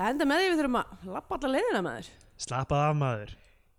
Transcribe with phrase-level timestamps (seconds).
[0.00, 2.06] Það enda með því við þurfum að lappa alla leiðina maður.
[2.40, 3.32] Slappað af maður.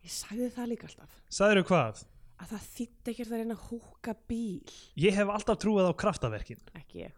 [0.05, 1.15] Ég sagði það líka alltaf.
[1.33, 2.01] Sæður hvað?
[2.37, 4.75] Að það þýtti ekkert að reyna að húka bíl.
[5.01, 6.61] Ég hef alltaf trúið á kraftaverkin.
[6.77, 7.17] Ekki ég.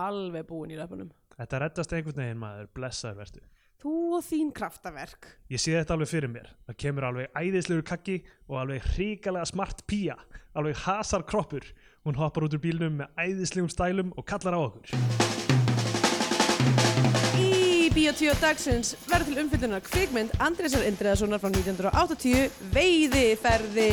[0.00, 1.14] Alveg búin í löpunum.
[1.36, 3.46] Þetta reddast einhvern veginn maður, blessaður vertu.
[3.84, 5.30] Þú og þín kraftaverk.
[5.54, 6.50] Ég sé þetta alveg fyrir mér.
[6.66, 8.16] Það kemur alveg æðislegur kakki
[8.50, 10.18] og alveg hrikalega smart pía.
[10.58, 11.70] Alveg hasar kroppur.
[12.02, 15.39] Hún hoppar út úr bílnum með æðislegum stælum og kallar á okkur.
[17.90, 23.88] Í Bíotíu dagsins verður til umfyllunar kvikmynd Andrésar Indriðasonar frá 1980 Veiðiferði.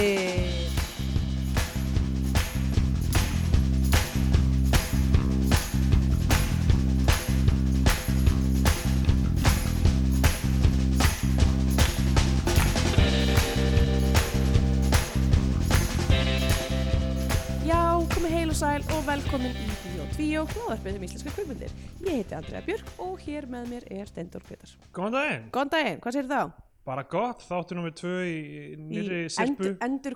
[17.66, 17.82] Já,
[18.14, 19.87] komið heil og sæl og velkomin í
[20.18, 21.74] Og hlóðarpið um íslenska kvikmyndir.
[22.02, 24.72] Ég heiti Andrea Björk og hér með mér er Steindor Peters.
[24.96, 25.44] Góðan daginn.
[25.54, 26.40] Góðan daginn, hvað sér þá?
[26.88, 28.40] Bara gott, þáttu nummer tvö í
[28.82, 29.76] nýri Í sirpu.
[29.78, 30.16] endur, endur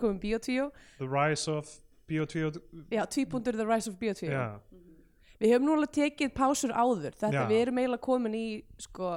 [0.00, 0.66] komið Bíotíu.
[0.98, 1.70] The Rise of
[2.10, 2.50] Bio2.
[2.90, 4.32] Já, tvíbundur The Rise of Bíotíu.
[4.32, 4.58] Já,
[5.38, 7.14] Við höfum nú alveg tekið pásur áður.
[7.14, 7.46] Þetta Já.
[7.50, 8.46] við erum eiginlega komin í
[8.80, 9.14] sko,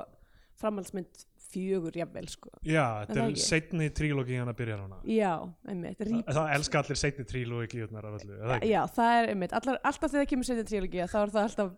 [0.62, 2.52] framhaldsmynd fjögur jafnvel sko.
[2.68, 5.00] Já þetta er setni trílógían að byrja hana.
[5.08, 5.34] Já,
[5.68, 6.02] einmitt.
[6.04, 6.22] Rí...
[6.28, 8.72] Það elska allir setni trílógíunar af öllu, eða ekki?
[8.74, 9.56] Já, það er einmitt.
[9.60, 11.76] Allar, alltaf þegar það kemur setja trílógi þá er það alltaf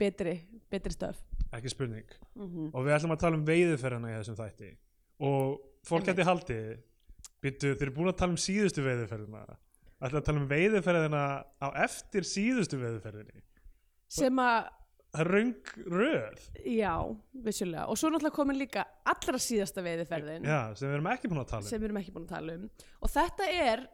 [0.00, 0.34] betri,
[0.72, 1.22] betri stöf.
[1.54, 2.16] Ekki spurning.
[2.34, 4.70] Mm Og við ætlum að tala um veiðuferðina í þessum þætti.
[5.20, 6.16] Og fólk Einmitt.
[6.16, 6.70] geti haldið,
[7.40, 9.44] byttu, þeir eru búin að tala um síðustu veiðuferðina.
[10.04, 11.24] ætla að tala um veiðuferðina
[11.62, 13.44] á eftir síðustu veiðuferðinni.
[14.08, 14.66] Sem að,
[15.28, 15.54] röng
[15.86, 16.40] röð.
[16.66, 16.94] já,
[17.44, 17.86] vissulega.
[17.88, 21.42] Og svo er náttúrulega komin líka allra síðasta veiðiferðin Já, sem við erum ekki búin
[21.44, 21.68] að tala um.
[21.70, 22.66] sem við erum ekki búin að tala um.
[23.04, 23.84] Og þetta er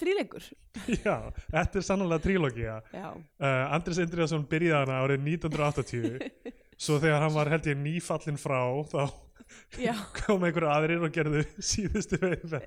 [0.00, 0.44] þríleikur.
[1.06, 1.16] Já,
[1.50, 2.76] þetta er sannlega trílógía.
[2.94, 3.08] Já,
[3.40, 6.30] Uh, Andris Indriðarsson byrjaði hana árið 1980
[6.84, 9.02] svo þegar hann var held ég nýfallin frá þá
[9.80, 9.94] já.
[10.20, 12.18] kom einhverju aðrir og gerðu síðustu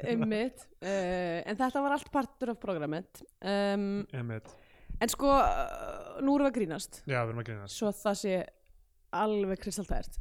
[0.04, 4.04] einmitt uh, en þetta var allt partur af programmet um.
[5.02, 7.02] En sko uh, nú erum við að grínast.
[7.06, 7.78] Já, við erum að grínast.
[7.80, 8.36] Svo það sé
[9.24, 10.20] alveg kristaltært.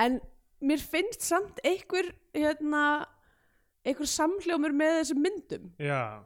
[0.00, 0.20] En
[0.64, 2.84] mér finnst samt einhver hérna
[3.86, 5.68] einhver samhljómur með þessum myndum.
[5.80, 6.22] Já,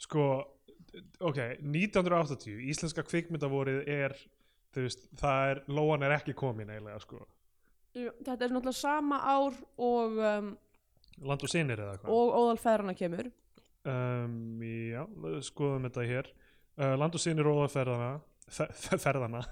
[0.00, 0.26] sko
[1.22, 4.16] ok, 1980 íslenska kvikmyndavorið er
[4.72, 7.22] þú veist, það er, lóan er ekki komin eiginlega sko,
[7.92, 10.52] þetta er náttúrulega sama ár og um,
[11.22, 13.28] land og sinir eða hvað og óðal feðrana kemur.
[13.82, 15.02] Um, Já,
[15.42, 16.30] skoðum þetta hér
[16.82, 18.12] uh, land og sinir og ferðana
[18.48, 19.42] fe, fe, ferðana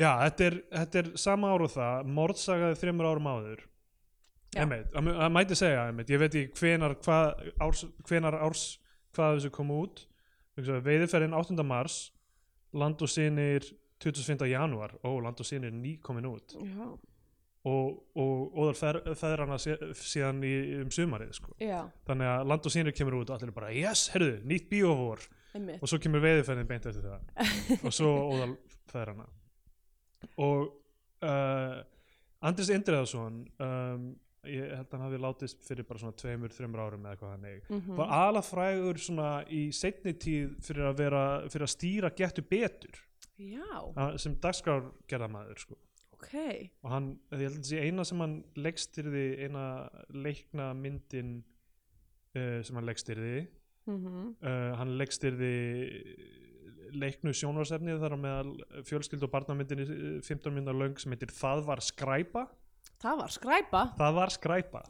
[0.00, 3.66] Já, þetta er, þetta er sama ár og það mordsagaði þreymur árum áður
[4.50, 4.64] Já.
[4.64, 8.64] Einmitt, að að mæti segja einmitt, ég veit ekki hvenar, hvað, árs, hvenar árs
[9.14, 10.06] hvað þessu kom út
[10.60, 11.62] veiðiferðin 8.
[11.66, 12.00] mars
[12.76, 13.64] land og sinir
[14.02, 14.46] 25.
[14.50, 16.86] janúar ó, land og sinir ný komin út já,
[17.68, 21.54] og, og óðal fer, feðrana sé, síðan í, um sumarið sko.
[22.08, 25.82] þannig að land og sinir kemur út og allir bara yes, herðu, nýtt bíóhór einmitt.
[25.82, 27.46] Og svo kemur veiðiferðin beint eftir það.
[27.86, 28.56] Og svo óðal
[28.90, 29.26] feðrana
[30.36, 30.66] og
[31.24, 31.78] uh,
[32.44, 34.02] Andris Indriðarsson um,
[34.48, 37.62] ég held að hann hafi látist fyrir bara svona tveimur, þreimur árum eða eitthvað þannig.
[37.68, 37.94] Mhm.
[37.98, 41.22] var aðla frægur svona í seinni tíð fyrir að vera
[41.52, 43.00] fyrir að stýra getur betur.
[43.96, 45.78] Að- sem dagskrár gerðamaður sko.
[46.16, 46.34] ok.
[46.84, 49.64] Og hann, ég held að þessi eina sem hann leikstyrði, eina
[50.12, 51.38] leikna myndin
[52.36, 52.88] uh, sem hann
[53.90, 54.36] leikstyrði mhm.
[54.40, 55.54] Uh, hann leikstyrði
[56.90, 61.62] leiknu sjónvarsefnið þar á meðal fjölskyld og barnamyndinni eh, 15 minna löng sem heitir Það
[61.68, 62.46] var skræpa.
[63.00, 63.82] Það var skræpa?
[63.96, 64.82] Það var skræpa.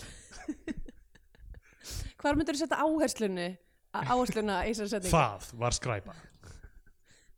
[2.21, 3.49] Hvar myndir þú setja áherslunni?
[3.95, 5.13] Áhersluna í þessari setningu?
[5.15, 6.17] Það var skræpa.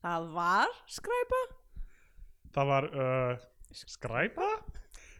[0.02, 1.42] Það var skræpa?
[2.52, 3.44] Það var uh,
[3.84, 4.48] skræpa?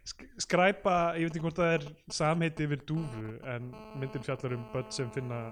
[0.02, 3.68] Sk skræpa, ég veit ekki hvort það er samheiti yfir dúfu en
[4.00, 5.44] myndin fjallar um börn sem finna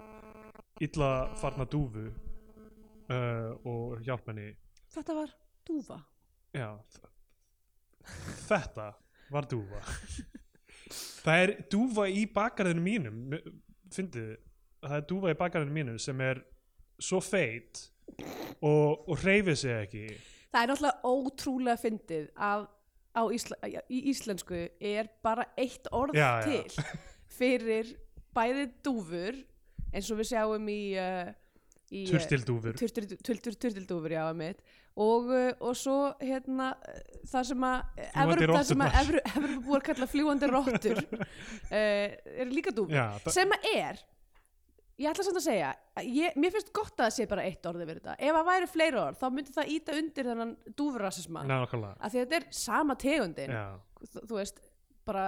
[0.81, 1.11] illa
[1.41, 4.51] farna dúfu uh, og hjálp henni
[4.91, 5.31] Þetta var
[5.69, 5.97] dúfa.
[6.51, 6.71] Já,
[8.49, 8.87] þetta
[9.31, 9.83] var dúfa.
[11.25, 13.21] það er dúfa í bakarðinu mínum,
[13.95, 14.33] fyndið,
[14.83, 16.43] það er dúfa í bakarðinu mínum sem er
[16.99, 17.85] svo feit
[18.59, 20.05] og, og hreyfið sig ekki.
[20.51, 22.69] Það er náttúrulega ótrúlega fyndið að
[23.11, 23.57] Ísla,
[23.91, 26.61] í íslensku er bara eitt orð Já, já.
[26.63, 26.85] til
[27.39, 27.89] fyrir
[28.35, 29.39] bæði dúfur
[29.93, 31.33] eins og við sjáum í, uh,
[31.91, 32.79] í uh, Turtildúfur.
[32.79, 34.63] turtildúfur, já, mitt
[35.01, 36.73] og, uh, og svo hérna
[37.31, 38.01] það sem að
[38.87, 39.11] að.
[39.35, 41.03] Evróp búið að kalla fljúandi róttur
[42.41, 44.03] eru líka dúfur sem að er
[45.01, 47.69] ég ætla samt að segja að ég, mér finnst gott að það sé bara eitt
[47.71, 51.45] orð yfir þetta ef það væri fleiri orð þá myndi það íta undir þennan dúfurrassisma
[51.49, 53.65] nákvæmlega af því að þetta er sama tegundin Já.
[54.19, 54.61] þú veist,
[55.09, 55.25] bara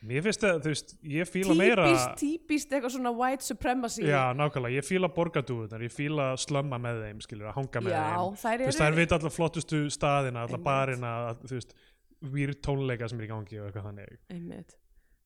[0.00, 4.06] Mér finnst það, þú veist, ég fíla meira típist, típist eitthvað svona white supremacy.
[4.08, 8.04] Já, nákvæmlega, ég fíla borgadúðunar ég fíla slömma með þeim, skilur, að hanga með Já,
[8.08, 8.38] þeim.
[8.40, 10.64] þær Þú veist, þær veit allar flottustu staðina, Einmitt.
[10.64, 11.74] barina að- þú veist,
[12.32, 14.16] výr tónleika sem er í gangi og eitthvað þannig.
[14.30, 14.76] Einmitt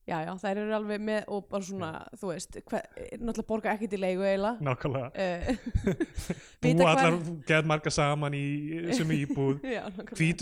[0.05, 2.83] já, já, þær eru alveg með og bara svona, þú veist hver,
[3.19, 4.65] náttúrulega borga ekkert í leigu eiginlega.
[4.65, 5.79] Nákvæmlega, uh,
[6.65, 7.17] búa allar
[7.49, 8.43] geð marga saman í
[8.97, 9.63] sem íbúð.
[9.65, 9.83] Já,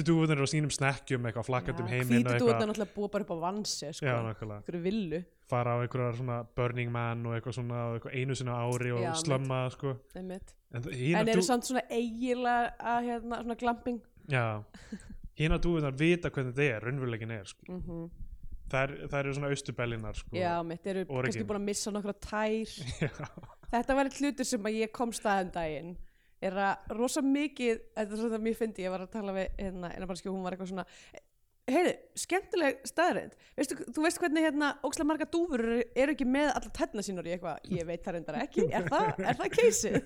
[0.07, 2.67] dúðunar á sínum snekkjum eitthvað flakkat um heiminn og hvítu dúðna eitthvað.
[2.73, 5.21] náttúrulega búa bara upp á vansi sko, Já, nákvæmlega, einhverju villu.
[5.53, 9.13] Fara á einhverjar svona Burning Man og eitthvað svona eitthvað einu sinna ári og Já,
[9.23, 9.95] slömma sko.
[10.15, 10.53] einmitt.
[10.73, 13.99] en en hína eru samt svona eiginlega að hérna, svona glamping?
[14.31, 14.63] Já,
[15.37, 17.67] hína dúðunar vita hvernig þetta er, raunveruleikin er sko.
[17.69, 18.07] mm þær,
[18.73, 20.35] þær eru svona austubellinar sko.
[20.37, 22.73] já, mitt eru kannski búin að missa nokkra tær.
[23.73, 25.93] Þetta var eitt hlutur sem að ég komst að um daginn.
[26.43, 29.61] Er að rosa mikið þetta er svona það mér fyndi, ég var að tala við
[29.61, 30.83] hérna, eina mannski og hún var eitthvað svona
[31.69, 36.49] heyrðu, skemmtileg staðrind Veistu, þú veist hvernig hérna, ókslega marga dúfur eru, eru ekki með
[36.51, 37.29] allar tærna sínar?
[37.29, 39.99] Í eitthvað ég veit það reyndar ekki, er það, er það keysið?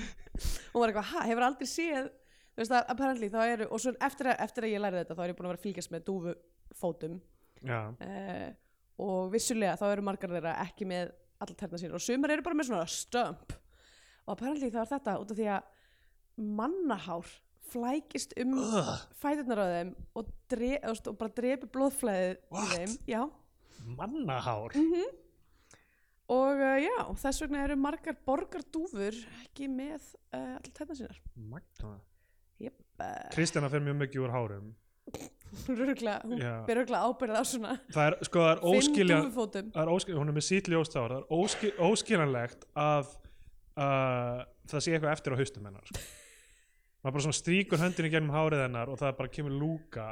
[0.72, 2.10] hún var eitthvað, ha, hefur aldrei séð?
[2.56, 5.16] Þú veist að apparently þá eru og svo eftir að, eftir að ég lærði þetta
[5.18, 7.18] þá er ég búin að vera að fylgjast með dúfufótum.
[8.00, 8.50] Uh,
[9.06, 11.10] og vissulega þá eru margar þeirra ekki með
[11.40, 13.52] allar tærna sínar og sumar eru bara með svona stömp
[14.26, 15.74] og apparently þá er þetta út af því að
[16.60, 17.28] mannahár
[17.66, 18.90] flækist um Ugh.
[19.20, 23.22] fæturnar á þeim og, dre, þú veist, og bara drepi blóðflæðið í þeim já.
[23.98, 25.06] mannahár Mhm.
[26.36, 29.14] og uh, já, þess vegna eru margar borgardúfur
[29.44, 30.00] ekki með
[30.34, 31.92] uh, allar tærna sínar Magna.
[32.58, 32.80] yep.
[33.00, 34.72] uh, Kristjana fer mjög mikið úr hárum
[35.66, 39.70] hún er ber örgulega ábyrð á svona það er, sko, það er fimm óskilja dúfufótum
[39.74, 43.10] það er óskil, hún er með sítt ljóst hár það er óskil, óskiljanlegt að
[43.76, 46.04] uh, það sé eitthvað eftir á haustum hennar sko.
[47.02, 50.08] maður bara svona stríkur höndinni gegnum hárið hennar og það bara kemur lúka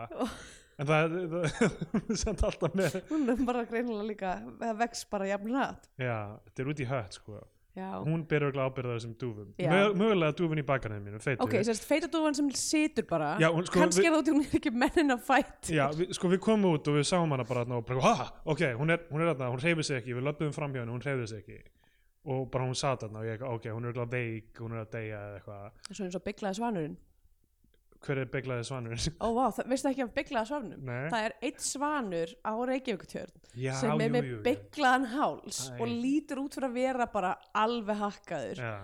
[0.79, 5.53] en það er- samt alltaf með hún er bara greinilega líka það vex bara jafn
[5.55, 5.91] hratt.
[6.01, 6.17] Já,
[6.49, 7.43] þetta er út í hött sko.
[7.77, 7.89] Já.
[8.07, 9.49] hún ber örgulega ábyrða þessum dúfum.
[9.59, 13.37] Mög, mögulega dúfun í bakarnið mínu ok, sérst feitadúfan sem situr bara.
[13.43, 16.75] Já, hún- sko, kannski hún er ekki mennin að fætt Já, við, sko við komum
[16.79, 19.61] út og við sáum hana bara og bara, ha, ok, hún er, hún þarna, hún
[19.61, 21.63] hreyfir sig ekki, við löpum fram hjá henni, hún hreyfir sig ekki.
[22.25, 24.91] Og bara hún sat þarna og ég, ok, hún er örugglega veik, hún er að
[24.95, 26.97] deyja eða eitthvað, svo eins og bygglaði svanurinn
[28.05, 29.15] hver er beglaði svanurinn?
[29.25, 33.39] ó vá, það, veistu ekki af bygglaði svanunum Nei, það er eitt svanur á Reykjavíkutjörn
[33.81, 35.79] sem er með bygglaðan háls Æ.
[35.79, 37.33] og lítur út fyrir að vera bara
[37.65, 38.63] alveg hakkaður.
[38.65, 38.75] Já,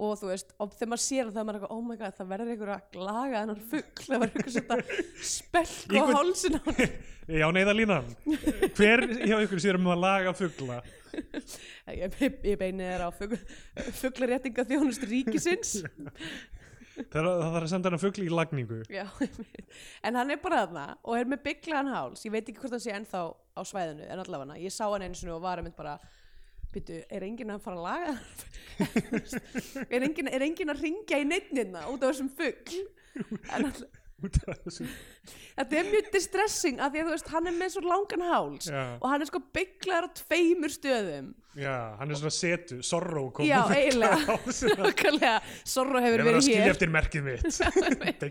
[0.00, 2.14] og þú veist, og þegar maður sér það það er maður eitthvað, oh my god,
[2.16, 4.78] það verður einhver að laga þennan fugg, það verður einhver setja
[5.34, 6.94] spelk á hálsin á hann.
[7.40, 8.08] Já neyða línan,
[8.78, 10.80] hver hjá ykkur sér um að laga fugla?
[11.90, 13.36] ég, ég, beini þér á fugg,
[14.00, 15.76] fugglaréttinga þjónust ríkisins
[17.10, 18.80] Það, það þarf að senda hana fugli í lagningu.
[18.92, 19.04] Já,
[20.06, 22.84] en hann er bara þarna og er með bygglaðan háls, ég veit ekki hvort hann
[22.84, 25.98] sé ennþá á svæðinu, en allavega ég sá hann sinni og var einmitt bara
[26.70, 28.12] Býtu, er enginn að fara að laga
[30.06, 32.70] enginn, er enginn að ringja í neittnina út af þessum fugg
[33.50, 33.88] en all, Út af þessu.
[34.20, 38.70] Þetta er mjög distressing af því að þú veist, hann er með svo langan háls
[38.70, 38.82] Já.
[39.00, 43.42] og hann er sko bygglaður á tveimur stöðum Já, hann er svona setu, sorrow kom
[43.42, 44.36] Já, eiginlega.
[44.78, 45.32] Nákvæmlega,
[45.66, 47.42] Sorro Ég hefur verð að verið skilja hér eftir merkið mitt.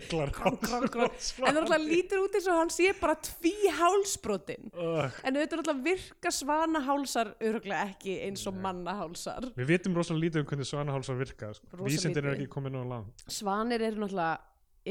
[0.08, 0.64] Krok, krok.
[0.64, 5.20] en það náttúrulega lítur út eins og hann sé bara tví hálsbrotin Ugh.
[5.20, 9.50] En auðvitað náttúrulega virka svanahálsar örgulega ekki eins og mannahálsar.
[9.58, 11.84] Við vitum rosalega lítið um hvernig svanahálsar virka sko.
[11.84, 14.40] Vísindin er ekki komin á land Svanir eru náttúrulega,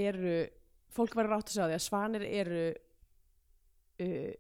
[0.05, 0.38] eru,
[0.96, 2.62] fólk verður átt að segja á því að svanir eru
[4.05, 4.31] uh,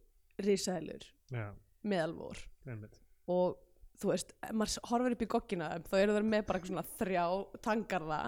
[0.45, 1.47] risaðlur Já,
[1.85, 2.45] meðalvor
[3.29, 3.57] og
[3.99, 7.25] þú veist, maður horfir upp í þeim, þá eru þeir með bara svona þrjá
[7.65, 8.19] tangarða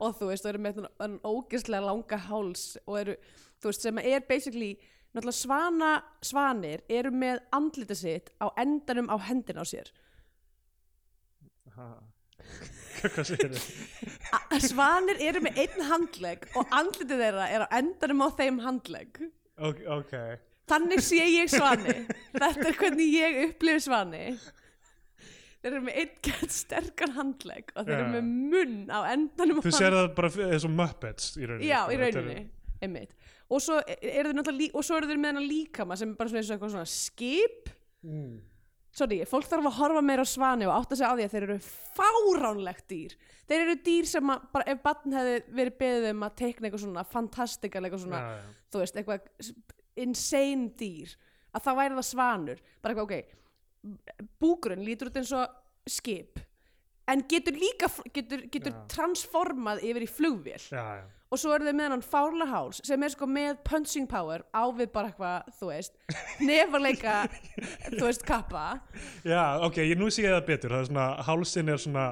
[0.00, 3.16] og þú veist, þau eru með þann ógeðslega langa háls og eru,
[3.60, 4.70] þú veist, sem er basically,
[5.12, 5.90] náttúrulega svana
[6.24, 9.92] svanir eru með andlita sitt á endanum á hendina á sér.
[11.76, 11.90] Ha.
[14.68, 19.20] Svanir eru með einn handlegg og andlitið þeirra er á endanum á þeim handlegg.
[19.60, 20.14] Ok, ok.
[20.70, 21.94] Þannig sé ég svani.
[22.36, 24.24] Þetta er hvernig ég upplifi svani.
[25.60, 29.72] Þeir eru með einn sterkan handlegg og þeir eru með munn á endanum á Þú
[29.76, 31.68] sér það bara eins og Muppets í rauninni.
[31.68, 32.38] Já, í rauninni,
[32.80, 33.16] einmitt.
[33.50, 36.20] Og svo eru þeir náttúrulega lí- og svo eru þeir með hennar líkama sem er
[36.20, 37.72] bara svona eins og eitthvað svona skip.
[38.06, 38.38] Mm.
[38.96, 41.46] Sorry, fólk þarf að horfa meira á svani og átta sig á því að þeir
[41.48, 41.58] eru
[41.96, 43.16] fáránlegt dýr.
[43.50, 46.84] Þeir eru dýr sem að bara ef barn hefði verið beðið um að teikna eitthvað
[46.84, 48.54] svona fantastikal eitthvað svona já, já.
[48.70, 49.52] þú veist, eitthvað
[50.00, 51.14] insane dýr
[51.50, 52.64] að þá væri það svanur.
[52.80, 53.38] Bara eitthvað, ok
[54.40, 56.40] búkurinn lítur út eins og skip
[57.12, 58.82] en getur líka getur, getur Já.
[58.94, 60.62] transformað yfir í flugvél.
[60.70, 64.08] Já, já, og svo eru þau með hann fárla háls sem er sko með punching
[64.10, 65.94] power á við bara eitthvað, þú veist
[66.48, 67.20] nefaleika,
[67.92, 68.66] þú veist, kappa.
[69.26, 70.74] Já, ok, ég nú sé það betur.
[70.74, 72.10] Það er svona, hálsinn er svona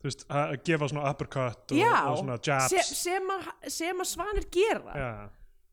[0.00, 2.72] þú veist, að gefa svona uppercut og, og svona jabs.
[2.72, 3.52] sem, sem, að,
[3.92, 4.96] að svanir gera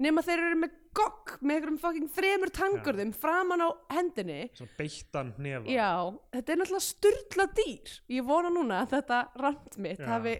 [0.03, 4.39] nema þeir eru með gogg með einhverjum fucking þremur tangurðum framan á hendinni.
[4.57, 5.89] Svona beittan nefa já,
[6.33, 7.95] þetta er náttúrulega styrla dýr.
[8.17, 10.09] Ég vona núna að þetta rand mitt Já.
[10.15, 10.35] hafi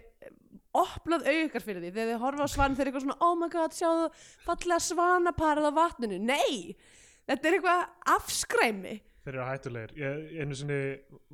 [0.78, 1.92] opnað aukar fyrir því.
[1.94, 4.08] Þegar þið horfa á svan þeir eru eitthvað svona oh my god, sjáðu
[4.46, 6.18] fallega svanaparið á vatninu.
[6.28, 6.76] Nei,
[7.28, 7.84] þetta er eitthvað
[8.16, 8.96] afskræmi.
[9.28, 9.90] Þeir eru hættulegir.
[9.98, 10.76] Ég, einu sinni,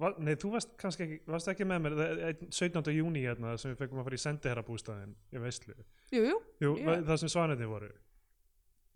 [0.01, 1.95] va, nei þú varst kannski ekki, varst ekki með mér.
[2.01, 2.95] Það- einn 17.
[2.97, 5.77] júni hérna sem við fengum að fara í sendiherrabústaðin í veistlu,
[6.11, 6.33] jú, jú,
[6.65, 6.97] jú, Já.
[7.07, 7.93] það sem svanirni voru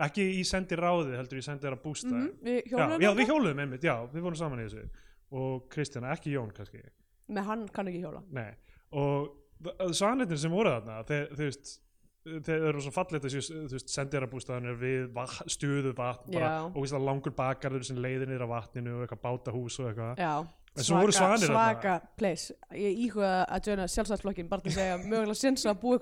[0.06, 3.18] ekki í sendiráði heldur í sendiherrabústaðin mm við já, hjóluðum já, þarna.
[3.18, 5.04] við hjóluðum einmitt, já, við vorum saman í þessu.
[5.38, 6.80] Og Kristjana, ekki Jón kannski.
[7.28, 8.22] Með hann kann ekki hjóla.
[8.32, 8.54] Nei,
[8.96, 11.74] og svanirnir sem voru þarna þeir, þú veist
[12.46, 13.58] þeir eru svo fallið þessu,
[14.70, 16.48] er við stuðu vatn Já.
[16.68, 20.20] og langur bakarður sem leiðir niður á vatninu og eitthvað bátahús og eitthvað.
[20.20, 20.34] Já,
[21.48, 21.54] þarna.
[21.54, 22.58] svaka place.
[22.76, 25.98] Ég íhuga að joina sjálfstæðsflokkin bara til að segja mögulega sinns að búa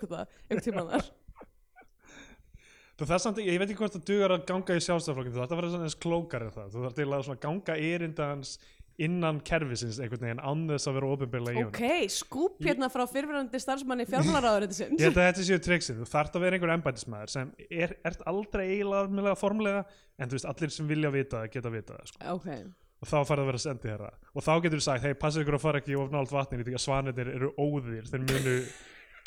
[0.48, 1.12] einhvern tímann þar
[2.96, 5.52] þú þarf samt, ég veit ekki hvort það dugar að ganga í sjálfstæðarflokkin, þú þarf
[5.52, 8.56] að vera svona eins klókar en það, þú þarf til að ganga erindans
[8.96, 11.74] innan kerfisins einhvern veginn án þess að vera ofinbyrlega í honum.
[11.74, 16.38] Ok, skúp hérna frá fyrirverandi starfsmanni fjármálaráðurindisins Ég held að þetta séu triksið, þú þarft
[16.38, 19.84] að vera einhver embætismæður sem er, ert aldrei eiginlega formlega,
[20.16, 22.24] en þú veist, allir sem vilja vita það geta vita það, sko.
[22.38, 22.50] ok,
[23.04, 24.12] og þá farið að vera sendi herra.
[24.32, 26.78] Og þá getur þú sagt, hei, passa ykkur að fara ekki of nált vatninu því
[26.78, 28.08] að svanirnir eru óðir.
[28.08, 28.60] Þeir munu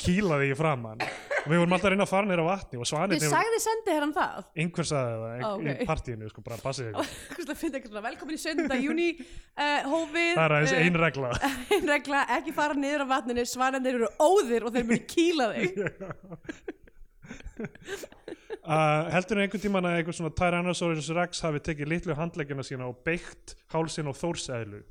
[0.02, 1.06] kýla þig í framann
[1.40, 3.94] og við vorum alltaf að reyna að fara neyra vatni og þið svanirnir, sagði sendi
[3.96, 4.48] hér það.
[4.64, 5.68] Einhver sagði það Ó, ok.
[5.70, 8.76] í partíinu, sko, bara passa ykkur Hvers að finna eitthvað svona velkomin í 17.
[8.84, 11.32] júni uh, hófið það er aðeins eh, ein regla.
[11.76, 15.80] ein regla, ekki fara niður á vatninu svanarnir eru óðir og þeir munu kýla þig.
[18.60, 23.00] Uh, heldur einhvern tímann að einhver svona Tyrannosaurus Rex hafi tekið litlu handleggina sína og
[23.06, 24.82] beitt hálsinn og þórseðlu?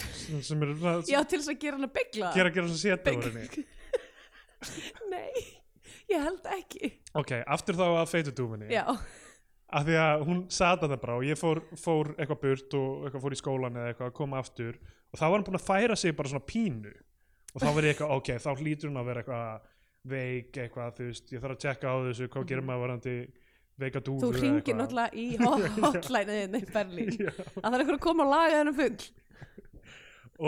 [0.00, 0.72] Sem, sem er
[1.06, 2.30] já, til þess að gera hann að byggla.
[2.34, 3.66] Gera gera svona seta úr henni
[5.12, 5.44] nei,
[6.12, 6.92] ég held ekki.
[7.20, 8.84] Ok, aftur þá að feitudúfinni já,
[9.74, 13.24] af því að hún sata það bara og ég fór, fór eitthvað burt og eitthvað
[13.26, 15.96] fór í skólan eða eitthvað að koma aftur og þá var hann búin að færa
[15.98, 16.92] sig bara svona pínu.
[17.54, 19.70] Og þá verið eitthvað, ok, þá hlýtur hún að vera eitthvað
[20.10, 23.12] veik eitthvað, þú veist, ég þarf að tjekka á þessu, hvað gerir maður varandi
[23.80, 27.12] veika dúfu þú ringir náttúrulega í hot- hotline-inn í Berlín.
[27.30, 29.06] Að það er eitthvað að koma að laga þennan fugg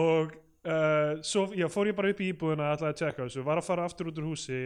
[0.02, 0.34] og
[0.66, 3.60] uh, svo já, fór ég bara upp í íbúðina að ætla að tjekka þessu, var
[3.60, 4.60] að fara aftur út úr húsi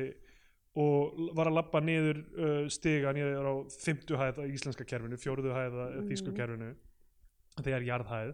[0.80, 5.57] og var að labba niður uh, stiga niður á fimmtu hæð á íslenska kerfinu, fjóruðu
[5.57, 6.07] hæð á Mm.
[6.11, 6.71] þýsku kerfinu
[7.61, 8.30] þegar jarðhæð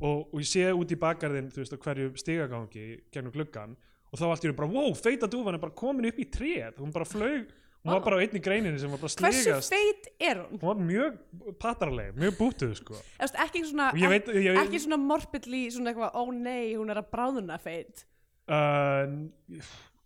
[0.00, 3.74] og, og ég sé út í bakgarðin veist hverju stigagangi gegnum gluggan
[4.12, 6.78] og þá allt í einu bara, wow, feita dúfan er bara komin upp í tréð,
[6.78, 7.50] hún bara flög
[7.84, 10.58] hún var bara á einni greininni sem var bara hversu slegast feit er hún?
[10.58, 11.18] hún var mjög
[11.60, 13.00] patarleg, mjög bútuð sko.
[13.44, 17.58] Ekki svona, veit, ég ekki svona morbidly svona eitthvað, ó nei, hún er að bráðuna
[17.60, 18.06] feit.
[18.44, 19.28] Uh,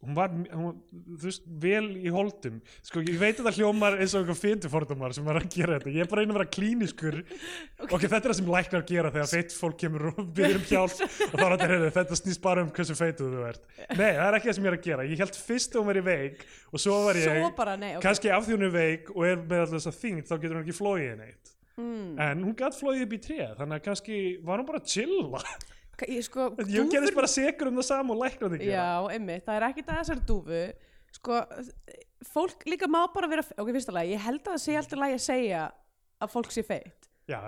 [0.05, 0.77] hún var hún,
[1.19, 2.61] þú veist, vel í holdum.
[2.87, 5.95] Sko, ég veit að það hljómar eins og eitthvað fyndufordumar sem er að gera þetta,
[5.97, 9.31] ég er bara einu að vera klíniskur ok, þetta er það sem læknar gera þegar
[9.33, 11.03] feitt fólk kemur og byrður um hjálp
[11.33, 13.69] og þá er þetta, heyrðu, þetta snýst bara um hversu feituð þú ert.
[13.91, 15.93] Nei, það er ekki það sem ég er að gera, ég held fyrst að hún
[15.93, 18.05] veri veik og svo var ég, svo bara, nei, ok.
[18.07, 20.59] kannski af því hún er veik og er með alltaf þess að þyngd, þá getur
[20.59, 21.55] hún ekki flóið neitt.
[21.79, 22.19] Mm.
[22.19, 25.43] en hún gætt flóið upp í tréð þannig að kannski var hún bara að chilla
[26.07, 29.57] ég, sko, ég gerist bara sekur um það sama og læknar þig já, einmitt, það
[29.59, 30.61] er ekki það þessari dúfu.
[31.19, 31.39] Sko,
[32.35, 35.17] fólk líka má bara vera ok, fyrsta lagi, ég held að það sé alltaf lagi
[35.19, 35.63] að segja
[36.23, 37.09] að fólk sé feitt.
[37.31, 37.41] Já,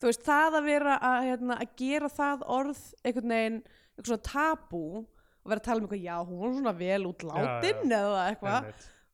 [0.00, 3.60] þú veist, það að vera að, hérna, að gera það orð einhvern veginn,
[3.92, 7.24] eitthvað svona tabú og vera að tala um eitthvað, já, hún var svona vel út
[7.28, 8.72] látin eða eitthvað.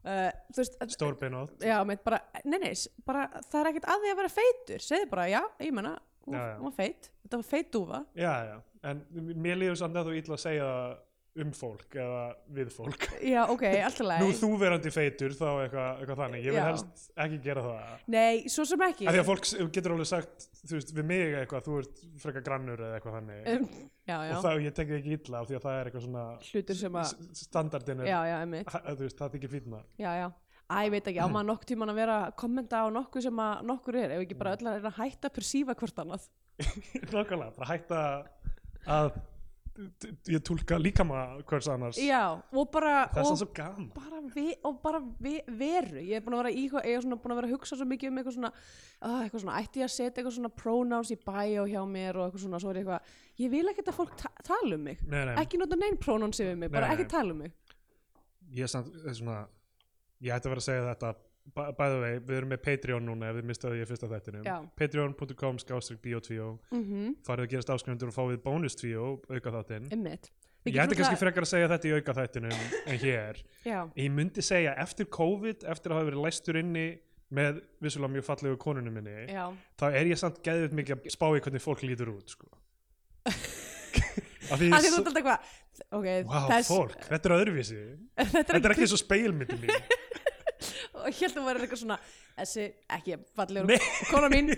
[0.08, 1.56] Uh, að- stórbeinótt.
[1.66, 4.84] Já, meitt bara, nei, nei, s- bara það er ekkert að því að vera feitur,
[4.84, 5.96] segðu bara, já, ég menna
[6.32, 8.00] hún, var feit, þetta var feit dúfa.
[8.18, 8.56] Já, já,
[8.92, 9.04] en
[9.34, 10.70] mér líður samt að þú illa að segja
[11.38, 12.22] um fólk eða
[12.54, 13.04] við fólk.
[13.22, 16.46] Já, ok, alltaf leið nú þú verandi feitur þá eitthvað, eitthvað þannig.
[16.48, 16.64] Ég vil Já.
[16.66, 17.92] helst ekki gera það.
[18.14, 19.06] Nei, svo sem ekki.
[19.06, 22.46] Af því að fólk getur alveg sagt þú veist, við mig eitthvað, þú ert frekar
[22.48, 23.46] grannur eða eitthvað þannig.
[23.54, 23.68] Um,
[24.08, 26.06] já, já, og það, ég tek það ekki illa af því að það er eitthvað
[26.08, 28.12] svona hlutur sem að standardin er,
[28.74, 29.82] ha- þú veist, það þykir fínna.
[30.02, 30.28] Já, já
[30.68, 33.38] Æ, ég veit ekki, á maður nokkuð tíman að vera að kommenta á nokkuð sem
[33.40, 36.26] að nokkur er, ef ekki bara öll að reyna að hætta að persífa hvort annað.
[37.14, 38.00] nákvæmlega, bara hætta
[38.84, 39.08] að
[40.28, 41.98] ég tólka líkama hvers annars.
[42.02, 43.88] Já, og bara það er og svo gaman.
[43.94, 46.02] bara, vi, og bara vi, veru.
[46.02, 47.86] Ég er búin að vera í ég er svona búin að vera að hugsa svo
[47.88, 48.50] mikið um eitthvað svona,
[49.00, 52.26] uh, eitthvað svona ætti ég að setja eitthvað svona pronouns í bio hjá mér og
[52.26, 55.04] eitthvað svona, svo er ég eitthvað ég vil ekki að fólk ta tala um mig.
[55.06, 57.54] Nei, nei, ekki nota neinn pronouns yfir mig, bara Nei, ekki tala um mig.
[58.58, 59.44] Ég er svona
[60.24, 61.14] ég ætti að vera að segja þetta
[61.56, 64.66] the way, við erum með Patreon núna ef þið mistaði ég fyrsta þættinum.
[64.76, 68.92] Patreon.com skástrík bio2 mm farið að gerast áskrifundur og fáið bónus 2
[69.32, 69.88] auka þáttinn.
[70.68, 72.56] Ég ætti kannski náttúrulega- frekar að segja þetta í auka þættinum
[72.92, 73.40] en hér.
[73.64, 76.86] Já, ég myndi segja eftir COVID eftir að hafa verið læstur inni
[77.32, 79.46] með vissulega mjög fallegu konunum minni já,
[79.78, 82.48] þá er ég samt geðið mikið að spá í hvernig fólk lítur út sko.
[83.28, 87.80] af því, því þú s- ert alltaf eitthvað ok, wow, þess, fólk, þetta er öðruvísi.
[88.18, 89.74] Þetta þetta er ekki og speilmyndi mín
[91.02, 92.00] og ég held að vera eitthvað svona
[92.38, 92.66] þessi,
[92.98, 94.52] ekki fallegur kona mín,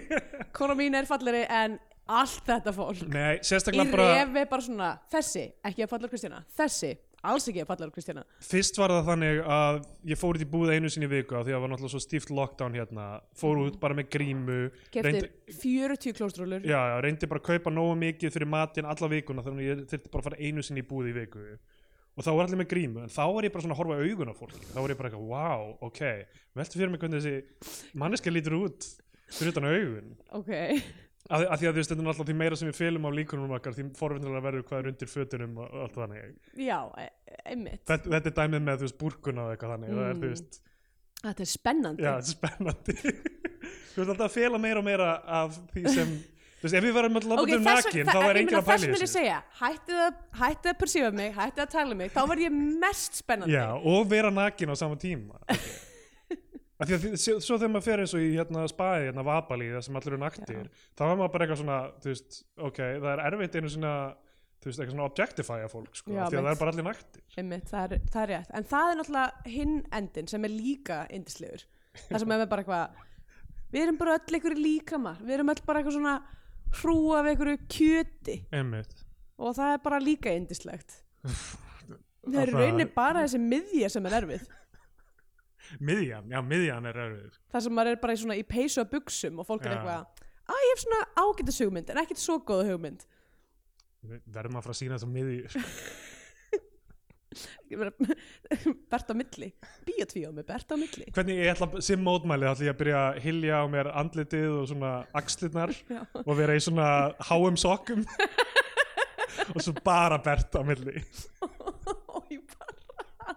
[0.57, 1.79] kona mín er fallegri en
[2.11, 3.05] allt þetta fólk.
[3.13, 6.91] Nei, í sérstaklega bara refi bara svona þessi, ekki fallegur Kristjana þessi,
[7.31, 9.81] alls ekki fallegur Kristjana fyrst var það þannig að
[10.11, 11.95] ég fór út í búð einu sinni í viku af því að það var náttúrulega
[11.95, 13.09] svo stíft lockdown hérna.
[13.39, 17.75] Fór út bara með grímu keftir reyndi, 40 klóstrúlur já, já, reyndi bara að kaupa
[17.75, 20.83] nógu mikið fyrir matinn alla vikuna þannig að ég þurfti bara að fara einu sinni
[20.83, 21.45] í búð í viku
[22.21, 24.33] og þá var allir með grímu en þá var ég bara svona að horfa augun
[24.33, 24.61] á fólki.
[24.71, 26.01] Þá var ég bara eitthvað, wow, ok
[26.61, 28.89] veltu fyrir mig hvernig þessi manneska lítur út
[29.33, 30.11] fyrir utan augun.
[30.37, 30.51] Ok,
[31.31, 33.11] að, að því að þú veist, þetta er náttúrulega því meira sem við fylgum á
[33.19, 36.33] líkunum okkar því forvinnilega verður hvað er undir fötunum og allt þannig.
[36.67, 37.85] Já, e- einmitt.
[37.87, 40.35] Þetta, þetta er dæmið með þú veist búrkuna og eitthvað þannig það er þú Mm.
[40.35, 40.61] veist,
[41.23, 42.03] þetta er spennandi.
[42.03, 42.97] Já, þetta er spennandi.
[43.91, 45.07] Þú veist alltaf að fela meira og meira
[45.41, 46.13] af því sem,
[46.61, 48.89] þú veist, ef við verðum alltaf ok, um nakin, þá ég enginn að pæla í
[48.91, 49.13] vil ég þessu.
[49.17, 52.59] segja hættið að, hættið að persífa mig, hættið að tala um mig þá verð ég
[52.85, 53.55] mest spennandi.
[53.57, 55.41] Já, og vera nakin á sama tíma
[56.81, 59.99] af því svo þegar maður fer eins og í hérna spæði, hérna Vabali það sem
[60.01, 62.39] allir eru naktir, þá er maður bara eitthvað svona þú veist,
[62.69, 63.93] ok, það er erfitt einu svona
[64.61, 66.87] þú veist, eitthvað svona objectify að fólk sko, Já, því að það er bara allir
[66.89, 67.23] naktir.
[67.41, 70.99] Einmitt, það, er, það er rétt, en það er náttúrulega hinn endin sem er líka
[71.17, 71.65] yndislegur.
[72.01, 73.07] Það sem er með bara eitthvað
[73.71, 76.15] við erum bara öll einhverju líkamar við erum öll bara eitthvað svona
[76.79, 78.37] hrúa við einhverju kjöti.
[78.55, 79.05] Einmitt.
[79.41, 80.99] Og það er bara líka yndislegt.
[81.25, 84.49] Það er raunin bara þessi miðja sem er erfið.
[85.81, 87.39] Miðjan, já, miðjan er erfið.
[87.53, 89.79] Það sem maður er bara í svona í peysu að buksum og fólk er Já.
[89.79, 93.05] eitthvað að ég hef svona ágætis hugmynd en ekkert svo góða hugmynd.
[94.03, 96.10] Verðum að fara að sína þetta miðju Ég meina,
[98.91, 99.53] Bert á milli.
[99.87, 101.07] Bíotvíó með Bert á milli.
[101.15, 104.67] Hvernig ég ætla sem mótmæli ætla ég að byrja að hilja á mér andlitið og
[104.73, 105.75] svona axlirnar
[106.25, 106.89] og vera í svona
[107.31, 108.03] háum sokkum.
[109.55, 111.01] Og svo bara bert á milli.
[112.11, 113.35] Ói, bara.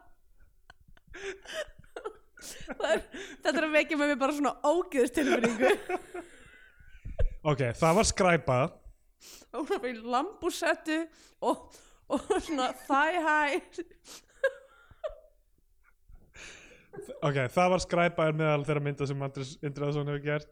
[2.73, 3.03] Það er,
[3.43, 5.71] Þetta er að vekja með mér bara svona ógeðstilfinningu.
[7.49, 8.59] Ok, það var skræpa.
[9.53, 10.99] Og hún bara í lambúsettu
[11.45, 11.65] og,
[12.13, 13.83] og svona thigh high.
[17.25, 20.49] Ok, það var skræpa er meðal þeirra mynda sem Andris Indriðarsson hefur gert.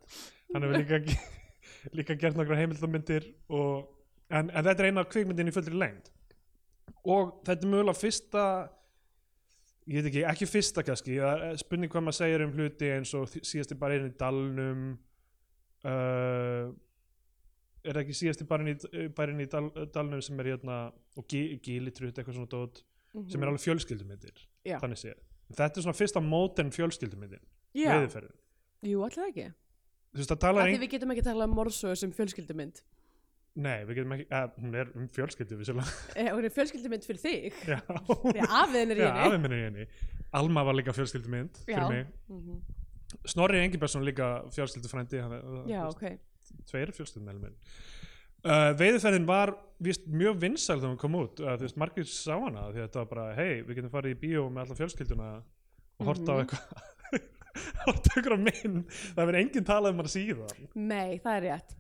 [0.54, 1.00] Hann hefur líka,
[1.98, 3.92] líka gert nokkra heimildamyndir og,
[4.34, 6.10] en, en þetta er eina kvikmyndin í fullri lengd.
[7.06, 8.46] Og þetta er mögulega fyrsta
[9.92, 11.20] ég veit ekki, ekki fyrsta kannski.
[11.22, 14.84] Er spurning hvað maður segir um hluti eins og þi- síðasti bara einu í dalnum
[15.86, 16.72] uh,
[17.84, 20.78] er það ekki síðasti bara einu í, bara í dal, dalnum sem er hérna
[21.18, 22.84] og gílitrut eitthvað svona dót
[23.28, 24.70] sem er alveg fjölskyldumyndir Mhm.
[24.70, 24.78] Já.
[24.80, 25.18] þannig séð.
[25.58, 27.42] Þetta er svona fyrsta modern fjölskyldumyndin
[27.74, 28.36] Já, veiðiferðin.
[28.86, 29.48] Jú, allir ekki.
[30.14, 30.80] Þú veist ein...
[30.82, 32.82] við getum ekki talað um morðsögu sem fjölskyldumynd.
[33.56, 37.04] Nei, við getum ekki, að, hún er um fjölskyldu vissulega, eh, og hún er fjölskyldumynd
[37.04, 37.58] fyrir þig.
[37.68, 39.26] Já, því afiðin er í já henni.
[39.28, 39.88] afi minn er í henni.
[40.40, 41.90] Alma var líka fjölskyldumynd fyrir Já.
[41.90, 42.08] mig.
[42.30, 42.62] Mhm.
[43.28, 46.06] Snorri Engibertsson líka fjölskyldufrændi er- Já, ok
[46.70, 47.56] tveir fjölskyldumæluminn
[48.46, 52.68] uh, veiðiferðin var víst mjög vinsæl þegar hún kom út uh, veist, margir sá hana
[52.72, 55.30] því að þetta var bara, hei, við getum farið í bíó með alla fjölskylduna
[56.02, 56.46] og horta á Mhm.
[56.46, 56.90] eitthvað
[57.86, 60.68] horta á eitthvað minn það verður enginn talað um hana síðan.
[60.76, 61.74] Nei, það er rétt.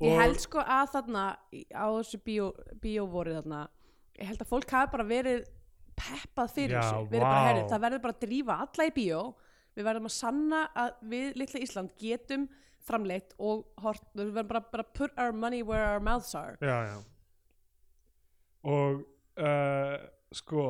[0.00, 1.24] Ég held sko að þarna
[1.76, 2.46] á þessu bíó,
[2.80, 3.58] bíóvorið þarna
[4.20, 5.42] ég held að fólk hafi bara verið
[6.00, 7.08] peppað fyrir Já, þessu.
[7.10, 7.48] Verið bara, vá.
[7.50, 9.20] herri, það verður bara að drífa alla í bíó.
[9.76, 12.46] Við verðum að sanna að við litla Ísland getum
[12.86, 16.56] framleitt og hort, við verðum bara, bara put our money where our mouths are.
[16.60, 16.98] Já, já.
[18.70, 19.04] Og
[19.40, 19.96] uh,
[20.36, 20.64] sko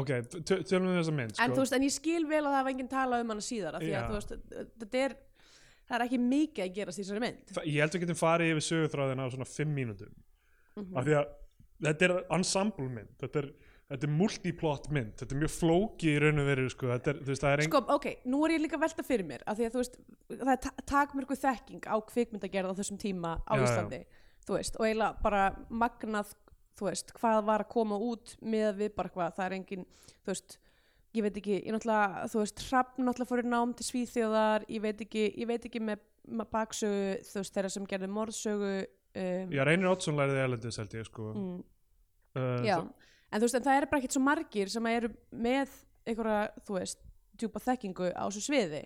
[0.00, 0.10] ok,
[0.48, 1.44] tö- tölum við um þessa mynd sko.
[1.44, 3.76] en þú veist, en ég skil vel að það hafa enginn talað um hana síðar
[3.82, 4.32] því að þú veist,
[4.80, 5.16] þetta er
[5.82, 7.42] það er ekki mikið að gerast í þessari mynd.
[7.52, 10.12] Þa- ég held við getum farið yfir sögutráðina á svona fimm mínútum.
[10.72, 10.96] Mhm.
[10.96, 11.26] af því að
[11.84, 13.48] þetta er ensemble mynd þetta er,
[13.92, 16.90] þetta er multiplot mynd þetta er mjög flóki í raun og veru sko.
[16.92, 17.70] þetta er, þú veist, það er ein...
[17.70, 19.98] Sko, ok, nú er ég líka velta fyrir mér af því að þú veist,
[20.32, 23.64] það er ta takmörku þekking á kvikmyndagerð á þessum tíma á Já, já.
[23.68, 24.02] Íslandi
[24.46, 26.34] þú veist, og eiginlega bara magnað
[26.78, 30.32] þú veist, hvað var að koma út með við bara hvað, það er engin þú
[30.32, 30.56] veist,
[31.12, 34.82] ég veit ekki ég náttúrulega, þú veist, Hrafn náttúrulega fór í nám til Svíþjóðar, ég
[34.84, 39.54] veit ekki ég veit ekki með með baksögu þú veist, þeirra sem gerði morðsögu um,
[39.54, 41.56] Já, Reynir Oddsson læriði elendis held ég sko mm,
[42.38, 42.76] uh, já,
[43.32, 45.74] en þú veist, en það er bara ekkert svo margir sem eru með
[46.06, 47.04] einhverja, þú veist,
[47.40, 48.82] djúpa þekkingu á þessu sviði,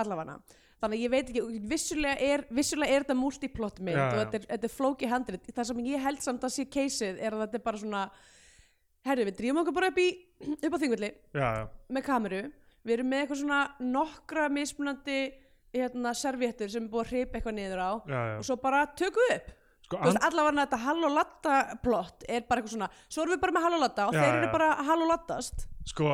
[0.00, 0.38] allavega.
[0.82, 4.38] Þannig að ég veit ekki, vissulega er vissulega er þetta multiplot mynd Já, og þetta
[4.38, 7.44] er, þetta er flóki handrit, það sem ég held samt að sé caseið er að
[7.44, 8.02] þetta er bara svona
[9.04, 10.08] herru, við drýjum okkur bara upp í
[10.58, 11.10] upp á þingulli
[11.94, 12.42] með kameru.
[12.84, 15.18] Við erum með eitthvað svona nokkra mismunandi
[15.74, 18.34] hérna, servéttur sem er búið að hripa eitthvað niður á já, já.
[18.38, 19.52] og svo bara tökum við upp
[19.84, 23.34] Sko, Þú veist, allavega þetta hall og latta plott er bara eitthvað svona, svo erum
[23.36, 24.52] við bara með hall og Já, þeir eru já.
[24.54, 26.08] bara hall og lattast Sko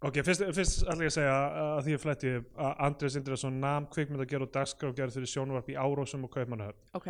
[0.00, 3.58] Ok, fyrst, fyrst ætla ég að segja að því ég fletti upp að Andrés Indriðarsson
[3.60, 6.78] nam kvikmynd að gera og dagskrafgerð fyrir sjónvarp í Árósum og Kaupmannahöfn.
[6.96, 7.08] ok,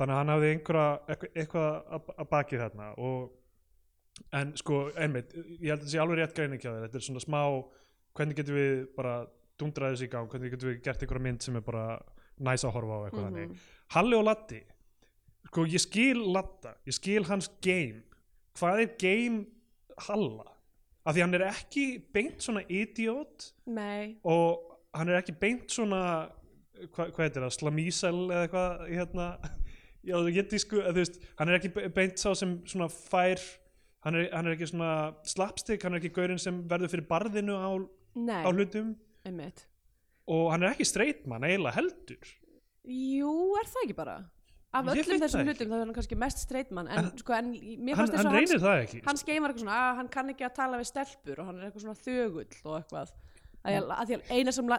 [0.00, 5.34] Þannig að hann hafði einhverja, eitthvað, eitthvað að, að baki þarna og en sko, einmitt,
[5.36, 7.40] ég held að þetta sé alveg rétt greining hjá þér, þetta er svona smá
[8.16, 9.14] hvernig getum við bara
[9.60, 11.84] dundraði þessi í gang, hvernig getum við gert einhverja mynd sem er bara
[12.40, 13.36] næs að horfa á eitthvað Mhm.
[13.36, 13.68] þannig.
[13.94, 14.60] Halli og Latti
[15.50, 18.04] sko, ég skil Latta, ég skil hans game,
[18.58, 19.40] hvað er game
[20.06, 20.46] Halla?
[21.04, 24.18] Af því hann er ekki beint svona idiot nei.
[24.22, 26.02] og hann er ekki beint svona
[26.92, 29.26] hva, hvað heitir það, slamísel eða eitthvað hérna
[30.06, 33.42] já, þú getur sko, þú veist, hann er ekki be- beint sá sem svona fær
[34.06, 34.92] hann er, hann er ekki svona
[35.28, 37.70] slapstick hann er ekki gaurinn sem verður fyrir barðinu á,
[38.16, 38.94] nei, á hlutum.
[39.26, 39.66] Einmitt.
[40.30, 42.30] Og hann er ekki streitmann eiginlega heldur
[42.90, 44.18] jú, er það ekki bara?
[44.70, 47.18] Af Ég öllum veit þessum það hlutum þá er hann kannski mest streitmann en, En-
[47.18, 49.50] sko, en mér hann, fannst þess hann að hans, reynir það ekki hans game var
[49.50, 52.02] eitthvað svona að hann kann ekki að tala við stelpur og hann er eitthvað svona
[52.04, 53.10] þögull og eitthvað.
[53.60, 54.78] Að ég, að ég eina sem la,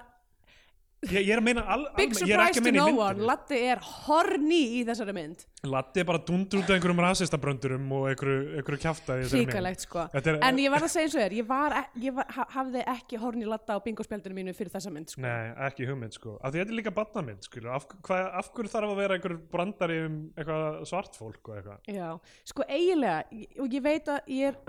[1.07, 3.25] ég, ég er að meina al, big ég er surprise to no one.
[3.27, 5.45] Latti er horny í þessari mynd.
[5.67, 9.51] Latti er bara dundur út af einhverjum rasistabröndurum og einhverju, einhverju kjafta í þessari mynd.
[9.51, 10.05] Hrikalegt sko.
[10.17, 12.47] Er, en ég var að segja eins og þér ég, var, e- ég var, ha-
[12.57, 15.23] hafði ekki horny Latta á bingospjaldinu mínu fyrir þessa mynd sko.
[15.25, 16.35] Nei, ekki hugmynd sko.
[16.41, 17.73] Af því þetta er líka barnamynd skilur.
[17.77, 21.81] Af, hvað, af hverju þarf að vera einhver brandari um eitthvað svart fólk og eitthvað?
[21.91, 22.09] Já,
[22.51, 24.59] sko eiginlega og ég veit að ég er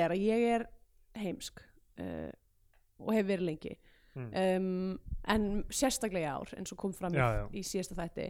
[0.00, 0.66] er að ég er
[1.20, 1.60] heimsk
[2.00, 2.30] uh,
[3.00, 3.76] og hef verið lengi
[4.18, 4.30] Mm.
[4.34, 4.98] um,
[5.30, 7.44] en sérstaklega ár eins og kom fram Já, já.
[7.54, 8.24] í síðasta þætti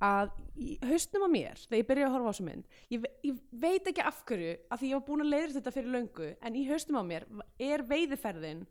[0.00, 3.38] að í haustnum á mér þegar ég byrjaði að horfa á þessu mynd ég, ég
[3.50, 6.56] veit ekki af hverju að því ég var búin að leiðra þetta fyrir löngu en
[6.56, 7.26] í haustnum á mér
[7.58, 8.62] er veiðiferðin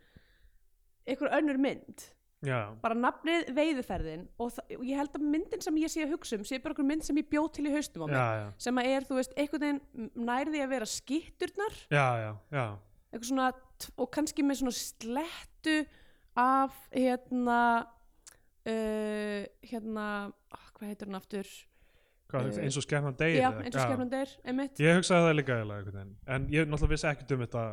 [1.07, 2.07] einhver önnur mynd.
[2.45, 6.43] Já, bara nafnið veiðiferðin og, ég held að myndin sem ég sé að hugsa um
[6.45, 9.07] sé bara einhver mynd sem ég bjóð til í haustum á mér sem að er,
[9.09, 11.79] þú veist, einhvern veginn nærði að vera skitturnar
[13.09, 13.47] eitthvað svona,
[13.97, 15.77] og kannski með svona slettu
[16.37, 17.61] af hérna
[18.67, 21.51] uh, hérna oh, hvað heitir hún aftur?
[22.27, 24.79] Hvað, Eh, eins og skefnan deyr já, eins og skefnan deyr, einmitt.
[24.83, 26.01] Ég hugsaði það líka eiginlega
[26.35, 27.63] en ég náttúrulega vissi ekkert um þetta.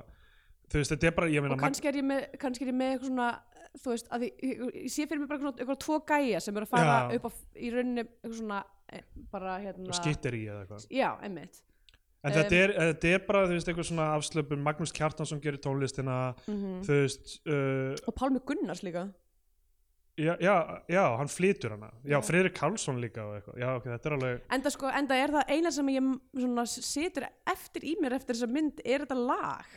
[0.71, 2.79] Þú veist, þetta er bara, ég meina og kannski er ég með, kannski er ég
[2.79, 3.27] með eitthvað svona
[3.83, 6.69] þú veist, að ég, ég, sé fyrir mig bara eitthvað, eitthvað tvo gæja sem eru
[6.69, 7.19] að fara Já.
[7.19, 8.61] upp á, í rauninni eitthvað svona,
[8.95, 10.87] eh, bara hérna skittir í eða eitthvað.
[10.95, 11.63] Já, einmitt
[12.25, 14.63] en Um, þetta, er, þetta er bara, þú veist, eitthvað svona afslöpun.
[14.65, 16.17] Magnús Kjartansson gerir tónlistina
[16.49, 19.11] mm þú veist uh, og Pálmi Gunnars líka.
[20.17, 21.91] Já, já, já, hann flytur hana.
[22.05, 22.21] Já, Já.
[22.23, 23.57] Friðrik Karlsson líka og eitthvað.
[23.59, 27.27] Já, ok, þetta er alveg enda sko, enda er það eina sem ég svona situr
[27.51, 29.73] eftir í mér eftir þessa mynd er þetta lag.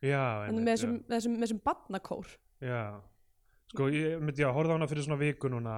[0.00, 2.32] Já, einmitt, með þessum, þessum, þessum badnakór
[2.64, 2.80] já.
[3.74, 5.76] sko, ég myndi, já, horfði á hana fyrir svona viku núna.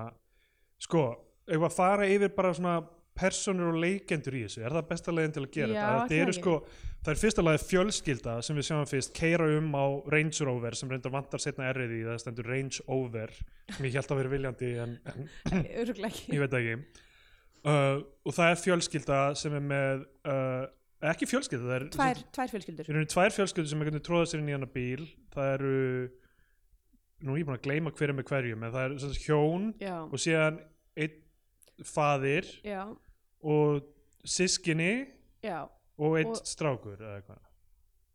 [0.86, 1.02] Sko,
[1.48, 2.76] eitthvað að fara yfir bara svona
[3.16, 6.22] personur og leikendur í þessu, er það besta leiðin til að gera Já, þetta, það
[6.24, 6.54] eru sko
[7.06, 10.92] það er fyrsta lagi fjölskylda sem við sjáum fyrst keira um á Range Rover sem
[10.92, 13.34] reyndar vantar setna errið í það stendur Range Over
[13.72, 15.26] sem ég held að vera viljandi en, en
[15.72, 17.04] ég veit það ekki.
[17.66, 20.66] Uh, og það er fjölskylda sem er með uh,
[21.10, 22.86] ekki fjölskylda, það er tvær, tvær fjölskyldur.
[22.86, 25.08] Í rauninni tvær fjölskyldur sem einhvern veginn tróða sér inn í hana bíl.
[25.34, 25.74] Það eru
[27.24, 29.68] nú er ég búin að gleyma hverju með hverjum en það er sem sagt hjón
[29.80, 30.60] já, og síðan
[30.96, 32.80] einn faðir já,
[33.46, 33.82] og
[34.26, 34.92] sískinni
[35.44, 35.60] já.
[35.98, 37.42] og einn Og- strákur eða eitthvað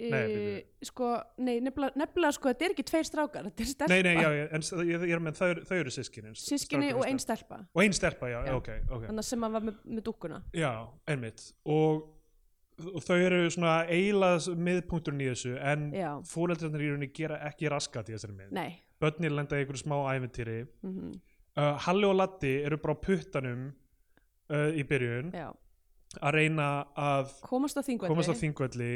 [0.02, 0.86] e, Nei, bíddu.
[0.90, 4.16] sko, nei, nefnilega, nefnilega sko, þetta er ekki tveir strákar, þetta er stelpa nei, nei,
[4.18, 7.20] já, já, en s- ég, ég er með þau, þau eru sískinni sískinni og ein
[7.22, 7.60] stelpa.
[7.76, 8.56] Og einn stelpa, já, Já.
[8.58, 9.04] ok, ok.
[9.12, 10.40] Þannig sem að var með, með dúkkuna.
[10.58, 10.72] Já,
[11.08, 11.44] einmitt.
[11.70, 12.02] Og,
[12.96, 16.16] og þau eru svona eiginlega miðpunkturinn í þessu en Já.
[16.26, 18.52] fóreldrarnir í rauninni gera ekki raskat í þessari mynd.
[18.58, 18.82] Nei.
[19.00, 21.12] Börnir lenda í einhverju smá æventýri mm
[21.58, 23.74] uh, Halli og Latti eru bara á puttanum
[24.52, 25.48] uh, í byrjun já.
[26.20, 26.68] að reyna
[27.00, 28.38] að komast á þingvelli.
[28.44, 28.94] þingvelli.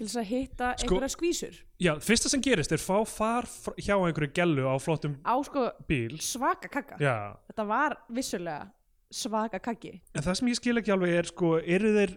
[0.00, 1.56] Til þess að hitta Sko- einhverja skvísur.
[1.82, 6.16] Já, fyrsta sem gerist er fá far hjá einhverju gellu á flottum á sko bíl.
[6.20, 8.70] svaka kaka já, þetta var vissulega
[9.10, 10.00] svaka kaggi.
[10.14, 12.16] En það sem ég skil ekki alveg er sko, eru þeir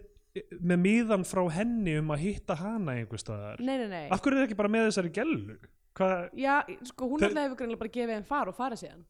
[0.62, 3.60] með miðan frá henni um að hitta hana einhver staðar?
[3.60, 4.06] nei, nei, nei.
[4.14, 5.58] Af hverju er þeir ekki bara með þessari gellu?
[5.94, 6.56] Hvað, já,
[6.90, 9.04] sko, hún alltaf hefur greinlega bara gefið þeim far og farið síðan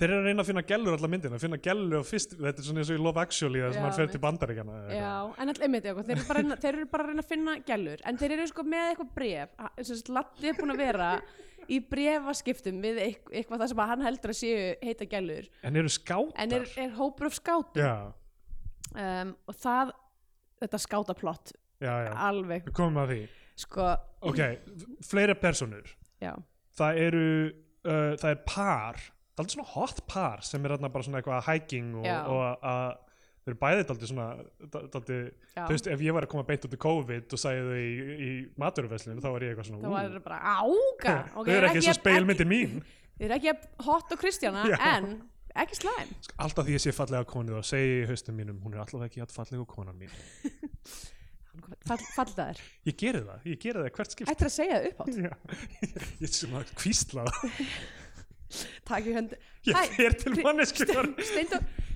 [0.00, 2.66] þeir eru að reyna að finna gellur allar myndina, finna gellu á fyrst, þetta er
[2.66, 5.34] svona eins og í Love Actually sem Já, hann fer til bandaríkjana Já, eitthvað.
[5.44, 7.54] en alltaf, einmitt, já, þeir, eru bara, að þeir eru bara að reyna að finna
[7.70, 11.10] gælur en þeir eru sko með eitthvað bref Latti er búin að vera
[11.70, 15.76] í brefaskiptum við eitth- eitthvað það sem að hann heldur að séu heita gælur En
[15.82, 16.32] eru skátar?
[16.42, 18.14] en er, er hópur af skátum.
[18.90, 19.92] Um, og það
[20.64, 22.64] þetta skátaplott já, já, alveg.
[22.66, 23.20] Við komum að því.
[23.60, 23.84] Sko,
[24.26, 24.40] Ok,
[25.06, 25.86] fleira personur
[26.20, 26.32] já,
[26.80, 27.24] Það eru,
[27.84, 28.98] uh, það er par
[29.40, 32.90] Það er aldrei svona hot par sem er bara svona eitthvað hiking og, og að
[33.40, 34.26] þau eru bæðið daldið svona
[34.92, 35.20] daldið,
[35.54, 35.62] já.
[35.64, 38.16] þú veist, ef ég var að koma beint út í COVID og sæði þau í,
[38.20, 41.84] í maturveslinu þá var ég eitthvað svona, það ú, var bara ága þau eru ekki
[41.86, 42.74] svo speilmyndir mín.
[43.16, 43.54] Þið eru ekki
[43.86, 44.76] hot og Kristjana Já.
[44.90, 45.08] en
[45.64, 46.12] ekki slæm.
[46.40, 49.24] Alltaf því ég sé fallega konið og segi í haustum mínum, hún er alltaf ekki
[49.24, 50.12] að fallega konan mín.
[51.84, 55.00] Fall, fallaðir, ég geri það, ég geri það hvert skipt ættir að segja það upp
[55.02, 55.32] átt Já,
[56.20, 57.64] ég er svona kvísla það
[58.90, 59.32] takk í hönd
[59.70, 60.98] ég fer til mannesku já,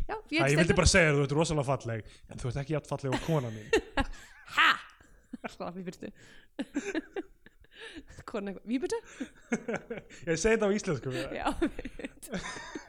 [0.09, 2.91] ég, vildi Steindór- bara segja þér, þú ert rosalega falleg en þú ert ekki að
[2.93, 3.69] fallega konan mín.
[4.55, 4.71] Ha?
[5.51, 6.11] Slaf í fyrstu.
[8.29, 8.99] Hvern eitthvað, výbyrtu?
[10.29, 11.11] ég segi þetta á íslensku.
[11.35, 11.49] Já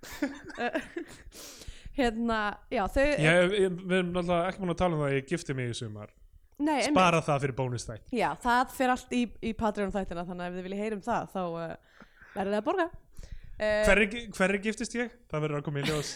[1.98, 2.38] Hérna,
[2.72, 5.28] já, þau ég, ég, við erum náttúrulega ekki múin að tala um það að ég
[5.30, 6.12] gifti mig í sumar.
[6.60, 10.50] Nei, spara það fyrir bónustætt Já, það fer allt í, í Patreon þættina þannig að
[10.50, 12.02] ef þið viljið heyra um það þá uh,
[12.34, 15.14] verður þið að borga uh, hverri, giftist ég?
[15.30, 16.12] það verður að koma í ljós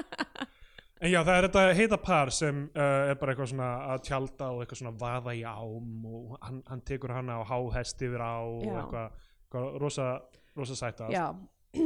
[1.00, 4.50] en já það er þetta heita par sem uh, er bara eitthvað svona að tjalda
[4.54, 8.36] og eitthvað svona vaða í ám og hann, hann tekur hana á háhest yfir á
[8.42, 10.10] og eitthvað, eitthvað rosa,
[10.58, 11.16] rosa sætt allt.
[11.16, 11.26] Já,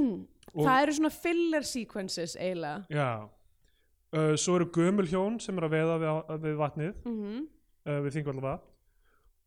[0.67, 3.09] það eru svona filler sequences eiginlega já.
[4.15, 7.47] Uh, svo eru gömul hjón sem er að veða við, við vatnið mm -hmm.
[7.91, 8.59] uh, við þingvallava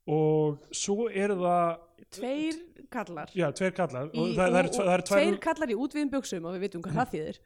[0.08, 1.87] og svo eru það
[2.18, 2.60] Tveir
[2.94, 3.32] kallar.
[3.36, 4.10] Já, tveir kallar.
[4.14, 6.86] Í, það, það, og, það, og tvær, tveir kallar í útviðum buksum og við vitum
[6.86, 7.40] hvað það þýðir.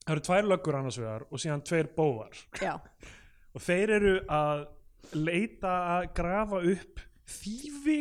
[0.00, 2.42] Það eru tvær löggur annars vegar og síðan tveir bóvar
[3.54, 4.64] og þeir eru að
[5.16, 7.96] leita að grafa upp þýfi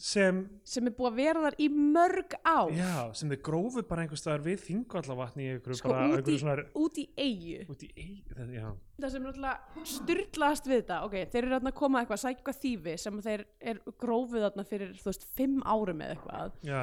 [0.00, 2.36] sem, sem er búið að vera þar í mörg
[2.76, 7.00] já, sem þeir grófu bara einhvers staðar við þingvallavatni í einhverju sko út svona út
[7.00, 8.52] í eigu út í eig, það,
[9.00, 12.56] það sem er náttúrulega styrlaðast við þetta ok, þeir eru þarna að koma eitthvað, sækja
[12.60, 16.60] þýfi sem þeir er grófuð þarna fyrir þú veist, fimm árum eða eitthvað.
[16.66, 16.82] Já,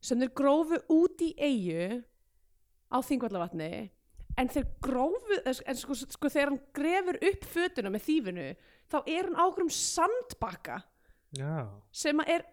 [0.00, 2.02] sem þeir grófu út í eigu
[2.88, 3.70] á þingvallavatni
[4.38, 8.46] en þeir grófu en sko, sko þegar hann grefur upp fötuna með þýfinu
[8.88, 10.78] þá er hann ákveðum sandbakka
[11.36, 11.66] já.
[11.92, 12.46] sem er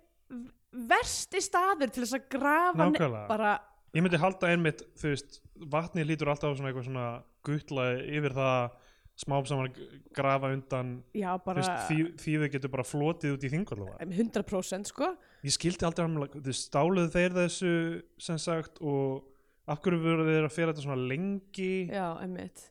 [0.76, 2.90] versti staður til þess að grafa
[3.30, 3.54] bara,
[3.96, 5.40] ég myndi halda einmitt, þú veist
[5.72, 7.08] vatni lítur alltaf svona eitthvað svona
[7.46, 8.82] guttla yfir það
[9.16, 9.78] smám saman
[10.16, 14.92] grafa undan já þú bara veist, því, þau getur bara flotið út í þingvallavatn 100%
[14.92, 15.14] sko.
[15.46, 15.96] Ég skildi hann,
[16.34, 17.72] þú veist, stáluðu þeir þessu
[18.26, 19.24] sem sagt og
[19.66, 21.74] af hverju voru þeir að fyrir þetta svona lengi?
[21.90, 22.68] Já, einmitt.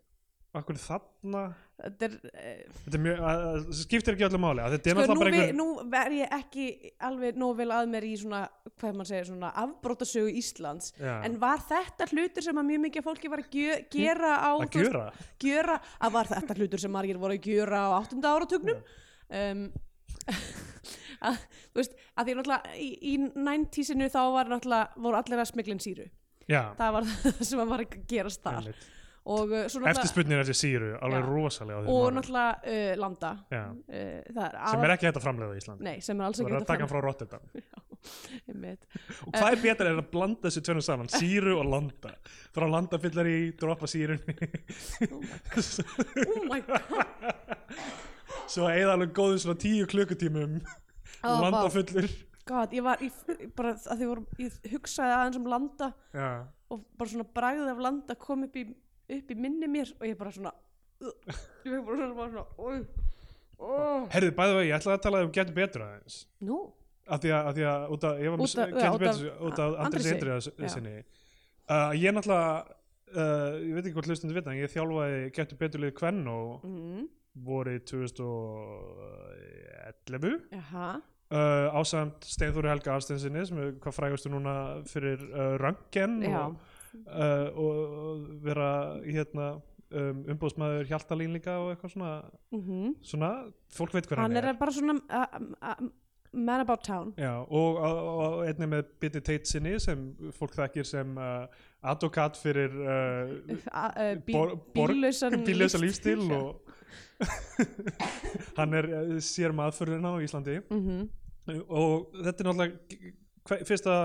[0.54, 1.44] Af hverju þarna?
[1.74, 5.24] Þetta er eh, þetta mjög, að, að, skiptir ekki öllu máli þetta er sko, nú,
[5.26, 6.66] einhver nú ver ég ekki
[7.02, 8.44] alveg nóg vel að mér í svona
[8.78, 10.92] hvað maður segir, svona afbrótasögu Íslands.
[11.00, 11.16] Já.
[11.26, 14.78] en var þetta hlutur sem að mjög mikið fólki var að gjö, gera á að
[14.78, 15.04] gjöra?
[15.42, 18.84] gjöra, að var þetta hlutur sem margir voru að gjöra á áttunda áratugnum?
[19.34, 19.66] Um,
[21.26, 25.50] að, þú veist, að því náttúrulega í, í 90-sinu þá var náttúrulega voru allir að
[25.50, 26.06] smiglin síru
[26.50, 28.58] já, það var það sem að var að gerast þar.
[28.60, 28.90] Einmitt.
[29.24, 33.30] og uh, svo náttúrulega eftirspurnir eftir síru, alveg rosalega og náttúrulega uh, landa.
[33.48, 35.86] Uh, er sem er ekki hægt að framlega í Íslandi.
[35.88, 37.48] Nei, sem er alls ekki er hægt að taka hann frá Rotterdam.
[38.04, 42.10] Og hvað er betra en að blanda þessu tvennum saman síru og landa?
[42.52, 44.34] Frá landa fyllar í, droppa sírunni.
[45.08, 46.82] Oh my god.
[48.44, 50.58] Svo að eða alveg góðum svona tíu klukkutímum
[51.24, 51.72] Oh, landa vá.
[51.72, 52.04] fullur
[52.48, 53.08] god, ég var í,
[53.56, 56.28] bara að því voru, ég hugsaði aðeins um landa já,
[56.72, 58.62] og bara svona bragðið af landa kom upp í,
[59.18, 60.52] upp í minni mér og ég bara svona
[61.00, 61.12] uh,
[61.64, 62.62] ég bara svona, bara svona uh,
[63.58, 64.02] uh.
[64.14, 66.16] herðu, bæðu vegi, ég ætlaði að tala um getur betur aðeins.
[66.44, 66.58] Nú,
[67.04, 69.70] af því að, af því að út af, ég var með getur betur út af
[69.86, 70.06] Andris.
[70.12, 70.96] Indriðas sinni.
[71.64, 72.50] Uh, ég náttúrulega
[73.14, 76.48] uh, ég veit ekki hvort hlustundu vita en ég þjálfaði getur betur lið Kvenn og
[76.68, 77.02] mm,
[77.46, 80.88] vorið 2011 jaha
[81.34, 84.54] uh, ásamt Steinþóri Helga Arstensinni sem er hvað frægastu núna
[84.90, 86.56] fyrir uh, Röntgen já, og,
[87.04, 88.70] uh, og, vera
[89.04, 89.48] hérna
[89.90, 92.14] um, umbúðsmaður Hjaltalín líka og eitthvað svona,
[92.54, 93.32] mm svona
[93.74, 95.90] fólk veit hver hann hann er er, bara svona
[96.34, 97.12] Man About Town.
[97.16, 100.00] Já, og, og, og einnig með Bitty Tate sinni sem
[100.34, 101.44] fólk þekkir sem uh,
[101.86, 103.30] advokat fyrir uh,
[103.70, 106.34] uh, bí, Bor- bor- bíllausan bíllösa lífstíl Já.
[106.40, 106.58] og
[108.58, 108.88] hann er
[109.22, 110.56] sér maðurfurðin á Íslandi.
[110.74, 111.04] Mhm.
[111.52, 113.96] Og þetta er náttúrulega fyrsta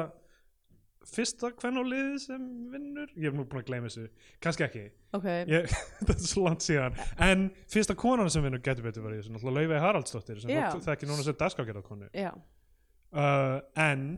[1.09, 3.11] fyrsta kvennálið sem vinnur?
[3.17, 4.05] Ég er nú búin að gleyma þessu,
[4.43, 4.83] kannski ekki.
[5.17, 5.67] Ok, ég,
[6.01, 6.97] þetta er svo langt síðan.
[7.23, 10.67] En fyrsta konan sem vinnur getur betur í þessu Laufey Haraldsdóttir sem Já.
[10.73, 12.31] fólk þekki núna sem dagskágerðarkonu já.
[13.09, 14.09] Uh, en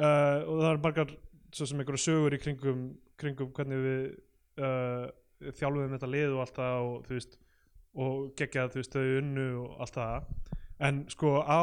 [0.00, 1.16] uh, og það er margar
[1.52, 2.84] svo sem einhverju sögur í kringum,
[3.20, 4.04] kringum hvernig við
[4.62, 5.10] uh,
[5.50, 7.40] þjálfuðum þetta lið og allt það og
[7.92, 10.30] og geggjað þau unnu og allt það.
[10.82, 11.62] En sko á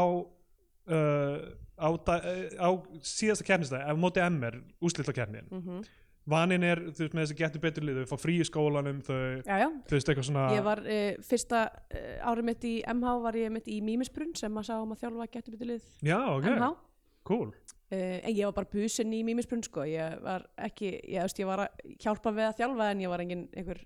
[0.90, 1.38] uh,
[1.80, 2.70] á, uh, á
[3.06, 5.88] síðasta keppnistæð ef móti MR úslita keppnin mm
[6.30, 9.18] vanin er þú veist með þessi getur betur lið þau fá frí í skólanum þau,
[9.46, 9.68] já, já.
[9.88, 13.54] þú veist eitthvað svona Ég var uh, fyrsta uh, árið mitt í MH var ég
[13.56, 16.72] mitt í Mímisbrunn sem að sá um að þjálfa getur byttilið já ok, MH
[17.30, 17.50] cool.
[17.90, 19.86] Uh, en ég var bara busin í Mímisbrunn sko.
[19.90, 23.26] Ég var ekki, ég, veist, ég var að hjálpa við að þjálfa en ég var
[23.26, 23.84] engin einhver,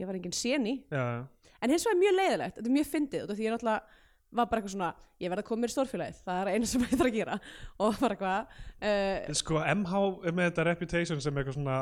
[0.00, 3.54] ég var engin séni en hins vegar mjög leiðilegt, þetta er mjög fyndið því ég
[3.54, 4.90] náttúrulega var bara eitthvað svona
[5.22, 7.34] ég verð að koma mér í stórfélagið, það er eina sem ég þarf að gera.
[7.80, 8.40] Og bara eitthvað
[8.90, 9.92] uh, Sko MH
[10.28, 11.78] með þetta reputation sem eitthvað svona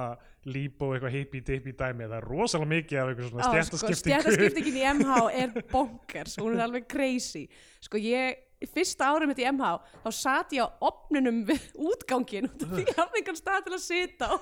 [0.46, 3.54] líp og eitthvað hippie dippie dæmi það er rosalega mikið af eitthvað svona Á, sko,
[3.82, 5.10] stjættaskiptingu stjættaskiptingin í MH
[5.42, 7.44] er bonkers, hún er alveg crazy.
[7.84, 8.26] Sko ég,
[8.72, 9.64] fyrsta árið mitt í MH
[10.06, 13.74] þá satt ég á opnunum við útgangin út af því ég hafði einhvern stað til
[13.76, 14.34] að sita á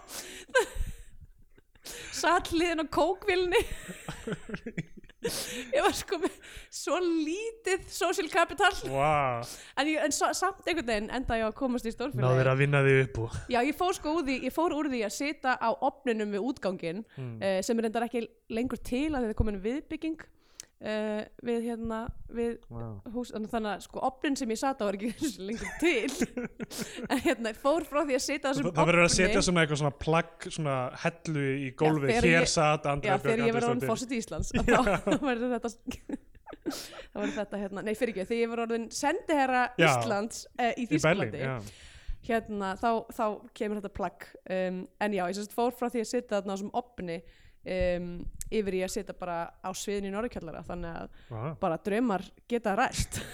[2.20, 3.62] satt hliðin á kókvilni
[5.74, 6.34] ég var sko með
[6.74, 9.44] svo lítið social capital wow.
[9.80, 12.60] en, ég, en sa, samt einhvern veginn enda ég að komast í Náður stórfélagi að
[12.60, 15.14] vinna þig upp og Já, ég fór sko úr því, ég fór úr því að
[15.16, 17.36] sita á opninum við útgangin Mm.
[17.38, 20.22] uh, sem er endar ekki lengur til að þetta er komin viðbygging
[20.84, 22.00] uh, við hérna
[22.34, 22.96] við wow.
[23.14, 26.44] hús, þannig að sko opnin sem ég sat á er ekki lengur til.
[27.08, 29.80] En hérna, ég fór frá því að Það, þessum það verður að setja svona eitthvað
[29.82, 33.90] svona plagg svona hellu í gólfi þegar hér satt Já, Andrea þegar ég verið orðin
[33.92, 34.52] fósitt í Íslands.
[34.54, 35.72] Þá verður þetta
[36.64, 39.88] þá verður þetta hérna, nei fyrir ekki þegar ég verið orðin sendiherra Já.
[39.88, 41.54] Íslands uh, í Þísklandi já.
[42.28, 43.24] hérna, þá, þá
[43.56, 44.28] kemur þetta plagg.
[44.44, 47.18] Um, en já, ég sérst fór frá því að sitja þarna á þessum opni
[47.64, 48.08] um,
[48.50, 51.54] yfir í að sitja bara á sviðin í Norrkjallara þannig að Aha.
[51.60, 53.20] bara draumar geta ræst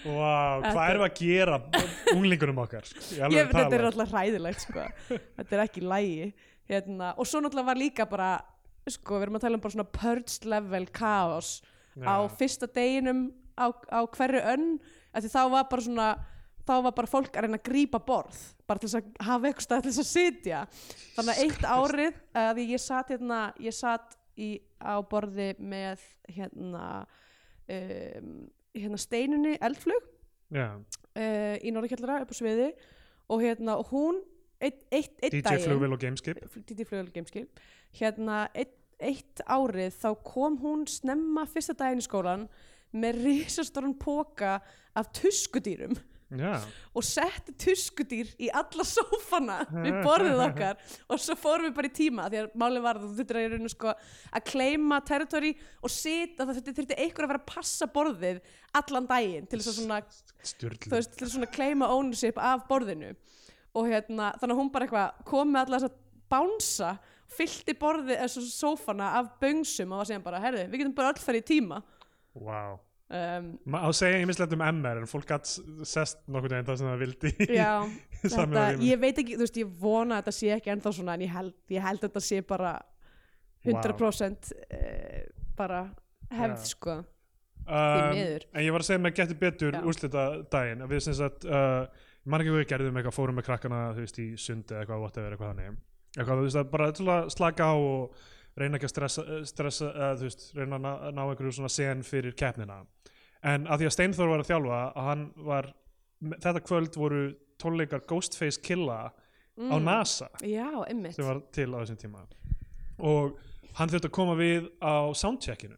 [0.00, 1.56] Þetta- hvað erum við að gera
[2.14, 3.02] unglingunum okkar sko,
[3.34, 4.86] ég, þetta er alltaf hræðilegt sko.
[5.10, 6.30] þetta er ekki lægi
[6.70, 8.30] hérna, og svo náttúrulega var líka bara
[8.88, 11.50] sko, við erum að tala um bara svona purged level chaos
[12.00, 12.30] á Já.
[12.40, 13.26] fyrsta deginum
[13.60, 14.68] á, á hverju önn
[15.12, 16.08] þá var bara svona
[16.66, 19.66] þá var bara fólk að reyna að grípa borð bara til þess að hafa eitthvað
[19.66, 20.62] stað til þess að sitja.
[21.16, 26.06] Þannig að eitt árið að því ég satt hérna ég satt í, á borði með
[26.30, 26.86] hérna
[27.66, 28.34] um,
[28.76, 30.10] hérna steinunni eldflug
[30.54, 30.66] Já.
[30.78, 32.70] uh, í Norðurkjallara upp á sviði.
[33.30, 34.20] Og hérna og hún
[34.60, 37.62] eitt, eitt, eitt DJ Flugvél og Gameskip DJ Flugvél Gameskip
[37.96, 42.46] hérna eitt, eitt árið þá kom hún snemma fyrsta daginn í skólan
[42.90, 44.58] með risastóran póka
[44.98, 45.96] af tuskudýrum
[46.30, 46.62] Já,
[46.94, 50.82] og setti tuskudýr í alla sófana við borðið okkar.
[51.10, 53.46] Og svo fórum við bara í tíma því að málið var að þú þurftir að,
[53.46, 53.94] í rauninu sko,
[54.38, 58.38] að kleima territory og sita það þurfti, einhver að vera að passa borðið
[58.78, 62.62] allan daginn til þess að svona þú stjörnlu veist, til að svona claima ownership af
[62.68, 63.14] borðinu.
[63.74, 65.98] Og hérna, þannig að hún bara eitthvað kom með alla þess að
[66.30, 66.92] bánsa
[67.30, 71.22] fyllti borðið, þessu sófana af böngsum og var síðan bara, herðu, við getum bara öll
[71.22, 71.82] farið í tíma.
[72.38, 72.78] Wow
[73.10, 75.50] um, Ma- Á að segja ýmislegt um MR en fólk gætt
[75.88, 77.72] sest nokkuð veginn það sem það vildi já,
[78.22, 81.24] þetta, ég veit ekki, þú veist, ég vona að þetta sé ekki ennþá svona, en
[81.26, 82.74] ég held, ég held að þetta sé bara
[83.66, 85.24] 100% uh,
[85.58, 85.80] bara
[86.30, 86.70] hefð, Já.
[86.74, 87.16] sko um.
[87.70, 89.82] En ég var að segja með getur betur Já.
[89.86, 91.84] úrslita daginn að við sem sagt uh,
[92.24, 95.04] ég man ekki við gerðum eitthvað fórum með krakkana þú veist í sundi eða eitthvað
[95.04, 95.78] whatever eitthvað þannig
[96.16, 98.24] eitthvað þú veist að bara að slaka á og
[98.60, 102.02] reyna ekki að stressa, stressa uh, þú veist reyna að ná, ná einhverju svona sen
[102.06, 102.80] fyrir keppnina.
[103.42, 105.70] En að því að Steinþór var að þjálfa að hann var
[106.44, 107.20] þetta kvöld voru
[107.60, 109.12] tónleikar Ghostface Killa á
[109.60, 109.82] Mm.
[109.84, 110.70] NASA já,
[111.12, 112.20] sem var til á þessum tíma.
[113.04, 113.34] Og
[113.76, 115.76] hann þurfti að koma við á soundcheckinu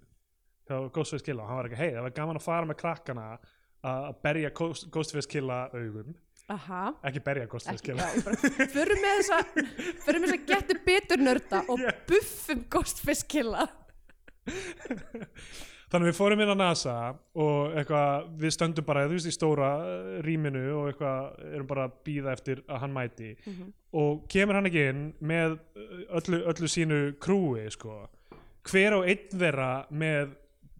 [0.69, 1.43] hjá Ghostface Killa.
[1.43, 3.49] Og hann var ekki, hei, það var gaman að fara með krakkana að
[4.07, 6.15] að berja Ghost- Ghostface Killa augum,
[6.51, 6.83] aha.
[7.09, 9.21] Ekki berja ekki, Killa já, ég bara, förum með
[10.19, 12.03] með þessa getur betur nörda og Yeah.
[12.09, 13.69] buffum Ghostface killa
[15.93, 16.95] þannig að við fórum inn á NASA
[17.37, 21.85] og eitthvað, við stöndum bara þú veist í stóra uh, rýminu og eitthvað erum bara
[21.89, 23.33] að býða eftir að hann mæti.
[24.01, 27.99] Og kemur hann ekki inn með uh, öllu, öllu sínu krúi sko.
[28.71, 30.33] Hver á einn þeirra með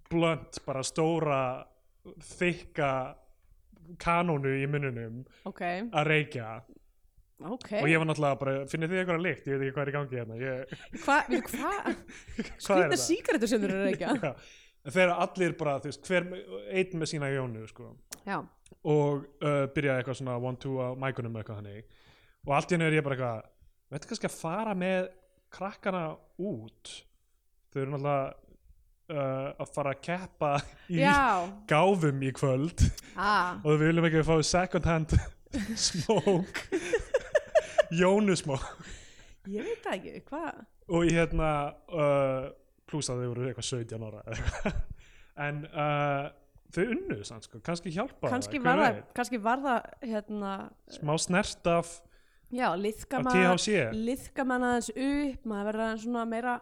[0.09, 1.43] blunt, bara stóra
[2.39, 2.93] þykka
[4.01, 6.49] kanónu í mununum ok, að reykja.
[7.43, 7.69] Ok.
[7.81, 9.47] Og ég var náttúrulega bara, finnir þið eitthvað lykt?
[9.51, 10.37] Ég veit ekki hvað er í gangi hérna.
[10.39, 10.75] Ég,
[11.05, 13.01] hvað, er skrýtna þetta?
[13.03, 14.17] sígarettur sem þeir eru að reykja?
[14.23, 14.35] Já.
[14.93, 16.29] Eru allir bara, þú veist, hver
[16.75, 17.93] einn með sína jónu, sko.
[18.27, 18.41] Já,
[18.83, 21.83] og uh, byrjaði eitthvað svona one two á mækunum eitthvað hannig
[22.47, 23.51] og allt í henni er ég bara eitthvað
[23.93, 25.11] veitu kannski að fara með
[25.53, 26.05] krakkana
[26.43, 26.95] út?
[27.73, 28.52] Þau eru náttúrulega
[29.11, 30.53] uh, að fara að keppa
[30.93, 31.49] í já.
[31.71, 32.85] gáfum í kvöld.
[33.17, 35.17] Ah, og við viljum ekki fá second hand
[35.89, 36.83] smoke.
[37.93, 38.91] Jónu smoke.
[39.51, 41.51] Ég veit ekki, hvað og ég hérna
[41.93, 42.47] uh,
[42.89, 44.79] pluss að þau voru eitthvað 17 ára eða eitthvað.
[45.47, 46.25] en uh,
[46.73, 50.53] þau unnu sann sko, kannski hjálpa kannski var það, kannski var það hérna,
[50.93, 51.95] smá snert af,
[52.53, 56.59] af THC liðka maður aðeins upp maður verður aðeins svona meira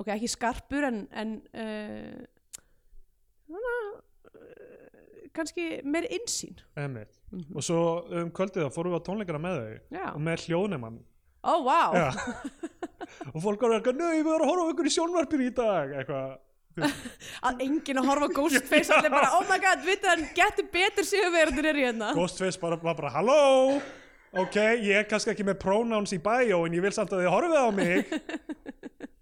[0.00, 2.22] ok, ekki skarpur en, en uh,
[3.46, 7.12] svona uh, kannski meira insýn einmitt.
[7.32, 7.56] Mhm.
[7.56, 7.82] og svo
[8.22, 10.98] um kvöldið þá fórum við á tónleikana með þau já, og með hljóðnemann.
[11.46, 11.94] Ó, oh, wow.
[13.34, 15.92] Og fólk var eitthvað, nau, við erum að horfa á ykkur í sjónvarpinu í dag.
[16.00, 16.32] Eitthvað,
[17.46, 21.70] að enginn að horfa Ghostface allir bara, oh my god, veit hann, getur betur sigurverðin
[21.70, 22.10] er hérna.
[22.16, 23.78] Ghostface bara, var bara, halló.
[24.36, 27.32] Ok, ég er kannski ekki með pronouns í bio en ég vil samt að þið
[27.32, 28.10] horfið á mig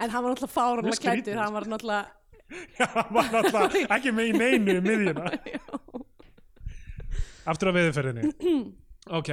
[0.00, 2.04] en hann var náttúrulega fáranlega klættur hann var náttúrulega
[2.78, 5.30] Já, hann var náttúrulega ekki með í neinu um miðjuna.
[7.50, 8.32] Aftur að veðurferðinni.
[9.16, 9.28] Ok,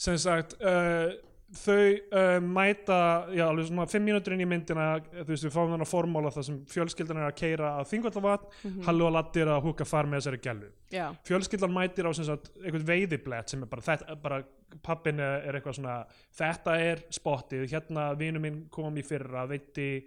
[0.00, 1.10] sem sagt uh,
[1.50, 1.76] þau
[2.14, 2.96] uh, mæta
[3.34, 6.44] já, alveg svona fimm mínútur inn í myndina þú veist, við fáum þannig formóla það
[6.46, 8.84] sem fjölskyldan er að keira á þingvallavat Mhm.
[8.86, 12.24] Hallu og Latti er að húka far með þessari gælu já, fjölskyldan mætir á sem
[12.28, 14.42] sagt einhvern veiðiblett sem er bara þetta, bara
[14.86, 15.96] pappin er, eitthvað svona
[16.38, 20.04] þetta er spottið, hérna vinu minn kom í fyrra, veitti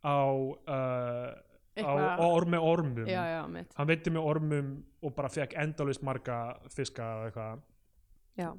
[0.00, 1.34] á uh,
[1.76, 3.04] á, Eitthvað- á orm með ormum.
[3.04, 3.42] Já, já,
[3.76, 4.68] hann veitti með ormum
[5.04, 7.60] og bara fekk endalist marga fiska eitthvað.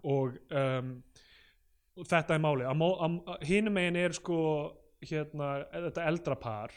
[0.04, 0.92] Og, um,
[1.98, 2.66] og þetta er máli
[3.48, 4.38] hínum megin er sko
[5.02, 6.72] hérna, þetta eldra par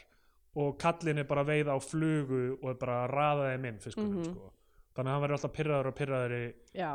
[0.55, 3.79] og kallin er bara að veiða á flugu og er bara að raða þeim inn
[3.79, 4.23] fiskunum Mhm.
[4.33, 4.51] sko.
[4.91, 6.45] Þannig að hann verður alltaf pyrraður og pyrraður í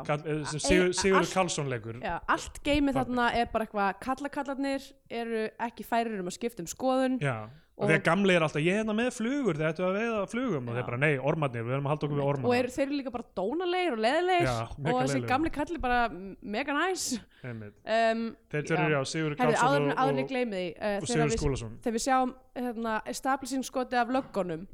[0.05, 2.01] kall, eh, sem Sigur, e- Sigur allt- Karlsson leikur.
[2.03, 6.69] Já, allt geimið þarna er bara eitthvað kallakallarnir eru ekki færir um að skipta um
[6.69, 9.83] skoðun Já, og Og- þegar gamli er alltaf ég er hérna með flugur, þeir ættu
[9.85, 10.67] að veiða flugum.
[10.69, 10.77] Og Já.
[10.77, 12.97] þeir bara nei, ormarnir, við erum að halda okkur við og ormarna eru, þeir eru
[13.01, 14.47] líka bara dónalegir og leðilegir
[14.93, 15.99] og þessi gamli kalli bara
[16.41, 21.05] mega næs um, þeir tverjur já, Sigur Herri, áður, Karlsson og, ég og, uh, og
[21.05, 21.77] þegar, Sigur við, Skúlason.
[21.81, 24.67] þegar við sjáum hérna, establishing skoti af löggunum.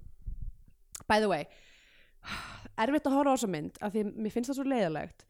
[1.07, 1.47] By the way
[2.81, 5.25] erfitt að horfa á þessa mynd af því að mér finnst það svo leiðilegt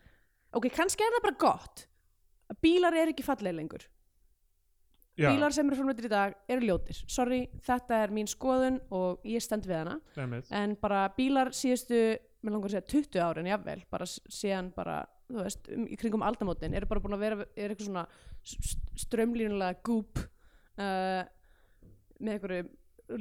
[0.58, 1.86] ok, kannski er það bara gott.
[2.52, 3.86] Að bílar eru ekki fallega lengur.
[5.14, 7.00] Já, bílar sem eru framleitir í dag eru ljótir.
[7.12, 9.98] Sorry, þetta er mín skoðun og ég stend við hana.
[10.18, 10.50] Einmitt.
[10.50, 12.00] en bara bílar síðustu
[12.44, 14.98] mér langar að segja 20 árin jafnvel bara síðan bara,
[15.30, 18.08] þú veist, um, í kringum aldamótin eru bara búin að vera, er eitthvað svona
[19.06, 21.22] strömlínulega gúp uh,
[22.20, 22.66] með einhverju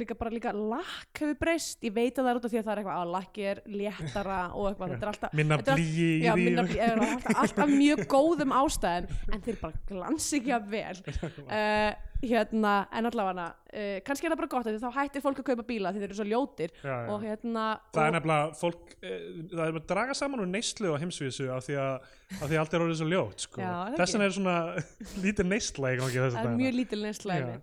[0.00, 1.78] líka bara líka lakk hefur breyst.
[1.84, 3.62] Ég veit að það er út af því að það er eitthvað að lakki er
[3.78, 6.46] léttara og eitthvað, þetta er alltaf minna blíi í Já, því.
[6.46, 10.96] minna blí, er alltaf, alltaf mjög góðum ástæðum en þeir bara glansi ekki að vel.
[11.42, 15.40] Uh, hérna, en allavega uh, kannski er það bara gott af því þá hættir fólk
[15.42, 17.08] að kaupa bíla því þeir eru svo ljótir já, já.
[17.10, 17.64] og hérna
[17.96, 21.66] það er nefnilega fólk eh, það er að draga saman úr neyslu á heimsvísu af
[21.66, 22.06] því að,
[22.38, 23.66] af því að allt er orðið svo ljótt sko.
[23.98, 24.56] Þess vegna er svona
[25.24, 27.60] lítið neysla það er mjög lítil neysla uh,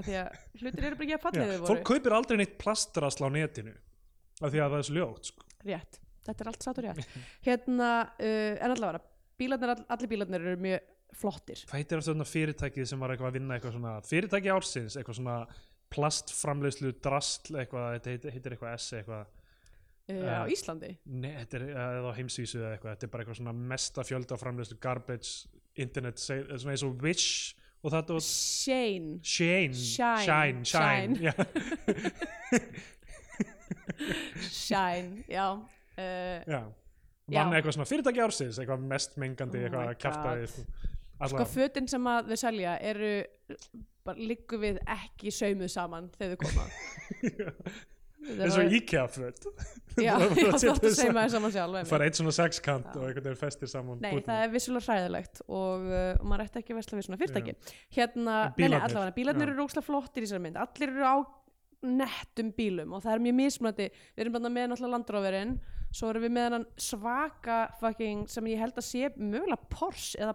[0.00, 2.58] af því að hlutir eru bara ekki að Já, fallið þau fólk kaupir aldrei neitt
[2.62, 3.76] plastrasl á netinu
[4.40, 5.48] af því að það er svo ljótt sko.
[5.68, 9.04] rétt, þetta er allt satt og rétt hérna, uh, en allavega
[9.38, 11.64] bílarnir, all, allir bílarnir eru mjög flottir.
[11.68, 15.18] Hvað heitir aftur þarna fyrirtækið sem var eitthvað að vinna eitthvað svona fyrirtæki ársins, eitthvað
[15.20, 15.36] svona
[15.94, 19.34] plastframleiðslu drastl eitthvað, þetta heitir, heitir eitthvað S eitthvað.
[20.08, 20.90] Uh, á Eh, Íslandi?
[21.04, 24.38] Nei, þetta er eða á heimsvísu eða eitthvað, þetta er bara eitthvað svona mesta fjölda
[24.40, 25.32] framleiðslu garbage,
[25.76, 27.54] internet, svona eins og Wish
[27.84, 29.18] og þetta og Shane.
[29.22, 31.12] Shane, Shine, Shine, Shine, Shine.
[31.28, 31.32] Já,
[34.48, 35.46] Shine, já.
[35.98, 36.62] Uh, já.
[37.28, 41.34] Vann eitthvað svona fyrirtæki ársins, eitthvað mest mengandi, Oh eitthvað oh kjaftaði.
[41.34, 43.12] sko fötin sem að þau selja eru
[44.08, 46.66] bara liggu við ekki saumuð saman þegar þau koma.
[48.28, 48.72] Eins og
[49.14, 49.44] föt.
[50.02, 51.52] já, að þú sauma þau saman.
[51.54, 54.26] sjálf fara eitt svona sexkant og einhvern veginn festir saman Nei, bútana.
[54.26, 57.56] það er vissulega hræðilegt og uh, maður ætti ekki að vesla við svona fyrirtæki.
[57.94, 60.60] Hérna, En nei, nei, bílarnir, allavega, bílarnir eru ókslega flottir í þessari mynd.
[60.64, 61.16] Allir eru á
[61.88, 63.90] nettum bílum og það er mjög mismunandi.
[64.16, 65.58] Við erum bara með náttúrulega landróverinn
[65.94, 70.34] svo erum við með svaka fucking, sem ég held að sé mögulega Porsche eða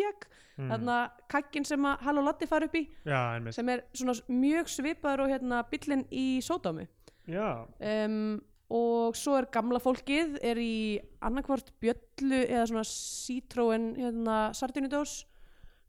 [0.00, 0.30] Pontiac
[0.60, 0.68] Mm.
[0.68, 0.96] þarna
[1.30, 3.20] kakkin sem að Hall og Lotti fara upp í Já,
[3.54, 6.86] sem er svona mjög svipaður og hérna bílinn í Sódómi
[7.30, 14.36] já, um, og svo er gamla fólkið er í annarkvort bjöllu eða svona Citroen hérna,
[14.56, 15.22] sardinudós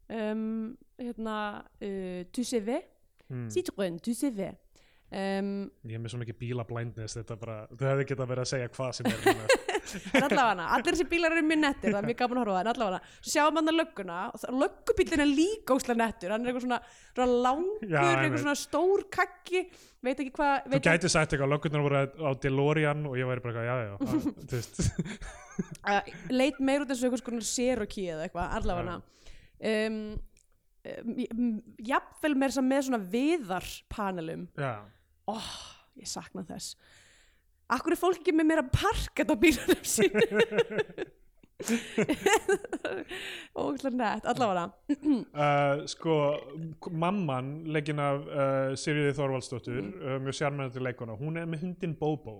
[0.07, 1.37] um, hérna
[1.81, 2.79] uh, tu CV
[3.27, 3.49] mm.
[3.51, 4.53] Citroen tu CV
[5.11, 8.53] um, ég er með svo mikið bíla blindness þetta bara, þú hefði getað verið að
[8.55, 9.51] segja hvað sem er núna.
[10.13, 12.69] en allavega allir þessi bílar eru mjög nettir, það er mjög gaman að horfa en
[12.71, 16.33] allavega, svo sjáum hann að lögguna og löggubílinn er líka óslega nettur.
[16.35, 16.79] Hann er eitthvað svona,
[17.15, 19.63] svona langur, Já, eitthvað svona stór kakki
[20.01, 23.43] veit ekki hvað þú veit gæti sagt eitthvað, löggurnar voru á DeLorean og ég væri
[23.45, 24.81] bara eitthvað, já, já, það- þú veist.
[26.31, 28.97] Leit meir út eins og einhvers konar Cherokee eða eitthvað, allavega.
[29.61, 29.99] Um,
[30.89, 31.51] um,
[31.85, 34.47] jafnvel sem með svona viðarpanelum.
[35.29, 35.51] Oh,
[35.99, 36.73] ég sakna þess
[37.71, 40.11] Akkur er fólk ekki með meira parket á bílunum sín
[43.61, 44.63] Ógæslega nett, allavega.
[44.89, 46.15] Uh, sko
[46.89, 49.91] mamman, leggin af uh, Sigriði Þorvaldsdóttur Mm.
[50.01, 52.33] uh, mjög sjármennandi leikona, hún er með hundin Bobo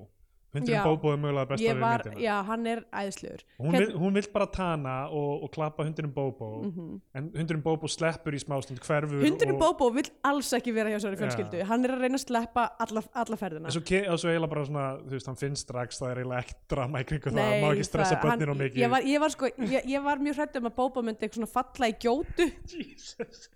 [0.53, 0.83] hundin Já.
[0.83, 2.21] Bobo er mögulega besta við var, myndina.
[2.25, 3.43] já, hann er æðislegur.
[3.59, 6.49] Hún, Hérna- vil, hún vill bara tana og, og klappa hundinum Bobo.
[6.63, 7.01] Mhm.
[7.15, 10.99] en hundinum Bobo sleppur í smástund hverfur Hundurinn og, Bobo vill alls ekki vera hjá
[10.99, 11.63] svo fjölskyldu.
[11.69, 13.65] Hann er að reyna að sleppa alla, alla ferðina.
[13.71, 13.81] En svo,
[14.17, 17.07] svo eiginlega bara svona, þú veist, hann finnst strax það er eiginlega ekkert drama í
[17.07, 18.77] kringu það, það má ekki stressa hann- og mikið.
[18.83, 21.39] ég var, ég, var sko, ég, ég var mjög hrætt um að Bobo myndi eitthvað
[21.41, 22.51] svona falla í gjótu.
[22.71, 23.47] Jesus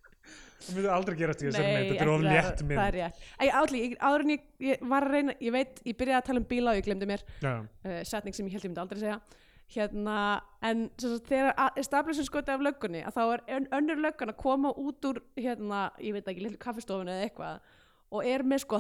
[0.60, 2.84] það myndi aldrei gerast í þessari mynd, þetta er of létt það mynd.
[2.86, 3.24] er rétt.
[3.62, 6.42] Átli, ég, áður en ég, ég var að reyna ég veit, ég byrjaði að tala
[6.42, 7.26] um bíla og ég glemdi mér.
[7.44, 9.20] Já, uh, setning sem ég held ég myndi aldrei segja.
[9.76, 10.18] Hérna,
[10.62, 14.70] en sagt, þegar establishing skoti af löggunni að þá er ön, önnur löggan að koma
[14.78, 17.74] út úr hérna, ég veit ekki, lillu kaffestofinu eða eitthvað
[18.14, 18.80] og er með sko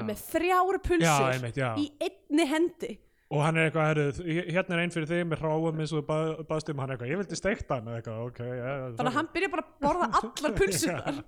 [0.00, 1.68] er með þrjára já, pulsur einmitt, já.
[1.76, 2.90] í einni hendi
[3.30, 6.32] og hann er eitthvað, herru, hérna er einn fyrir þig með hráum eins og bað,
[6.48, 7.90] baðst um hann er eitthvað, ég vildi steikta hann.
[7.94, 11.20] Eitthvað, ok, já, þannig að hann byrja bara að borða allar pulsunar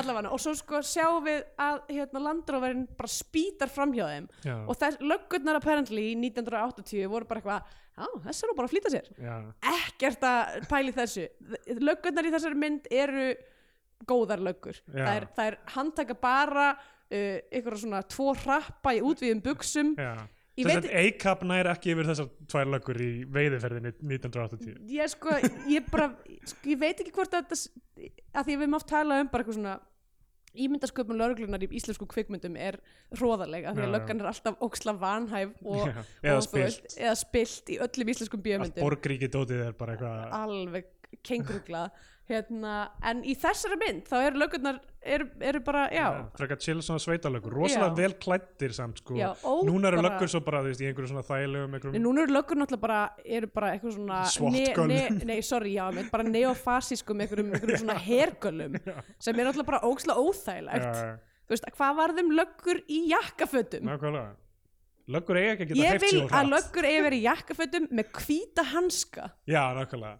[0.00, 4.28] allavega, og svo sko sjáum við að hérna, landróverinn bara spýtar framhjá þeim.
[4.42, 7.82] Já, og þess löggurnar apparently í 1980 voru bara eitthvað
[8.26, 9.10] þess er nú bara að flýta sér.
[9.22, 9.36] Já,
[9.76, 11.28] ekkert að pæli þessu.
[11.78, 13.30] Löggurnar í þessari mynd eru
[14.06, 14.82] góðar löggur.
[14.90, 20.12] Það er, það er handtaka bara uh, ykkur svona tvo hrappa í útvíðum buksum já.
[20.56, 25.34] Þess að A-Cup nær ekki yfir þessar tvær löggur í veiðiferðinni 1980 ég sko,
[25.68, 26.08] ég bara
[26.48, 28.08] sko, ég veit ekki hvort að þetta
[28.40, 29.76] að því við mátt tala um bara eitthvað svona
[30.56, 32.78] ímyndasköpun lögreglunar í íslensku kvikmyndum er
[33.16, 36.82] hróðaleg af því að löggan er alltaf óksla vanhæf og, Já, eða og þú veist,
[36.82, 36.98] spilt.
[37.02, 38.86] eða spilt í öllum íslenskum allt bíómyndum.
[38.86, 40.88] Borgríki dótið er bara eitthvað alveg
[41.26, 46.80] kenguruglað hérna, en í þessari mynd þá eru lögurnar eru, eru bara, já, frekar chill
[46.82, 47.96] svona sveitalöggur, rosalega Já.
[48.00, 50.88] vel klættir samt sko, Já, ó, núna eru bara- löggur svo bara þú veist, í
[50.90, 52.98] einhverju svona þægilegum en einhverjum, núna eru löggur náttúrulega bara
[53.38, 55.24] eru bara eitthvað svona SWAT-göl.
[55.30, 58.74] nei, sorry, já, mynd, bara neofasískum einhverjum, einhverjum svona hergölum
[59.22, 60.90] sem er náttúrulega bara óksla óþægilegt.
[60.90, 61.14] Já,
[61.46, 63.86] þú veist, hvað varðum löggur í jakkafötum?
[63.86, 64.34] Nákvæmlega.
[65.14, 66.50] Löggur eiga ekki að geta ég hreift vil og að hratt.
[66.50, 69.28] löggur eigi verið í jakkafötum með hvíta hanska.
[69.46, 70.18] Já, nákvæmlega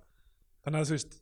[0.67, 1.19] þannig að þú veist,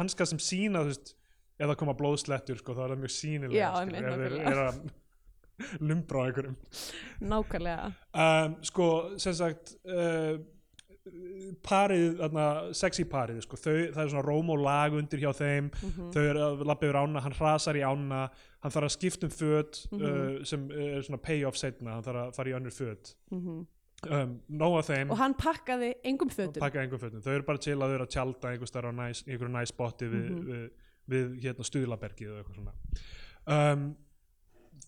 [0.00, 1.14] hanska sem sína þú veist,
[1.60, 4.52] eða koma blóðslettur sko, þá er það mjög sínilega þeir nákvæmlega.
[4.52, 6.56] eru að lumbra á einhverjum
[7.32, 8.86] nákvæmlega um, sko,
[9.18, 10.38] sem sagt uh,
[11.64, 12.44] parið, þarna,
[12.76, 16.10] sexy parið sko, þau, það er svona róm og lag undir hjá þeim Mhm.
[16.14, 18.28] þau eru að lappa yfir ána, hann hrasar í ána
[18.62, 20.02] hann þarf að skipta um föt Mhm.
[20.04, 23.66] uh, sem er svona payoff setna hann þarf að fara í önnur föt mm
[24.06, 25.10] um, nóg af þeim.
[25.10, 26.60] Og hann pakkaði engum fötum.
[26.62, 28.92] pakka engum fötum, þau eru bara til að þau eru að tjálta einhver starf á
[28.94, 30.44] næs, einhverju næs spotti við, Mhm.
[30.48, 30.68] við,
[31.08, 32.74] við hérna stuðlabergið og eitthvað svona.
[33.48, 33.96] Um,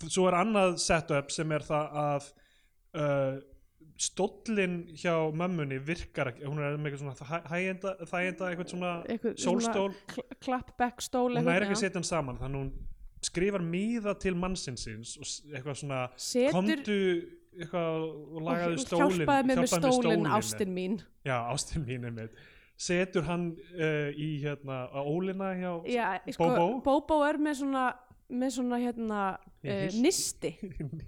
[0.08, 2.28] svo er annað setup sem er það að
[2.94, 3.40] uh,
[4.00, 9.90] stóllin hjá mömmunni virkar ekki, hún er með eitthvað svona þægenda, eitthvað svona Eitthvað sólstól,
[10.08, 12.70] kl klappback stól hún næri ekki að setja hann saman þannig hún
[13.20, 16.96] skrifar míða til mannsinsins og s- eitthvað svona setur komdu
[17.58, 20.32] eitthvað og lagaðu og stólinn hjálpaði mér með hjálpaðu stólinn stólinn.
[20.38, 20.96] ástin mín.
[21.26, 22.40] Já, ástin mín er með
[22.80, 26.68] setur hann uh, í hérna á ólina hjá Já, sko, Bobo?
[26.86, 27.88] Bobo er með svona
[28.30, 30.54] með svona hérna uh, nisti.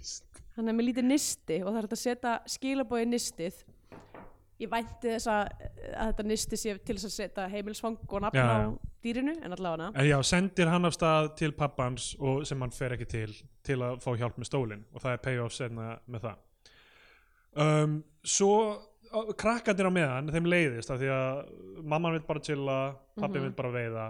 [0.57, 3.63] Hann er með lítið nisti og það er að setja skilabói nistið
[4.63, 5.51] ég vænti þess að,
[5.93, 8.59] að þetta nisti sé til þess að setja heimilsfang og nafn á
[9.03, 9.91] dýrinu en allavega.
[9.99, 13.35] En já, sendir hann af stað til pappans og sem hann fer ekki til
[13.67, 16.41] til að fá hjálp með stólinn og það er payoff senna með það.
[17.53, 18.55] Um, svo
[19.37, 21.41] krakkarnir á meðan, þeim leiðist af því að
[21.85, 22.77] mamman vil bara chilla
[23.19, 23.43] pappi Mhm.
[23.45, 24.07] vil bara veiða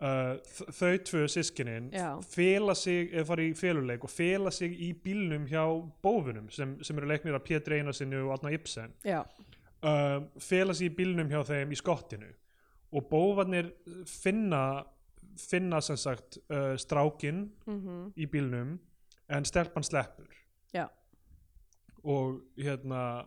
[0.00, 0.40] uh,
[0.74, 2.18] þau tvö sískinin Já.
[2.24, 5.62] fela sig, eða fara í feluleik og fela sig í bílnum hjá
[6.02, 8.92] bófunum sem, sem eru leiknir af Pétur Einarsinni og Átna Ibsen.
[9.04, 9.22] Já,
[9.86, 12.30] uh, fela sig í bílnum hjá þeim í skottinu.
[12.90, 13.72] Og bófarnir
[14.08, 14.84] finna
[15.38, 18.78] finna sem sagt uh, strákin mm í bílnum
[19.30, 20.28] en stelpan sleppur.
[20.74, 20.88] Já.
[22.04, 23.26] og hérna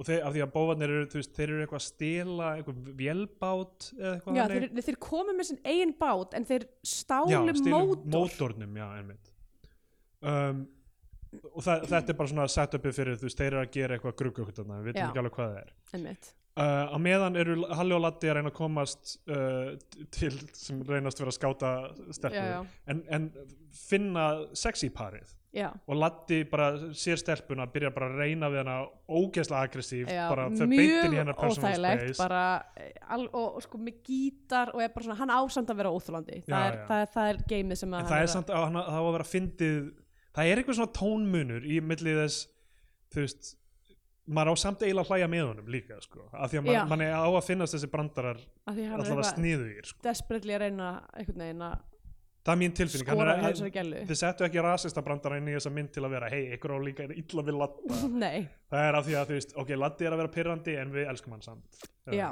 [0.00, 3.88] og þeir, af því að bófarnir eru, veist, þeir eru eitthvað að stela eitthvað vélbát
[3.98, 8.06] eða eitthvað Já, þeir, þeir komu með sinn eigin bát en þeir stálu mótor.
[8.14, 9.32] mótornum, já, einmitt.
[10.20, 10.62] Um,
[11.54, 14.16] og það, þetta er bara svona setupið fyrir, þú veist, þeir eru að gera eitthvað
[14.22, 15.72] gruggugt þarna, við veitum ekki alveg hvað það er.
[16.60, 19.68] Uh, á meðan eru Halli og Latti að reyna að komast uh,
[20.12, 21.70] til sem reynast vera að skáta
[22.12, 22.66] stelpur.
[22.90, 23.28] En, en
[23.86, 24.24] finna
[24.58, 25.30] sexy parið.
[25.50, 28.74] Já, og Latti bara sér stelpuna byrja bara að reyna við hana
[29.10, 30.10] ógeðslega aggressív
[30.70, 32.42] mjög óþægilegt bara,
[32.78, 36.38] eh, al, og, sko með gítar og er bara svona, hann ásamt að vera óþólandi
[36.46, 39.00] það, það, er- það er geimið sem að en það er samt að það á
[39.00, 39.90] að vera fyndið
[40.40, 42.44] það er eitthvað svona tónmunur í millið þess
[43.12, 43.52] þú veist
[44.30, 47.04] maður á samt eiginlega að hlæja með honum líka sko, af því að man, mann
[47.04, 50.02] er á að finnast þessi brandarar er allavega sniðugir sko.
[50.06, 51.78] desperately að reyna einhvern veginn að
[52.40, 53.08] það er mín tilfinning.
[53.10, 56.44] Er að- þið settu ekki rasista brandara inn í þessa mynd til að vera hei,
[56.56, 57.98] ykkur á líka illa við Latta
[58.72, 61.10] það er af því að þú veist, ok, Latti er að vera pyrrandi en við
[61.10, 61.82] elskum hann samt.
[62.16, 62.30] Já,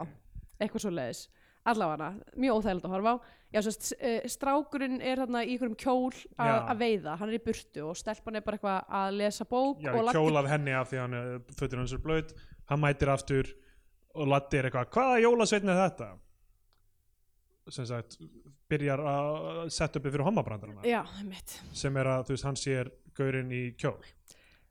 [0.59, 1.27] eitthvað svo leiðis
[1.73, 3.17] allavega, mjög óþægilegt að horfa á.
[3.49, 7.17] Já, svo st uh, strákurinn er þarna í einhverjum kjól að veiða.
[7.21, 10.51] Hann er í burtu og stelpan er bara eitthvað að lesa bók já, kjól af
[10.53, 11.17] henni af því hann
[11.57, 12.35] fötur hans er blöð,
[12.69, 13.49] hann mætir aftur
[14.19, 16.11] og Latti er eitthvað, hvaða jólasveitn er þetta?
[17.69, 18.17] Sem sagt
[18.69, 20.25] byrjar að setja uppi fyrir
[21.29, 23.99] mitt, sem er að, þú veist, hann sér gaurinn í kjól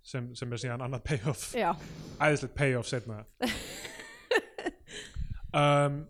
[0.07, 1.49] sem, sem er síðan annað payoff.
[2.21, 3.23] Æðislegt payoff setna
[5.61, 6.03] um,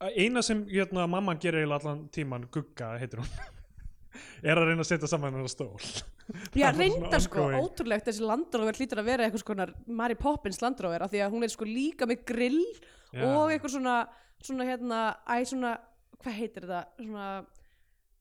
[0.00, 3.32] eina sem hérna, mamman gerir allan tíman gugga heitir hún
[4.48, 5.74] er að reyna að setja saman hennar stól.
[5.78, 11.04] Já, svona reyndar sko, ótrúlegt þessi landróver hlýtur að vera eitthvað skonar Mary Poppins landróver
[11.04, 12.64] af því að hún er sko líka með grill
[13.12, 13.24] Já.
[13.24, 13.98] og eitthvað svona,
[14.44, 15.74] svona hérna, æ svona,
[16.18, 17.28] hvað heitir þetta, svona,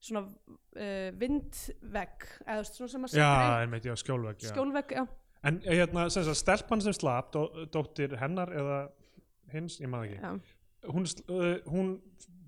[0.10, 4.52] svona uh, vindvegg, eða svona sem að já, setja einmitt, já, skjólvegg já.
[4.54, 5.04] skjólvegg, já,
[5.52, 8.80] en hérna, sem sagt, stelpan sem slapp dó, dóttir hennar eða
[9.52, 10.22] hins, ég maður ekki.
[10.24, 11.94] Já, hún, uh, hún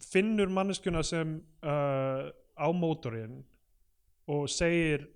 [0.04, 3.42] finnur manneskuna sem uh, á mótorinn
[4.30, 5.08] og segir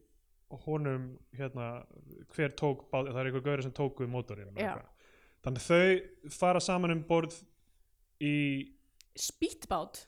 [0.65, 1.83] honum hérna,
[2.35, 4.53] hver tók bá, það er einhver gauri sem tók við mótorinn
[5.43, 7.39] þannig þau fara saman um borð
[8.23, 8.35] í
[9.17, 10.05] spýtbát,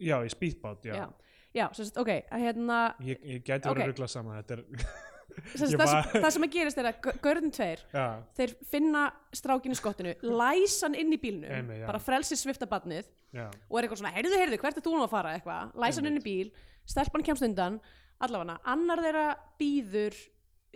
[0.00, 0.96] já, í speedbát já.
[0.96, 1.06] já,
[1.54, 4.64] já, sagt, ok, hérna, Ég, ég gæti verið að ruggla saman þetta er,
[5.40, 8.04] Ég það, sem, það sem að gerist er að görðin tveir, já,
[8.38, 9.04] þeir finna
[9.36, 11.86] strákin í skottinu, læsan inn í bílnum, Einmitt, já.
[11.88, 15.06] bara frelsi svifta badnið, já, og er eitthvað svona, heyrðu, heyrðu, hvert er þú nú
[15.06, 15.34] að fara?
[15.38, 16.52] eitthvað, læsa hann inn í bíl
[16.90, 17.78] stelpan kemst undan,
[18.20, 19.26] allavega annar þeirra
[19.60, 20.16] býður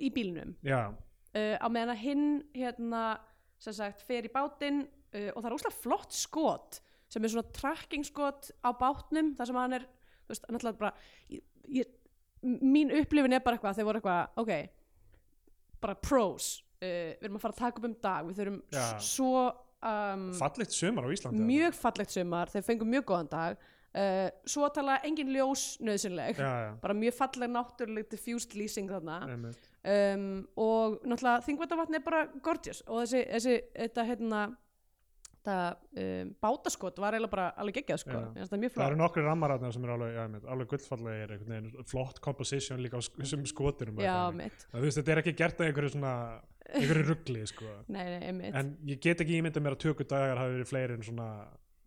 [0.01, 0.55] í bílnum.
[0.65, 3.05] Uh, á meðan að hinn hérna,
[3.63, 7.55] sem sagt, fer í bátinn uh, og það er úslega flott skot sem er svona
[7.55, 9.87] tracking skot á bátnum þar sem hann er,
[10.25, 10.93] þú veist, náttúrulega bara
[11.31, 11.43] ég,
[11.81, 11.93] ég,
[12.45, 14.55] mín upplifin er bara eitthvað, þeir voru eitthvað, ok
[15.85, 16.49] bara pros
[16.81, 18.85] uh, við erum að fara að taka upp um dag, við þurfum Já.
[19.05, 23.65] svo um, fallegt sumar á Íslandi mjög fallegt sumar, þeir fengu mjög góðan dag
[23.95, 29.21] uh, svo tala engin ljós nöðsynleg, já, já, bara mjög falleg náttúruleg diffused lýsing þarna.
[29.85, 34.45] Um, og náttúrulega þingvallavatn er bara gorgeous og þessi, þessi þetta hérna
[35.45, 35.57] þetta
[36.01, 38.47] um, bátaskot var eiginlega bara alveg geggjað sko, Já.
[38.49, 41.35] Það er Það eru nokkri rammaratnar sem eru alveg, einmitt, alveg gullfallegir,
[41.91, 43.99] flott composition líka á sk- sem skotinum.
[44.01, 46.15] og já, mitt, Það, veist, þetta er ekki gert að einhverju svona,
[46.73, 47.75] einhverju ruggli, sko.
[47.95, 51.05] nei, nei, mitt En ég get ekki ímyndað mér að tökudagar hafi verið fleiri en
[51.11, 51.29] svona,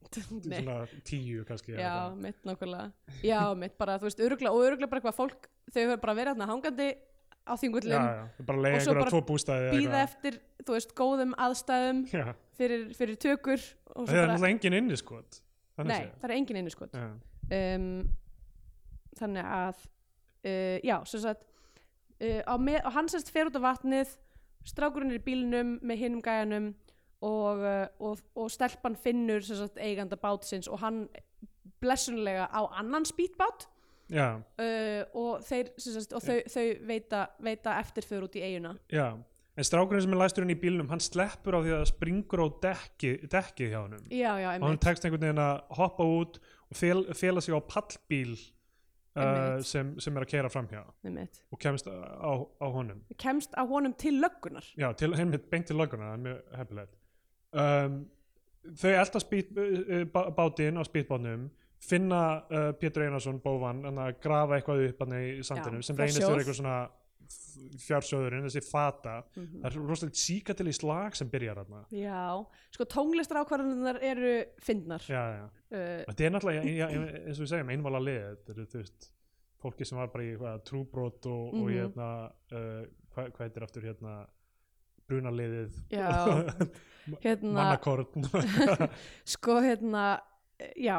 [0.47, 1.73] svona tíu kannski.
[1.81, 2.91] já, mitt nákvæmlega
[3.25, 6.35] já, mitt bara, þú veist, öruglega og öruglega bara eitthvað fólk, þau hefur bara verið
[6.35, 6.91] hérna hangandi
[7.47, 7.53] á
[8.57, 12.03] að leiða Og svo bara býða eftir þú veist, góðum aðstæðum
[12.57, 15.19] fyrir, fyrir tökur það svo er náttúrulega engin inni, sko.
[15.87, 17.05] nei, það er engin inni sko Já,
[17.57, 17.87] um,
[19.17, 21.45] þannig að uh, já, sem sagt
[22.21, 24.17] uh, á með, og hann sérst fer út á vatnið
[24.67, 26.73] strákurinn er í bílnum með hinum gæjanum
[27.25, 31.05] og, uh, og, og stelpan finnur sagt eiganda bátsins og hann
[31.81, 33.76] blessunlega á annan spýtbát já,
[34.13, 39.09] uh, og, þeir, sagt, og þau, þau veita, veita eftirför út í eiguna já.
[39.57, 42.47] En strákurinn sem er læsturinn í bílnum, hann sleppur á því að það springur á
[42.67, 43.79] dekki, dekkið hjá
[44.13, 46.37] já, og hann tekst einhvern veginn að hoppa út
[46.69, 48.35] og fel, fela sig á pallbíl
[49.17, 51.41] uh, sem, sem er að keira framhjá einmitt.
[51.49, 53.01] og kemst á, á honum.
[53.17, 56.95] Kemst á honum til löggunar já, til, einmitt beint til löguna, það er mjög heppilegt.
[57.57, 57.97] Um,
[58.77, 61.49] þau elda spýt, uh, bá- bátinn á spýtbátnum
[61.79, 66.41] finna uh, Pétur Einarsson bóvan að grafa eitthvað upp í sandinum Já, sem reynist verið
[66.43, 66.77] eitthvað svona
[67.83, 69.17] fjársjóðurinn, þessi fata.
[69.35, 69.61] Mhm.
[69.63, 74.33] það er rosalega síka til í slag sem byrjar hann já, sko tónlistar ákvarðanar eru
[74.63, 75.03] fyndnar.
[75.03, 75.43] Já, já.
[75.67, 78.81] Uh, Þetta er náttúrulega, já, já, eins og við segjum, einvala lið, þetta eru, þú
[78.83, 79.09] veist,
[79.59, 81.75] fólki sem var bara í hvað, trúbrot og, og Mhm.
[81.75, 82.09] hérna
[82.53, 84.15] uh, hvað, hvað heitir aftur hérna
[85.07, 85.77] brunaliðið?
[87.23, 88.25] Hérna mannakorn.
[89.35, 90.19] Sko hérna
[90.75, 90.97] já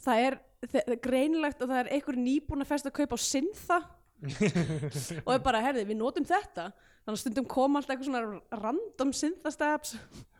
[0.00, 0.38] það, það er
[0.72, 3.78] það, greinilegt að það er einhver nýbúin að festa að kaupa á sinnþa
[5.26, 6.70] og er bara, herði, við notum þetta.
[7.02, 10.30] Þannig að stundum kom alltaf eitthvað svona random sinnþa steps og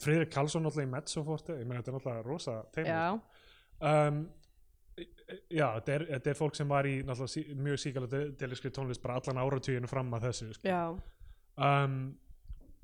[0.00, 3.06] Friðrik Karlsson náttúrulega í Mezzoforte ég meina þetta er náttúrulega rosa teimi já,
[3.90, 4.20] um,
[5.50, 9.40] já, þetta er, þetta er fólk sem var í mjög síkala deliskri tónlist bara allan
[9.42, 10.68] áratuginu fram að þessu sko.
[10.68, 10.82] já,
[11.56, 12.00] um,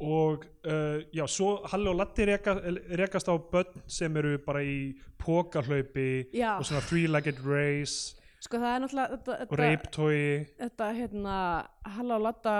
[0.00, 2.56] og uh, já, svo Halli og Latti reka,
[3.00, 4.92] rekast á börn sem eru bara í
[5.22, 6.58] pókahlaupi já.
[6.58, 10.18] og svona three-legged race sko það er náttúrulega þetta, og þetta, reiptói
[10.60, 11.38] þetta hérna
[11.96, 12.56] Halla og Latta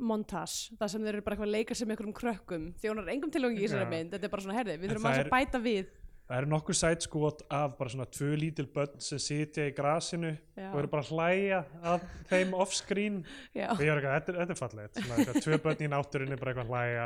[0.00, 3.60] montage, það sem þeir eru bara eitthvað að leika sem einhverjum krökkum, þjónar engum tilgangi
[3.60, 3.90] í þessari Já.
[3.90, 5.90] mynd, þetta er bara svona herði, við þurfum það aðeins er- að bæta við
[6.24, 10.70] það eru nokkur sætskot af bara svona tvö lítil börn sem sitja í grasinu Já.
[10.70, 13.20] og eru bara hlæja af þeim off-screen.
[13.52, 16.64] Já, og ég er eitthvað, þetta, þetta er eitthvað, tvö börn í náttúrinni bara eitthvað
[16.64, 17.04] að hlæja.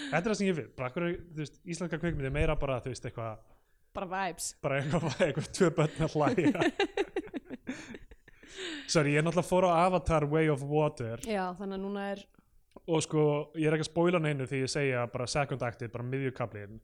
[0.00, 1.06] Þetta er það sem ég vil, bara
[1.38, 3.38] veist, íslenska kvikmynd er meira bara, þú veist, eitthvað
[3.94, 4.50] bara vibes.
[4.62, 6.66] bara eitthvað, eitthvað tvö börn að hlæja.
[8.90, 11.22] Sorry, ég er náttúrulega fór á Avatar Way of Water.
[11.22, 12.26] Já, þannig að núna er
[12.90, 13.22] og sko,
[13.58, 16.80] ég er ekki að spóila neinu því ég segja bara second actið, bara miðjukablin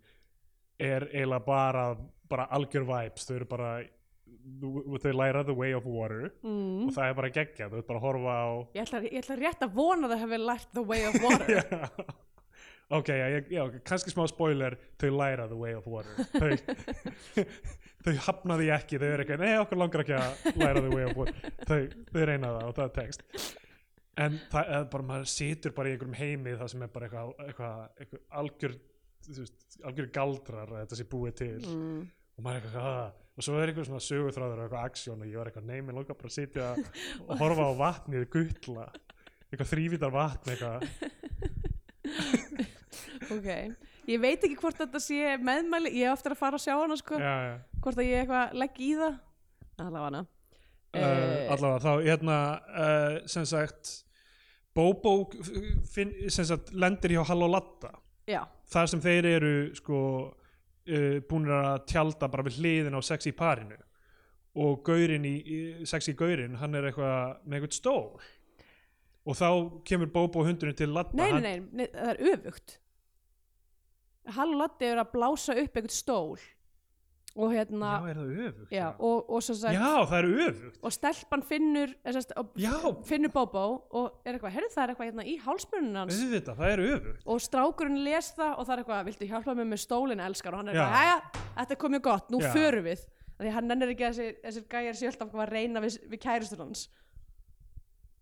[0.79, 1.87] er eiginlega bara
[2.31, 3.71] bara algjör vibes, þau eru bara
[5.03, 6.87] þau læra the way of water mm.
[6.87, 8.47] og það er bara geggja, þau eru bara að horfa á
[8.77, 11.51] ég, ætla, ég ætla rétt að vona að það hefur lært the way of water.
[12.87, 12.99] Já.
[13.01, 16.15] ok, já, já, kannski smá spoiler þau læra the way of water.
[16.37, 17.45] Þau,
[18.07, 21.09] þau hafna því ekki þau eru ekki, nei okkur langar ekki að læra the way
[21.09, 21.55] of water.
[21.67, 21.81] Þau,
[22.13, 23.27] þau reyna það og það er text.
[24.23, 27.35] En það er bara, maður situr bara í einhverjum heimi það sem er bara eitthvað,
[27.49, 28.79] eitthvað, eitthvað algjör
[29.87, 31.63] algjör galdrar að þetta sé búið til.
[31.71, 32.03] Mm.
[32.37, 35.27] og maður er eitthvað, "Ah." og svo er eitthvað svona sögutráður og eitthvað aksjón og
[35.29, 36.65] ég var eitthvað, mér langar bara að sitja
[37.29, 38.87] og horfa á vatnið gulla
[39.51, 40.79] eitthvað þrývítar vatn eitthvað.
[43.27, 43.47] Ok,
[44.07, 46.97] ég veit ekki hvort þetta sé meðmæli, ég hef eftir að fara að sjá hana
[46.97, 47.55] sko, já, já.
[47.83, 49.17] hvort að ég eitthvað legg í það.
[49.83, 50.05] Allavega.
[50.07, 50.21] Hana
[50.97, 52.37] Uh, allavega þá hérna
[52.73, 53.91] uh, sem sagt
[54.77, 55.27] Bobo
[55.89, 57.91] finn, sem sagt lendir hjá Hall og Latta
[58.29, 63.35] já, þar sem þeir eru sko uh, búinir að tjalda bara við hliðin á sexy
[63.37, 63.79] parinu.
[64.57, 65.59] Og gaurin í, í
[65.89, 68.25] sexy gaurin hann er eitthvað með eitthvað stól.
[69.27, 69.49] Og þá
[69.85, 72.77] kemur Bobo hundurinn til Latta nei, nei, nei, nei, það er öfugt.
[74.37, 76.39] Hall og Latti er að blása upp eitthvað stól
[77.37, 80.79] og hérna já, er það öfugt já, og, og, sagt, já, það er öfugt.
[80.83, 82.19] Og stelpan finnur eh,
[82.63, 82.75] já,
[83.09, 83.65] finnur Bobo
[84.01, 86.21] og er eitthvað, herðu það er eitthvað hérna í hálsmunum hans.
[86.21, 87.27] Auðvitað, það er öfugt.
[87.27, 90.57] Og strákurinn les það og það er eitthvað, viltu hjálpa mér með stólinn elskar?
[90.57, 92.53] Og hann er eitthvað, hæja, þetta er komið gott, nú Já.
[92.57, 93.05] förum við.
[93.37, 96.87] Því hann nennir ekki að þessi, þessir gæjar alltaf að reyna við, við kærustur hans.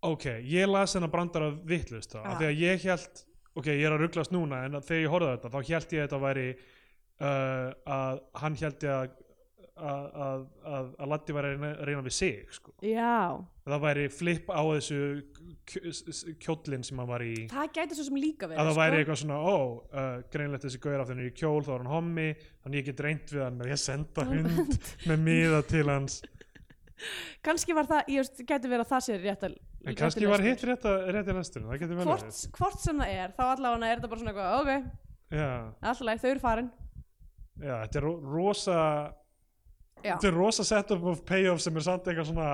[0.05, 2.31] Ok, ég las hennar brandara vittlust þá, Ah.
[2.33, 3.23] af því að ég held
[3.55, 6.01] ok, ég er að rugglast núna en að þegar ég horfði þetta þá held ég
[6.01, 6.47] að þetta væri
[7.21, 9.13] uh, að hann held ég að
[9.75, 12.73] að, að, að, að Latti væri að reyna, að reyna við sig sko.
[12.85, 13.15] já,
[13.67, 14.99] það væri flip á þessu
[16.45, 17.33] kjóllin sem hann var í.
[17.51, 18.81] Það gæti svo sem líka verið að það sko.
[18.81, 21.91] væri eitthvað svona, ó, uh, greinlegt þessi gauður af þenni í kjól, þá var hann
[21.91, 24.79] hommi þannig ég get reynt við hann með að senda hund
[25.11, 26.17] með miða til hans.
[27.43, 30.63] Kannski var það, ég gæti verið að það sé rétt að en kannski var hitt
[30.65, 34.21] rétt, að- rétt það getur vel hvort, sem það er, þá allavega er þetta bara
[34.21, 35.43] svona eitthvað, ok,
[35.83, 36.71] alltaf leið, þau eru farin
[37.61, 38.79] já, þetta er ro- rosa
[40.03, 42.49] já, þetta er rosa setup of payoff sem er samt eitthvað svona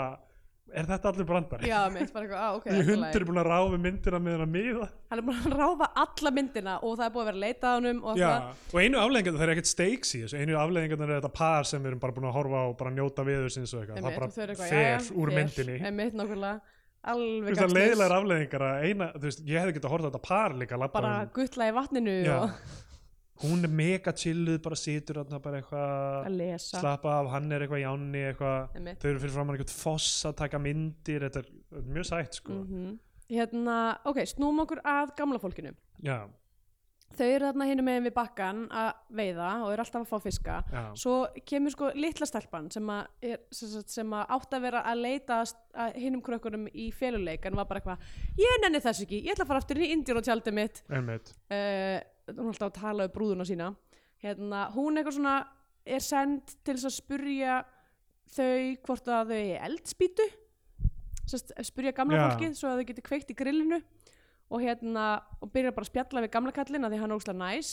[0.72, 1.68] er þetta allir brandari?
[1.68, 4.52] já, mitt, bara eitthvað, á, ok í hundur er búin að ráða myndina með hennar
[4.54, 4.86] miða.
[5.12, 7.68] Hann er búin að ráfa alla myndina og það er búið að vera að leita
[7.72, 8.30] að honum og Já,
[8.72, 11.82] og einu afleðingarna það er ekkert stakes í þessu einu afleðingarna er þetta par sem
[11.84, 14.12] við erum bara búin að horfa á og bara njóta viður sinns og eitthvað, það
[14.14, 15.76] eru bara fer jæja, úr myndinni.
[15.89, 16.78] Einmitt, nákvæmlega,
[17.12, 17.82] alveg veist það gagnslaus.
[17.82, 20.82] leiðilegar afleðingar að eina, þú veist, ég hefði getað að horfa á þetta par líka
[20.95, 22.38] bara guttla í vatninu Já.
[22.45, 22.89] og
[23.44, 26.82] hún er mega chilluð, bara situr þarna bara að eitthvað, lesa.
[26.82, 28.76] slappa af hann er eitthvað í ánni, eitthvað.
[29.02, 31.50] Þau eru fyrir framann eitthvað foss að taka myndir þetta er,
[31.88, 32.60] mjög sætt sko.
[32.66, 33.00] Mhm.
[33.32, 35.72] hérna, ok, snúm okkur að gamla fólkinu.
[36.04, 36.26] Já,
[37.18, 38.89] þau eru þarna hinum megin við bakkan að
[39.20, 40.58] veiða og eru alltaf að fá fiska.
[40.72, 41.16] Já, svo
[41.48, 45.54] kemur sko litla stelpan sem að, er, sem, að átt að vera að leita að,
[45.86, 48.08] að hinum krökkunum í féluleik en var bara eitthvað,
[48.39, 50.84] ég nenni þess ekki ég ætla að fara aftur í Indíun og tjaldið mitt.
[50.92, 51.34] Einmitt.
[51.52, 52.00] Uh,
[52.38, 53.71] hún er alltaf að tala um brúðuna sína.
[54.21, 55.36] Hérna, hún eitthvað svona
[55.86, 57.57] er send til þess að spurja
[58.32, 60.27] þau hvort að þau er eldspýtu.
[61.32, 62.23] Sest, spurja gamla Já.
[62.27, 63.82] fólkið svo að þau geti kveikt í grillinu.
[64.51, 65.07] Og hérna
[65.39, 67.71] og byrja bara að spjalla við gamla kallin að því hann er óslega næs.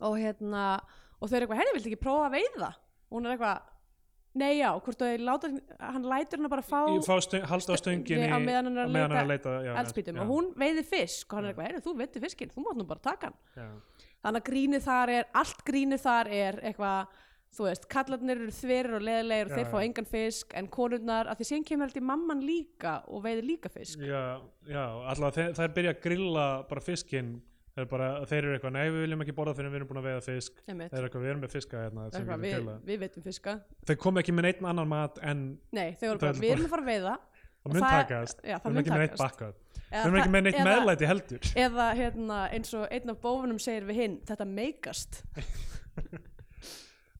[0.00, 0.64] Og hérna
[1.20, 2.72] og þau eru eitthvað, henni viltu ekki prófa að veiða?
[3.10, 3.71] Og hún er eitthvað
[4.38, 8.30] nei já, hvort þau láta hann lætur hann bara fá fá stöng, halda á stönginni
[8.32, 9.72] á meðan hann er að leita leita já,
[10.22, 12.86] og hún veiði fisk og hann er eitthvað, heyrðu, þú veitir fiskinn, þú mátt nú
[12.88, 13.36] bara taka hann.
[13.56, 13.68] Já.
[14.24, 17.20] þannig að grínið þar er, allt grínið þar er eitthvað,
[17.52, 21.28] þú veist, kallarnir eru þverir og leðilegir og Já, þeir fá engan fisk en konurnar,
[21.28, 24.00] að því síðan kemur í mamman líka og veiðir líka fisk.
[24.00, 27.34] Já, já, alltaf þeir byrja að grilla bara fiskinn
[27.76, 30.08] þeir, bara, þeir eru eitthvað, nei við viljum ekki borða fyrir við erum búin að
[30.10, 30.62] veiða fisk.
[30.68, 30.92] Einmitt.
[30.92, 33.54] þeir eru eitthvað, við erum með fiska hérna sem við við, grilla við veitum fiska.
[33.90, 36.66] Þeir kom ekki með neitt annan mat en nei, þau Það bara, er við erum
[36.66, 37.14] að fara að veiða.
[37.62, 38.42] Það mun takast.
[38.42, 39.58] já, við það erum mun ekki með neitt takast.
[39.92, 41.50] Eða við erum ekki með neitt eða- meðlæti heldur.
[41.66, 45.22] eða hérna, eins og einn af bófunum segir við hinn, þetta meikast.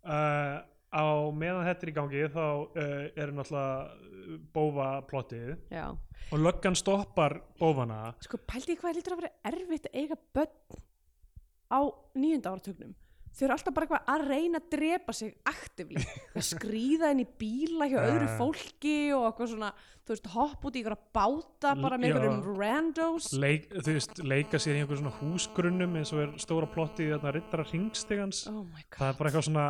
[0.03, 0.59] Uh,
[0.93, 5.53] á meðan þetta er í gangi þá uh, er náttúrulega bófa plottið.
[5.72, 5.86] Já,
[6.30, 8.14] og löggan stoppar bófana.
[8.24, 10.82] Sko pældi ég hvað lítur að vera erfitt að eiga börn
[11.72, 11.80] á
[12.14, 12.93] nýjunda áratugnum
[13.33, 16.03] þau eru alltaf bara eitthvað að reyna að drepa sig aktivli,
[16.37, 19.70] að skrýða inn í bíla hjá öðru fólki og eitthvað svona,
[20.03, 23.28] þú veist, hopp út í ykkur báta bara með ykkur randos.
[23.39, 27.12] Leik, þú veist, leika sér í einhver svona húsgrunnum eins og er stóra plotti í
[27.14, 28.64] þarna rittara ringstigans oh
[28.97, 29.68] það er bara eitthvað svona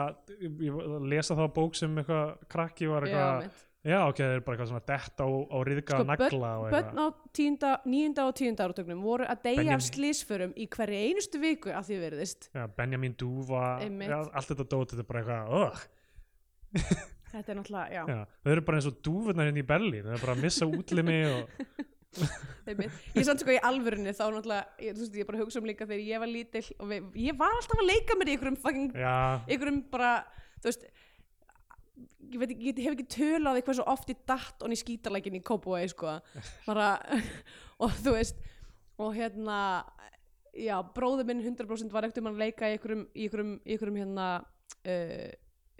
[0.63, 0.81] ég
[1.13, 3.69] lesa það á bók sem eitthvað krakki var eitthvað.
[3.83, 7.01] Já, ok, það er bara eitthvað svona detta á, á riðga Sko, nagla og eitthvað.
[7.03, 7.07] á
[7.39, 11.72] tíunda, níunda og tíunda áratögnum voru að deyja Benjamin- af slísförum í hverju einustu viku
[11.74, 15.80] að því verðist já, Benjamin Dúfa, já, allt þetta dót þetta er bara eitthvað, ugh.
[17.33, 20.12] Þetta er náttúrulega, já, já, þau eru bara eins og dúfurnar hérna í Berlín þau
[20.14, 21.49] eru bara að missa útlimi og
[23.16, 25.87] ég samt sko í alvörunni þá náttúrulega, ég, þú veist, ég bara hugsa um líka
[25.89, 28.91] þegar ég var lítill og við, ég var alltaf að leika mér í einhverjum fucking,
[29.49, 30.11] einhverjum bara
[30.61, 30.85] þú veist
[32.32, 35.43] ég veit ég hef ekki tölað því hversu oft ég datt onni í skítalækin í
[35.45, 36.16] Kópói sko,
[36.66, 36.95] bara
[37.82, 38.40] og þú veist,
[39.03, 39.59] og hérna
[40.57, 44.01] já, bróður minn 100% var ekkert um að leika í einhverjum, í einhverjum, í einhverjum
[44.03, 45.30] hérna uh,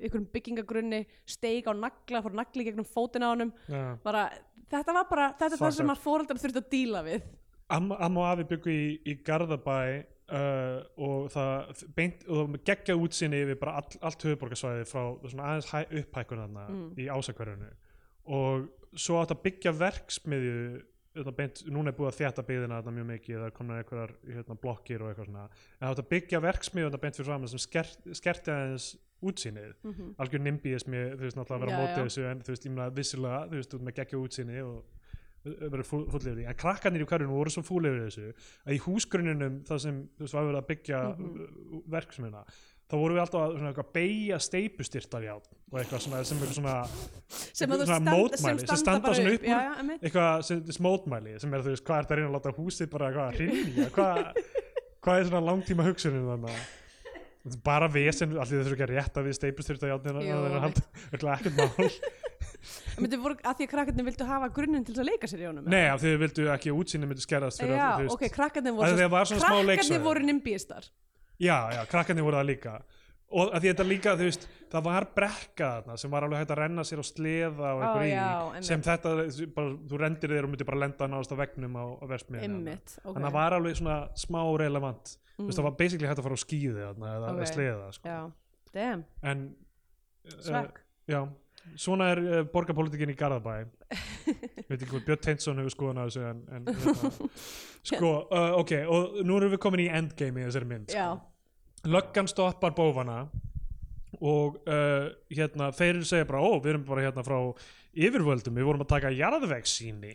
[0.03, 3.85] einhverjum byggingagrunni steig á nagla, fór nagli gegnum fótina á honum já.
[4.05, 4.27] bara,
[4.73, 5.97] þetta var bara, þetta er það sem up.
[5.97, 7.31] að fóreldrar þurfti að díla við
[7.73, 9.77] Amma, amma og afi byggu í, í Garðabæ
[10.31, 15.73] uh, og það beint, og það geggjað útsinni yfir bara all, allt höfuborgarsvæði frá aðeins
[15.73, 16.89] hæ, upphækun þarna Mm.
[16.99, 17.71] í ásakverjunu
[18.25, 23.09] og svo átt að byggja verksmiðju þetta beint, núna er búið að þjætta byggðina mjög
[23.11, 25.49] mikið, það er komin einhverjar hérna, blokkir og eitthvað svona,
[25.81, 28.87] en átt að byggja verksmiðju beint fyrir fram sem skert, skerti aðeins
[29.23, 30.15] útsinnið, mm -hmm.
[30.19, 32.05] algjör nimbíismi þú veist náttúrulega að vera á móti já.
[32.05, 34.85] þessu en þú veist, ég meina vissilega, þú veist, út með geggja útsinni og
[35.45, 38.29] verið fúll yfir því en krakkarnir í hverjunum voru svo fúll yfir þessu
[38.67, 41.83] að í húsgrunninum það sem þú veist var verið að byggja mm Mhm.
[41.97, 42.45] verksmiðuna
[42.93, 46.75] þá voru við alltaf að svona beigja steipustyrtar já og eitthvað svona sem eitthvað svona
[47.33, 49.43] sem, að svona stand- mótmæli sem standa bara svona upp.
[49.43, 52.21] úr já, já, eitthvað sem, sem mótmæli sem er þú veist hvað er það að
[52.21, 54.21] reyna að láta húsið bara eitthvað hrinja hvað,
[55.03, 56.61] hvað er svona langtíma hugsunin þannig
[57.43, 61.57] að bara vesen, allir þurfa ekki að rétta við steipustyrta játnina Jú, það er ekkert
[61.57, 61.73] mál
[63.03, 66.03] að því að krakkarnir vildu hafa grunninn til að leika sér í honum Nei, af
[66.03, 68.17] því þau vildu ekki að útsýni myndi skerðast fyrir já, veist.
[68.17, 70.91] ok, krakkarnir Að voru að krakkarnir voru nimbíistar
[71.43, 72.75] Já, já, krakkarnir voru það líka
[73.33, 76.53] og að því þetta líka, þú veist, það var brekka þarna sem var alveg hægt
[76.53, 79.13] að renna sér á sleða og einhver í, já, sem þetta
[79.57, 82.95] bara, þú rendir þér og myndir bara lenda náðast á vegnum á, á versmiðinu Einmitt,
[83.01, 83.07] ok.
[83.09, 86.29] þannig að það var alveg svona smá relevant þú veist, það var basically hægt að
[86.29, 87.39] fara á skíði þarna eða Ok.
[87.39, 87.53] okay.
[87.55, 88.17] sleða, sko.
[89.33, 89.47] en
[90.37, 91.21] svekk já,
[91.79, 93.55] svona er uh, borgarpolitikin í Garðabæ
[94.69, 97.13] veit ekki hvað Björn Teinsson hefur skoðan á þessu en, en hérna,
[97.93, 101.07] sko, uh, ok og nú erum við komin í endgame í þessari mynd já,
[101.89, 103.23] löggan stoppar bófana
[104.23, 107.39] og uh, hérna þeir segja bara, ó, við erum bara hérna frá
[107.93, 110.13] yfirvöldum, við vorum að taka jarðvegssýni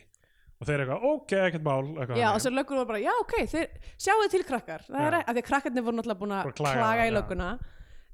[0.57, 2.37] og þeir eitthvað, ok, ekkert mál eitthvað já, þannig.
[2.37, 3.67] og svo löggur voru bara, já, ok þeir,
[4.01, 5.19] sjáu þið til krakkar, það er Já.
[5.21, 7.15] að því að krakkarnir voru náttúrulega búin að Bara klaga, klaga í já.
[7.17, 7.49] lögguna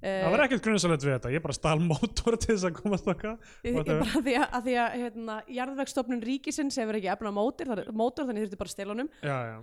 [0.03, 3.37] það var ekkert grunnsalegt við þetta, ég bara stál mótor til þess að komast okkar
[3.63, 7.83] Ég, ég bara því að, að, því að hérna, jarðvegstofnun ríkisins hefur ekki efna mótor,
[7.95, 9.11] mótor þannig þurfti bara honum.
[9.23, 9.57] Já, já.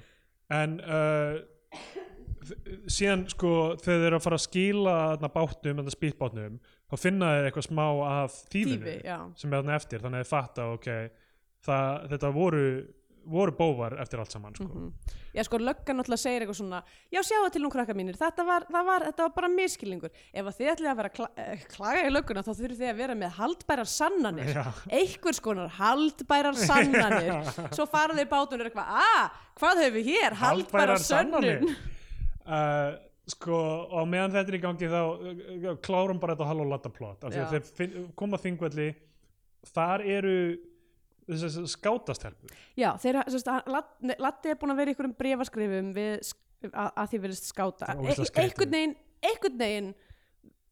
[0.61, 1.41] en uh,
[2.91, 6.61] síðan sko þegar þeir eru að fara að skila þarna bátnum, þarna spýtbátnum
[6.91, 10.31] þá finna þeir eitthvað smá af þýfinu Þýfi, sem er þarna eftir, þannig að þeir
[10.31, 10.89] fatta ok,
[11.69, 12.65] það, þetta voru
[13.31, 14.65] voru bóvar eftir allt saman sko.
[14.67, 14.93] Mhm.
[15.37, 16.81] Já, sko, löggan náttúrulega segir eitthvað svona
[17.15, 20.71] Já, sjáu til nú krakka mínir, þetta var, var, þetta var bara miskilningur Ef þið
[20.73, 23.91] ætlið að vera kla, eh, klaga í lögguna þá þurfið þið að vera með haldbærar
[23.93, 24.65] sannanir Já.
[24.91, 30.35] einhvers konar haldbærar sannanir Svo fara þeir bátunir eitthvað Ah, hvað höfum við hér?
[30.41, 32.99] Haldbærar sönnun uh,
[33.35, 33.61] sko
[33.95, 37.31] og meðan þetta er í gangi þá uh, klárum bara þetta halló latta plot af
[37.31, 37.45] því Já.
[37.47, 38.89] að þeir finn, koma þingvelli
[39.71, 40.35] þar eru
[41.39, 42.55] þessar skátastelpur.
[42.79, 46.33] Já, þeir, sérst, Latti Latti er búin að vera í einhverjum brefaskrifum við,
[46.71, 47.91] að, að því verðist skáta.
[47.95, 48.15] E
[49.31, 49.91] einhvern veginn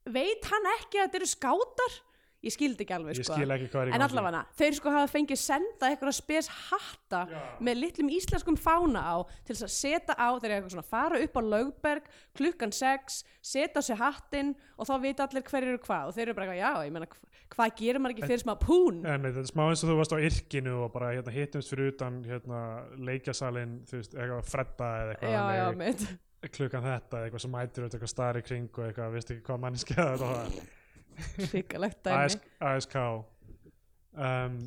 [0.09, 1.99] veit hann ekki að þetta eru skátar
[2.47, 3.35] ég skildi ekki alveg sko.
[3.35, 7.41] ekki en allavega, þeir sko hafa fengið senda eitthvað spes hatta Já.
[7.67, 11.19] með litlum íslenskum fána á til þess að setja á, þeir eru eitthvað svona fara
[11.25, 12.07] upp á lögberg
[12.39, 16.07] klukkan 6 setja á sig hattinn og þá vita allir hverju eru hvað.
[16.13, 17.27] Og þeir eru bara eitthvað, já, ég meina hv-
[17.57, 19.03] hvað gerir maður ekki fyrir smá pún?
[19.09, 21.91] En þetta er smá eins og þú varst á yrkinu og bara hérna, hittumst fyrir
[21.97, 22.63] utan hérna,
[23.03, 26.09] leikjasalinn, þú veist, eitthvað fredda eða eitthvað já, já, mitt
[26.55, 30.05] klukkan þetta, eitthvað sem mætir út eitthvað starri kring og eitthvað, veist ekki hvað mannskja
[31.51, 32.25] hrikalegt dæmi.
[32.25, 32.97] AS, ASK
[34.19, 34.59] um,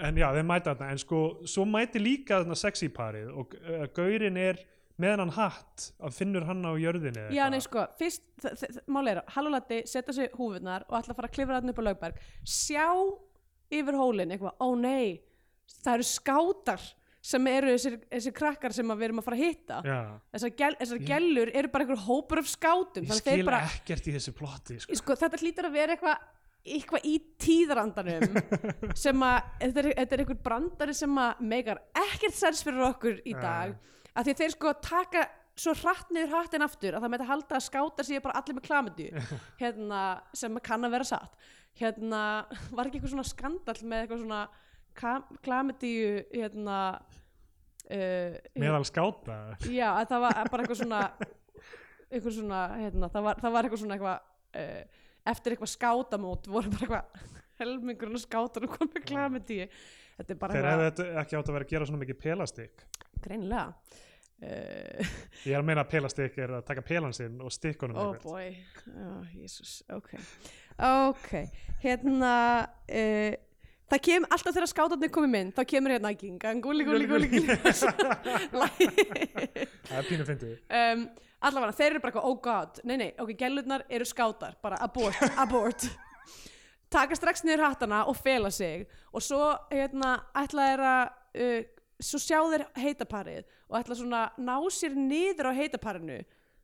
[0.00, 3.86] en já, þeir mæta þarna en sko, svo mæti líka þarna sexy parið og uh,
[3.96, 4.60] gaurin er
[5.00, 10.14] með hann hatt að finnur hann á jörðinni já, nei, sko, fyrst er, Hallulatti setja
[10.16, 12.88] sig húfurnar og ætla að fara að klifra þarna upp á lögberg sjá
[13.70, 15.20] yfir hólinn eitthvað, ó nei
[15.80, 16.88] það eru skátar
[17.20, 19.80] sem eru þessir, þessir krakkar sem að við erum að fara að hitta.
[19.84, 19.98] Já,
[20.34, 24.08] þessar, gel, þessar gellur eru bara einhver hópur af skátum ég að skil bara, ekkert
[24.08, 25.00] í þessu plotti sko.
[25.02, 26.28] sko, þetta hlýtur að vera eitthvað
[26.60, 28.34] eitthvað í tíðrandanum
[29.04, 33.22] sem að þetta er, þetta er einhver brandari sem að meikar ekkert sens fyrir okkur
[33.24, 33.76] í dag
[34.12, 35.22] af því að þeir sko taka
[35.60, 38.56] svo hratt niður hattin aftur að það með að halda að skáta sér bara allir
[38.58, 39.24] með klamidju
[39.62, 40.02] hérna,
[40.36, 41.48] sem kann að vera satt.
[41.80, 42.20] Hérna,
[42.74, 44.40] var ekki eitthvað svona skandall með eitthvað svona
[44.96, 46.78] klamidju hérna
[47.90, 49.38] uh, meðal skáta.
[49.66, 51.04] Já, að það var bara eitthvað svona
[52.10, 56.74] eitthvað svona, hérna, það var, það var eitthvað svona eitthvað uh, eftir eitthvað skátamót voru
[56.74, 59.66] bara eitthvað helmingurinn og skátar og komið klamidíu
[60.16, 62.22] þetta er bara þeir hefðu eitthvað þetta ekki átt að vera að gera svona mikið
[62.24, 62.86] pelastik.
[63.20, 63.98] Greinilega.
[64.40, 65.12] Uh,
[65.44, 68.54] ég er að meina að pelastik er að taka pelan sinn og stikkunum oh boy.
[68.88, 70.14] Oh, Jesus, ok.
[70.80, 71.34] Ok,
[71.82, 72.34] hérna
[72.64, 73.34] uh,
[73.90, 77.56] það kem alltaf þegar skátarnir komið mynd þá kemur hérna gingan, gúli, gúli, gúli, gúli
[79.88, 80.54] það er pínu fyndið.
[80.68, 81.04] Um,
[81.40, 85.20] allavega þeir eru bara eitthvað, oh god, nei nei ok, gælurnar eru skátar, bara abort,
[85.40, 85.88] abort.
[86.90, 91.04] Taka strax niður hattana og fela sig og svo hérna ætla þeir að
[91.44, 91.60] uh,
[92.00, 96.18] svo sjá þeir heitaparið og ætla svona ná sér niður á heitaparinu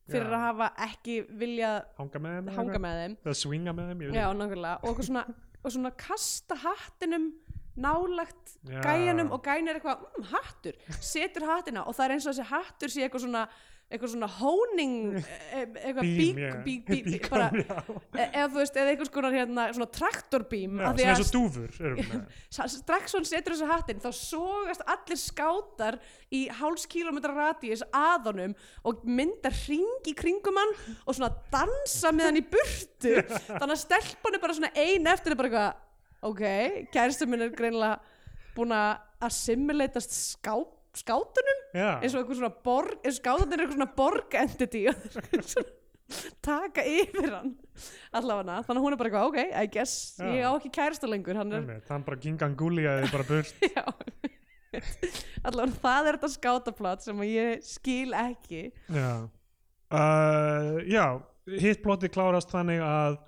[0.07, 0.35] fyrir Já.
[0.37, 3.15] að hafa ekki viljað hanga með þeim hanga með þeim.
[3.27, 4.77] Eða swinga með þeim ég veit já, nákvæmlega.
[4.77, 5.25] Og, eitthvað svona,
[5.67, 7.33] og svona kasta hattinum
[7.77, 10.77] nálagt gæjanum og gæjan er eitthvað, mm, hattur.
[11.01, 13.43] Setur hattina og það er eins og þessi hattur sé eitthvað svona
[13.87, 17.47] eitthvað svona hóning e- eitthvað Bím, bík, bík, bík, bík bara,
[18.19, 21.71] e- eða þú veist, eða eitthvað svona hérna, svona traktorbím Já, að eins og dúfur
[22.75, 26.01] strax hann setur þessu hattin þá sogast allir skátar
[26.35, 28.57] í háls kílómetra radíus að honum
[28.87, 30.75] og mynda hring í kringum hann
[31.07, 33.15] og svona dansa með hann í burtu.
[33.47, 35.85] Þannig að stelpan er bara svona ein eftir er bara eitthvað
[36.27, 36.43] ok,
[36.95, 38.01] kæristur minn er greinilega
[38.57, 40.73] búin að assimilatast skáp,
[41.03, 44.87] skátunum já, eins og eitthvað svona borg, eins og skátunir er eitthvað svona borg entity
[44.91, 45.75] og þeir eru svona
[46.47, 47.53] taka yfir hann
[48.15, 50.29] allavega, þannig að hún er bara eitthvað ok, I guess, Já.
[50.31, 53.65] ég á ekki kærasta lengur hann er einmitt, hann bara gingan gúliðaði bara burt.
[53.77, 53.83] Já
[55.47, 58.69] Allavega það er þetta skátaplot sem ég skil ekki.
[58.93, 59.11] Já.
[59.87, 61.05] Uh, já,
[61.63, 63.21] hitt plotti klárast þannig að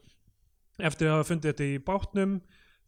[0.82, 2.32] eftir að hafa fundið þetta í bátnum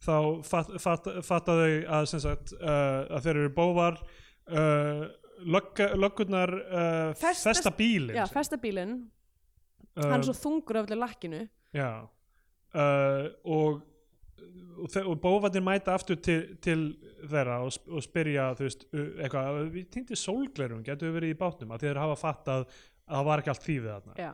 [0.01, 0.15] þá
[0.47, 4.01] fatt, fatt, fatta þau að, sem sagt, uh, að þeir eru bóvar
[4.49, 5.05] uh,
[5.45, 8.95] lögg, löggurnar uh, Festast- festa bílinn Já, sem- festa bílinn,
[9.97, 11.43] uh, hann er svo þungur af allir lakkinu.
[11.75, 11.91] Já.
[12.71, 13.81] Uh, og,
[14.79, 16.85] og, þe- og bófarnir mæta aftur til, til
[17.27, 21.33] þeirra og, sp- og spyrja þú veist, uh, eitthvað, við týndi sólglerum getur við verið
[21.35, 21.73] í bátnum?
[21.75, 24.15] Að þeir hafa fattað að það var ekki allt þýfið þarna.
[24.23, 24.31] Já,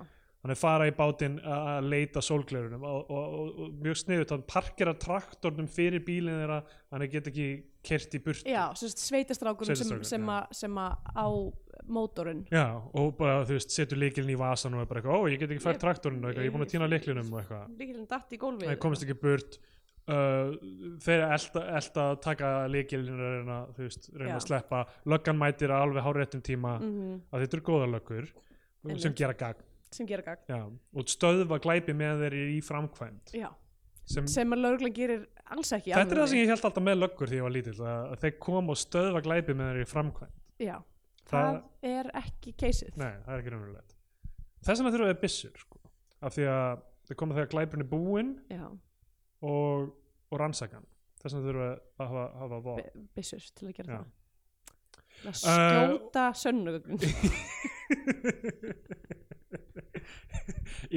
[0.48, 4.43] þannig fara í bátinn að að leita sólglerunum og, og, og, og mjög sniðut hann
[4.48, 6.60] parkera traktornum fyrir bílinn þeirra
[6.91, 7.48] þannig get ekki
[7.88, 8.48] kert í burtu.
[8.48, 11.28] Já sérst sveitastrákurinn sem, sem, sem að á
[11.88, 12.43] mótorinn.
[12.52, 15.41] Já, og bara þú veist, setur líkilinn í vasan og er bara eitthvað, ó ég
[15.41, 17.74] get ekki fært eitthvað, ég er búin að týna líkilinum og eitthvað.
[17.82, 18.72] Líkilinn datt í gólfið.
[18.72, 19.60] Það komist ekki burt.
[20.08, 20.54] Uh,
[21.04, 21.62] þeir elda,
[22.00, 24.86] að taka líkilinn og reyna, veist, reyna að sleppa.
[25.12, 28.30] Löggan mætir að alveg háréttum tíma mm að þetta eru góða löggur
[29.04, 30.44] sem gera gagn sem gera gagn.
[30.50, 30.62] Já,
[31.00, 33.32] og stöðva glæpi með þeir í framkvæmd.
[33.38, 33.50] Já,
[34.08, 36.98] sem, sem að lauruglan gerir alls ekki þetta er það sem ég held alltaf með
[37.02, 40.36] löggur því ég var lítill að, þeir kom og stöðva glæpi með þeir í framkvæmd.
[40.68, 40.76] Já,
[41.28, 41.56] Það- það
[41.94, 42.94] er ekki keisið.
[42.98, 43.96] Nei, það er ekki raunverulegt.
[44.64, 45.80] Þess vegna þurfum við byssur sko.
[46.22, 48.32] af því að þeir koma þegar glæpurinn er búinn
[49.42, 49.92] og,
[50.32, 50.86] og rannsakan
[51.22, 52.82] þess vegna þurfum við að hafa, hafa vopn.
[52.96, 53.98] bi- byssur til að gera Já.
[53.98, 54.08] það.
[55.28, 56.98] Að skjóta sönnugögn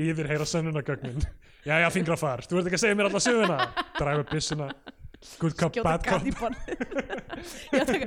[0.07, 1.21] yfir heyra sönnunagögnin
[1.67, 3.59] já já fingrafar, þú ert ekki að segja mér alla söguna.
[3.99, 4.71] Draga upp byssuna.
[5.41, 6.23] Good cop, skjóta bad cop.
[7.75, 8.07] Já, taka,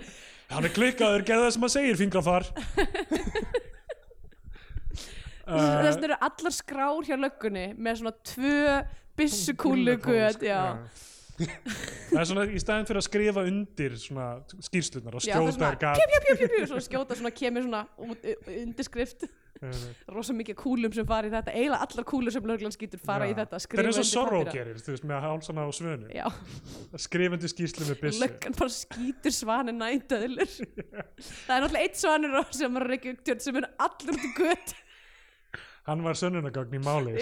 [0.49, 2.47] hann er klikkaður, gerða það sem hann segir fingrafar
[5.43, 8.75] þess uh, vegna eru allar skrár hjá löggunni með svona tvö
[9.19, 10.61] byssukúlu göt já.
[11.37, 14.27] það er svona í staðin fyrir að skrifa undir svona
[14.69, 16.01] skýrslunar og það skjóta svona er gat.
[16.01, 17.83] pjú, pjú, pjú, pjú, svona skjóta svona kemur svona
[18.63, 19.27] undirskrift
[19.63, 23.27] Eh, rosa mikið kúlum sem fara í þetta eiginlega allar kúlur sem löglan skýtur fara
[23.29, 23.31] Já.
[23.31, 26.09] í þetta það er eins og Sorrow gerir þú veist með hálsana á svönu.
[26.11, 26.25] Já,
[27.05, 28.23] skrifa undir skýrslu með byssu.
[28.25, 30.51] Löggan bara skýtur svanina í döðlur
[31.45, 34.75] það er náttúrulega eitt svanur sem var ekki upptjörn sem er allur út í göt.
[35.87, 37.15] Hann var sönnunagagn í máli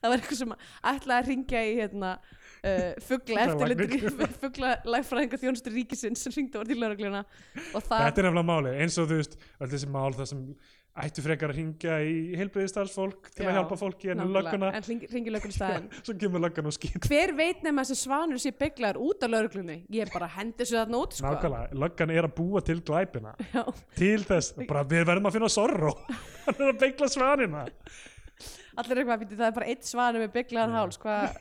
[0.00, 0.52] það var eitthvað sem
[0.90, 2.18] ætlaði að ringja í hérna
[2.60, 7.22] Uh, fuggla eftirlit fuggla lægfræðinga þjónustur ríkisins sem ringdi var til það
[7.72, 10.42] þetta er nefnilega máli eins og þú veist öll þessi mál það sem
[10.98, 14.86] ættu frekar að ringja í heilbreyðistarfsfólk til Já, að hjálpa fólki en nákvæmlega, lögguna en
[14.88, 18.52] ringi, löggun í staðinn svo kemur löggan og skýt hver veit nema þessi svanur sé
[18.58, 19.78] bygglaður út af lögreglunni?
[19.94, 21.30] Ég er bara að hendi þessu þarna út sko.
[21.30, 23.34] nákvæmlega, löggan er að búa til glæpina.
[23.54, 23.62] Já.
[23.96, 25.94] til þess, bara við verðum að finna Sorrow
[26.46, 27.64] hann er að beigla svanina
[28.80, 31.40] allir eitthvað að býta það er bara eitt svanur með bygglaðan háls hvað,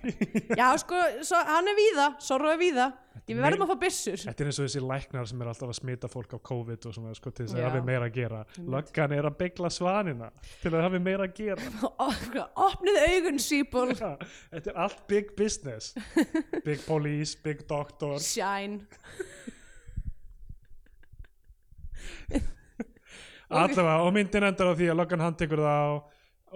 [0.59, 2.87] já sko, svo, hann er víða sorru er víða,
[3.29, 4.23] við verðum að fá byssur.
[4.23, 6.95] Þetta er eins og þessi læknar sem er alltaf að smita fólk á COVID og
[6.95, 7.67] svona sko til þess að Já.
[7.69, 8.41] hafi meira að gera.
[8.75, 10.31] Löggan er að beigla svanina
[10.63, 11.73] til að hafi meira að gera.
[12.03, 12.07] Ó,
[12.69, 15.93] opnið augun sípul Þetta er allt big business.
[16.65, 18.17] Big police, big doctor.
[18.21, 18.83] Shine.
[23.49, 25.93] Allavega, og myndin endar á því að löggan handtekur það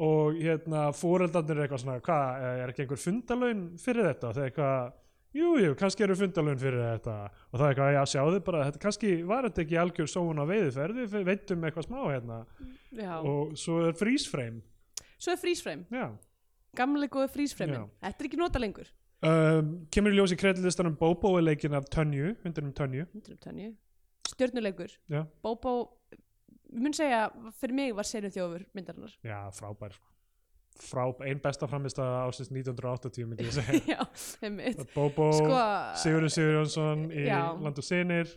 [0.02, 4.30] og hérna fóreldarnir er eitthvað svona hvað, er ekki einhver fundalögn fyrir þetta?
[4.30, 5.00] Og það er eitthvað
[5.34, 7.14] Jú, jú, kannski eru fundalögn fyrir þetta.
[7.50, 10.46] Og það er eitthvað, já, sjáðu bara, þetta kannski var þetta ekki algjör sóun á
[10.46, 12.38] veiðuferð, við veitum eitthvað smá hérna.
[12.94, 13.16] Já.
[13.18, 14.62] og svo er freeze frame
[15.24, 15.40] svo er
[16.78, 17.86] gamli góði frísframe Já.
[18.08, 18.92] þetta er ekki nota lengur.
[19.24, 23.06] Um, kemur í ljós í kredilistanum er leikin af Tönju, myndinum Tönju.
[24.34, 24.92] Stjörnuleikur.
[25.08, 26.03] Já, Bobo, ég
[26.74, 27.28] mun segja
[27.60, 29.14] fyrir mig var senu þjófur myndarinnar.
[29.26, 30.10] Já frábær sko.
[30.84, 33.82] frábær, ein besta framist að ásins 1980 myndi ég segja.
[33.94, 35.62] Já, Bobo, sko,
[36.02, 37.42] Sigurður Sigurjónsson í Já.
[37.62, 38.32] Land og Sinir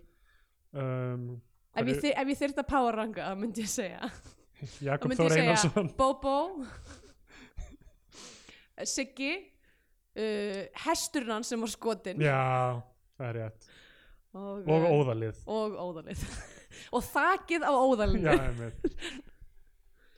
[0.76, 1.28] um,
[1.76, 4.10] ef ég, ef ég þyrft að power ranga þá myndi ég segja.
[4.84, 5.90] Jakob ég Þór Einarsson.
[5.96, 6.36] Bobo
[8.84, 12.36] Siggi uh, hesturinn hans sem var skotin já,
[13.16, 13.72] það er rétt.
[14.36, 15.42] Og, og uh, óðalið.
[15.48, 16.28] og óðalið
[16.92, 18.26] og þakið á óðalinu.
[18.26, 18.80] Já, einmitt.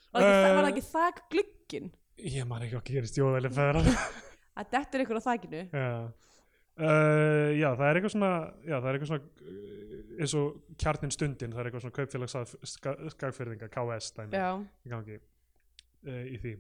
[0.09, 1.91] Var, ekki, Eh, var það ekki þak glugginn?
[2.33, 5.61] Ég man ekki hvað gerist í óðalið feðra að þetta er ykkur á þakinu?
[5.69, 5.91] Já.
[6.79, 8.31] Uh, já, það er eitthvað svona
[8.63, 12.37] já, það er eitthvað svona uh, eins og kjarnin stundin, það er eitthvað svona kaupfélags
[13.13, 14.49] skagfyrðinga, KS dæmi já,
[14.87, 16.53] í gangi uh, í því,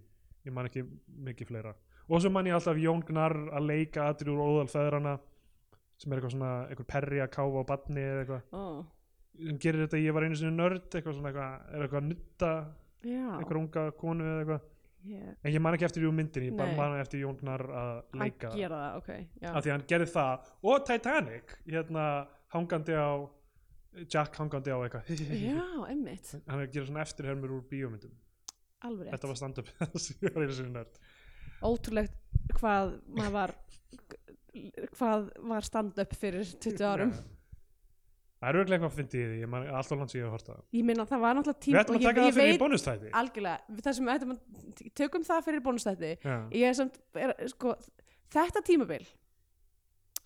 [0.49, 0.83] ég man ekki
[1.29, 1.73] mikið fleira.
[2.09, 5.17] Og svo man ég alltaf Jón Gnarr að leika aðrir úr óðal feðrana
[6.03, 8.63] sem er eitthvað svona, eitthvað perri að káfa á batni eða eitthvað, ó,
[9.39, 12.53] sem gerir þetta ég var einu sinni nörd, eitthvað svona eitthvað, er eitthvað að nutta
[13.39, 14.67] eitthvað unga konu eða eitthvað.
[15.09, 15.35] Yeah.
[15.47, 18.17] en ég man ekki eftir í myndinni, ég bara man eftir Jón Gnarr að að
[18.19, 18.57] leika það.
[18.59, 20.49] gera það, ok já, af því að hann gerði það.
[20.69, 22.07] Og Titanic hérna
[22.53, 23.11] hangandi á
[24.11, 25.13] Jack hangandi á eitthvað.
[25.49, 28.13] Já einmitt, hann er að gera svona eftirhermur úr bíómyndum.
[28.87, 29.71] Alveg þetta var stand-up
[30.27, 31.01] ég var einu sinni nörd.
[31.67, 32.19] Ótrúlegt
[32.59, 33.57] hvað maður var
[34.99, 37.15] hvað var stand-up fyrir 20 árum.
[37.15, 37.38] Já.
[38.39, 40.35] Það er örglega eitthvað að fyndi í því ég man alltaf langt sem ég hef
[40.37, 40.65] horta það.
[40.79, 42.61] Ég meina það var náttúrulega við tíma ætlum og að ég, taka það ég fyrir
[42.63, 47.01] bónustæti algjörlega, það sem við ættum að tökum það fyrir bónustætti já, ég er samt,
[47.19, 47.75] er, sko,
[48.37, 49.09] þetta tímabil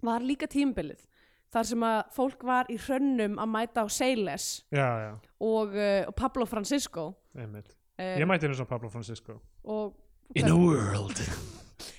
[0.03, 1.07] var líka tímabilið
[1.53, 6.47] þar sem að fólk var í hrönnum að mæta á já, og, uh, og Pablo
[6.49, 7.13] Francisco.
[7.37, 7.75] Einmitt.
[8.01, 9.41] Uh, ég mæti einu svona Pablo Francisco.
[9.65, 9.99] og
[10.35, 11.19] In a world,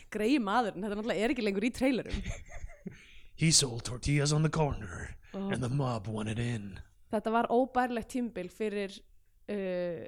[0.10, 2.16] greiði maður þetta náttúrulega er ekki lengur í trailerum.
[3.38, 6.80] He sold tortillas on the corner, and the mob wanted in.
[7.14, 8.96] þetta var óbærlegt tímabil fyrir
[9.50, 10.04] uh,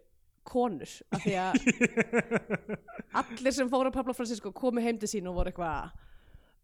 [0.45, 1.56] konur af því að
[3.22, 5.93] allir sem fóru á Pablo Francisco komu heim til sín og voru eitthvað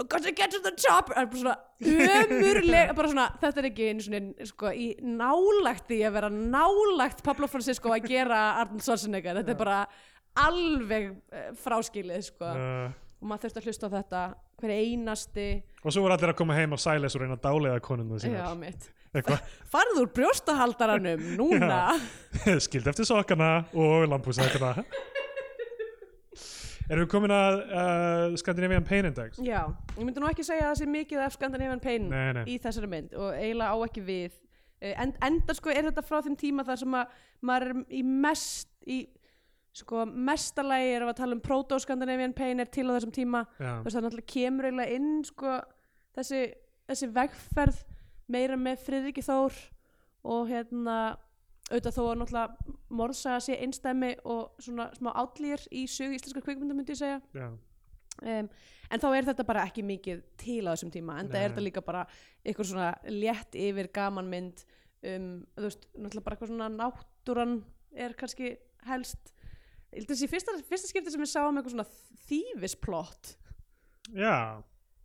[0.09, 3.89] got to get to the top er bara svona ömurlega bara svona, þetta er ekki
[3.91, 9.41] einu svona sko, í nálægt því að vera nálægt Pablo Francisco að gera Arnold Schwarzenegger,
[9.41, 9.79] þetta er bara
[10.41, 12.49] alveg uh, fráskilið sko.
[12.49, 12.91] uh,
[13.21, 14.21] og maður þurfti að hlusta á þetta
[14.61, 15.47] hver einasti
[15.81, 18.25] og svo voru allir að koma heim á Silas og reyna að dálega konunum já,
[18.25, 18.89] sínar mitt.
[19.11, 19.41] Eitthvað,
[19.71, 21.81] farð úr brjóstahaldaranum núna.
[22.65, 24.85] Skild eftir sokkana og lampúsækana
[26.91, 29.39] erum við komin að uh, Scandinavian Pain Index?
[29.45, 29.61] Já,
[29.95, 32.43] ég myndi nú ekki segja að það sé mikið af Scandinavian Pain Nei, nei.
[32.51, 34.35] í þessari mynd og eiginlega á ekki við.
[34.81, 37.15] Eh, en, enda sko er þetta frá þeim tíma þar sem að
[37.47, 38.99] maður er í mest í
[39.77, 43.45] sko mestalagi erum við að tala um proto-Scandinavian Pain er til á þessum tíma.
[43.57, 45.57] Þú veist það náttúrulega kemur eiginlega inn sko
[46.17, 46.41] þessi,
[46.91, 47.83] þessi vegferð
[48.31, 49.59] meira með Friðriki Þór
[50.31, 50.97] og hérna
[51.71, 56.75] auðvitað þó að náttúrulega morðsaga sé einstæmi og svona smá átlýr í sögu íslenskar kvikmynda
[56.75, 57.47] myndi ég segja.
[58.21, 58.49] Um,
[58.91, 61.43] en þá er þetta bara ekki mikið til á þessum tíma en það Nei.
[61.45, 62.01] er þetta líka bara
[62.43, 64.65] eitthvað svona létt yfir gamanmynd
[65.07, 67.55] um, þú veist, náttúrulega bara eitthvað svona náttúran
[67.95, 68.51] er kannski
[68.89, 69.31] helst
[69.91, 71.87] þessi fyrsta, fyrsta skipti sem við sáum eitthvað svona
[72.29, 73.33] þýfisplott.
[74.11, 74.37] Já,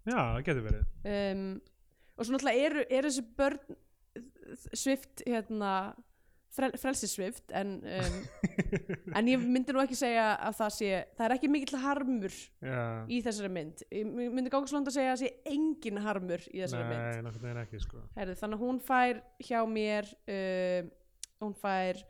[0.06, 0.84] já, það getur verið.
[1.06, 1.46] Um,
[2.16, 3.78] og svo náttúrulega eru, eru þessi börn
[4.76, 5.72] svift hérna
[6.56, 8.18] frel, frelsisvift en, um,
[9.18, 12.82] en ég myndi nú ekki segja að það sé, það er ekki mikill harmur já,
[13.12, 13.84] í þessari mynd.
[13.92, 17.02] Ég myndi langt að segja að það sé engin harmur í þessari mynd.
[17.26, 18.04] nei, neginn ekki sko.
[18.16, 20.92] Herðu, þannig að hún fær hjá mér uh,
[21.42, 22.00] hún fær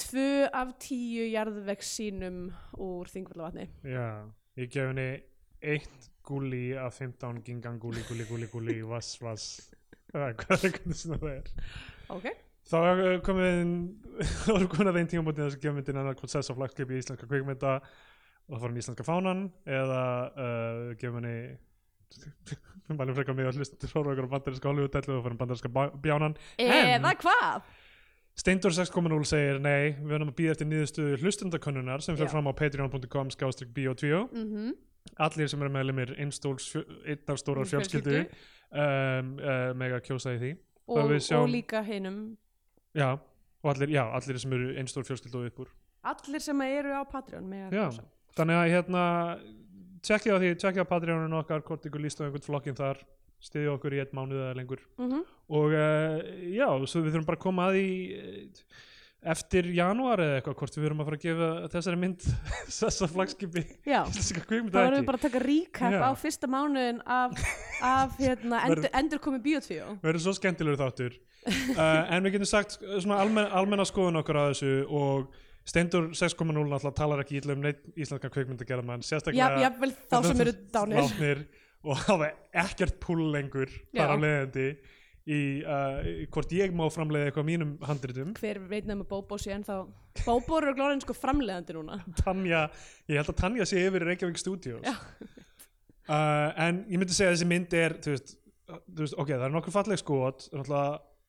[0.00, 2.48] tvö af tíu jarðvegs sínum
[2.80, 3.68] úr þingvallavatni.
[3.86, 4.24] Já,
[4.60, 5.08] ég gef henni
[5.64, 9.70] eitt gúli af 15 gingan gúli, gúli, gúli, gúli, vass, vass.
[10.12, 11.54] Það er hvað er hvernig sem það er.
[12.14, 12.26] Ok,
[12.64, 12.78] Þá
[13.24, 13.58] komið
[14.44, 16.92] þá erum komin að þeim tímabótið þess að gefa myndin annað hvort sess á flagskip
[16.92, 20.00] í íslenska kvikmynda og það fór hann íslenska fánan eða
[20.32, 21.34] uh, gefum henni
[22.88, 25.72] við mælum frekar mig að hlusta til ykkur á bandarinska Hollywood-dellu og fór hann bandarinska
[26.04, 26.38] bjánan.
[26.60, 27.68] Eða hvað?
[28.34, 32.34] Steindur 6.0 segir nei, við erum að býða eftir niðurstöðu hlustundakönnunar sem fyrir Já.
[32.34, 34.74] fram á patreon.com skástrík bio2 Mm
[35.20, 36.70] allir sem eru meðlumir einstóls
[37.04, 40.52] einnar stórar fjölskyldu um, uh, mega kjósa í því.
[40.88, 42.18] Og, sjáum- og líka hinum.
[42.96, 43.14] Já,
[43.62, 45.72] og allir, já, allir sem eru einstór fjölskyldu og upp úr.
[46.04, 47.48] Allir sem eru á Patreon
[48.34, 49.04] þannig að hérna
[50.04, 53.00] tjekkja á því, tjekkja á Patreoninu okkar hvort ykkur líst á einhvern flokkin þar
[53.44, 54.82] stiðja okkur í einn mánuð eða lengur.
[55.00, 55.22] Mhm.
[55.54, 56.18] og uh,
[56.54, 57.88] já, svo við þurfum bara að koma að því
[58.18, 58.82] uh,
[59.34, 62.26] eftir janúar eða eitthvað hvort við erum að fara að gefa þessari mynd
[62.78, 66.00] þessa flagskipi Já, þá verðum við bara að taka recap Já.
[66.04, 67.38] á fyrsta mánuðin af,
[67.80, 71.16] af hérna, endur, endur komið bíotvíó verður svo skemmtilegur þáttur.
[71.44, 76.44] Uh, en við getum sagt svona almen, almenna skoðun okkur á þessu og Steindur 6.0
[76.44, 81.46] náttúrulega talar ekki illa um neitt íslenska kvikmyndagerðamann Já, sérstaklega jafnvel þá sem eru dánir
[81.84, 82.30] og hafa
[82.64, 83.70] ekkert púl lengur
[84.00, 84.68] af leiðandi
[85.24, 88.34] í uh, hvort ég má framleiða eitthvað mínum handritum.
[88.36, 89.78] Hver veit nefnum Bóbó sé ennþá
[90.24, 92.00] Bóbó eru glóðin sko framleiðandi núna.
[92.20, 92.66] Tanja,
[93.08, 94.84] ég held að Tanja sé yfir Reykjavík Studios.
[96.04, 98.34] Uh, en ég myndi segja að þessi mynd er þú veist,
[98.68, 100.48] uh, þú veist ok, það er nokkuð falleg skot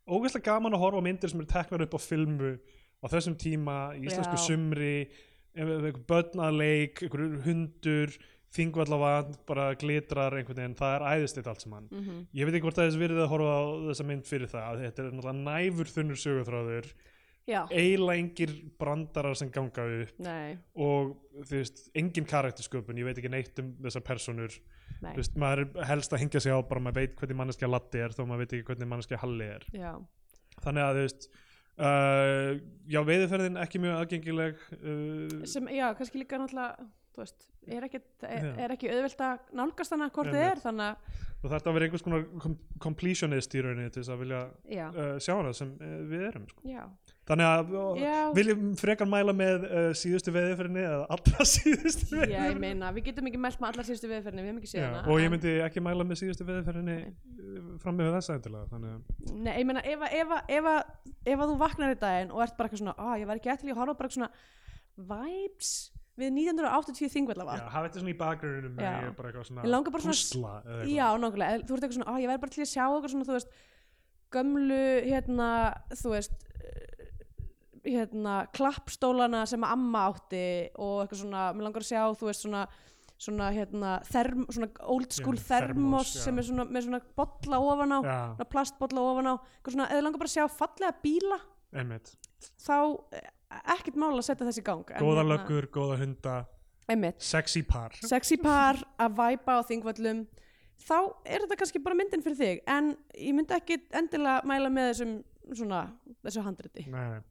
[0.05, 2.51] ógeðslega gaman að horfa myndir sem eru teknar upp á filmu
[2.99, 4.43] á þessum tíma í íslensku Já.
[4.49, 4.97] sumri
[5.55, 8.11] einhver börn að leik, einhver hundur
[8.55, 11.89] þingvallavatn, bara glitrar einhvern veginn, það er æðislegt allt saman.
[11.91, 14.85] Mm ég veit ekki hvort það er virðið að horfa á þessa mynd fyrir það,
[14.85, 16.89] þetta er náttúrulega næfur þunnur sögutráður,
[17.45, 20.15] Já, eiginlega engir brandarar sem ganga upp.
[20.25, 21.11] Nei, og
[21.45, 24.55] þú veist, engin karaktersköpun ég veit ekki neitt um þessar personur
[25.03, 25.11] nei.
[25.11, 28.15] Þú veist, maður helst að hengja sig á bara maður veit hvernig manneskja Latti er
[28.17, 29.67] þó maður veit ekki hvernig manneskja Halli er.
[29.77, 29.91] Já,
[30.63, 31.29] þannig að þú veist
[31.77, 32.51] uh,
[32.95, 36.87] já, veiðferðin ekki mjög aðgengileg uh, sem, já, kannski líka náttúrulega
[37.21, 41.23] veist, er ekki, er, er ekki auðvelt að nálgast hana hvort þið er þannig að,
[41.45, 44.39] og þetta að vera einhvers konar kom completionist í rauninni til þess að vilja
[44.89, 46.61] uh, sjá hana sem uh, við erum sko.
[46.69, 46.85] já.
[47.25, 52.59] Þannig að uh, viljum frekar mæla með uh, síðustu veiðferðinni eða allra síðustu já, ég
[52.61, 55.21] meina, við getum ekki mælt með allar síðustu viðferðinni, við hefum ekki Já, hana og
[55.23, 59.01] ég myndi ekki mæla með síðustu veiðferðinni uh, fram með þessa endilega þannig að
[59.45, 62.33] Nei, ég meina, ef, að- ef, að- ef, að- ef að þú vaknar í daginn
[62.35, 63.09] og ert bara eitthvað svona,
[66.15, 69.63] að við 1980 þingvella Já, hafa þetta svona í bakgrunum ég er bara eitthvað svona
[69.65, 70.85] Ég langar bara svona- púsla eða.
[70.95, 73.27] Já, nákvæmlega, þú ert eitthvað svona, á, ég væri bara til að sjá eitthvað svona,
[73.29, 73.49] þú veist,
[74.35, 75.49] gömlu, hérna,
[75.91, 76.33] þú veist,
[76.63, 80.45] eh, hérna, klappstólana sem amma átti
[80.81, 82.63] og eitthvað svona, mér langar að sjá, þú veist, svona,
[83.17, 86.23] svona, hérna, þerm, svona old school Já, þermos, já.
[86.25, 87.99] sem er svona, með svona bolla ofan á,
[88.49, 91.39] plastbolla ofan á, eitthvað svona, eða langar bara að sjá fallega bíla,
[91.75, 92.15] einmitt
[92.59, 92.75] þá
[93.75, 94.87] ekkert mál að setja þessi í gang.
[94.95, 96.39] Góða hérna, löggur, góða hunda.
[96.91, 97.95] Einmitt, Sexy par.
[98.05, 100.25] Sexy par að væpa á þingvöllum.
[100.85, 104.91] Þá er þetta kannski bara myndin fyrir þig en ég myndi ekki endilega mæla með
[104.91, 105.15] þessum
[105.55, 105.85] svona,
[106.25, 106.43] þessu
[106.91, 107.23] nei.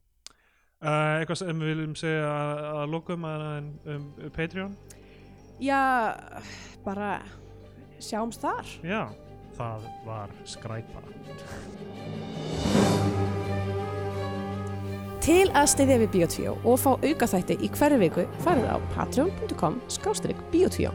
[0.85, 4.75] Uh, eitthvað sem við viljum segja að, að lokum að, um, um Patreon?
[5.63, 5.79] Já,
[6.85, 7.15] bara
[8.03, 8.75] sjáumst þar.
[8.83, 9.07] Já,
[9.55, 11.05] það var skræpa
[15.25, 19.79] Til að styðja við Bíotvíó og fá auka þætti í hverju viku farið á patreon.com
[19.89, 20.91] skástrík Bíotvíó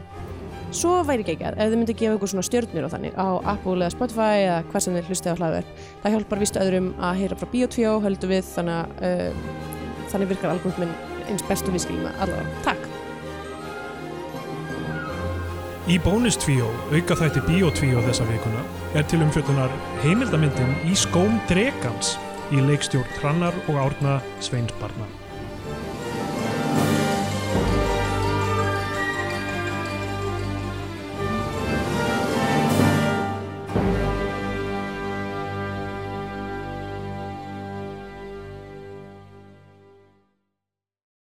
[0.71, 3.75] Svo væri ekki ekkert ef þið myndi gefa ykkur svona stjörnur og þannig á Apple
[3.81, 5.67] eða Spotify eða hvað sem þið hlustið á hlaður
[6.05, 9.51] það hjálpar vist öðrum að heyra frá Bíotvíó höldum við þannig að uh,
[10.15, 10.95] þannig virkar algoritminn
[11.27, 12.63] eins bestu við skiljum að allavega.
[12.63, 12.89] Takk!
[15.91, 18.63] Í bónustvíó, auka þætti Bíotvíó þessa vikuna,
[18.95, 22.15] er til umfjöldunar heimildamyndin í skóm dregans
[22.51, 25.20] í leikstjórn Hrannar og Árna Sveinsbarna.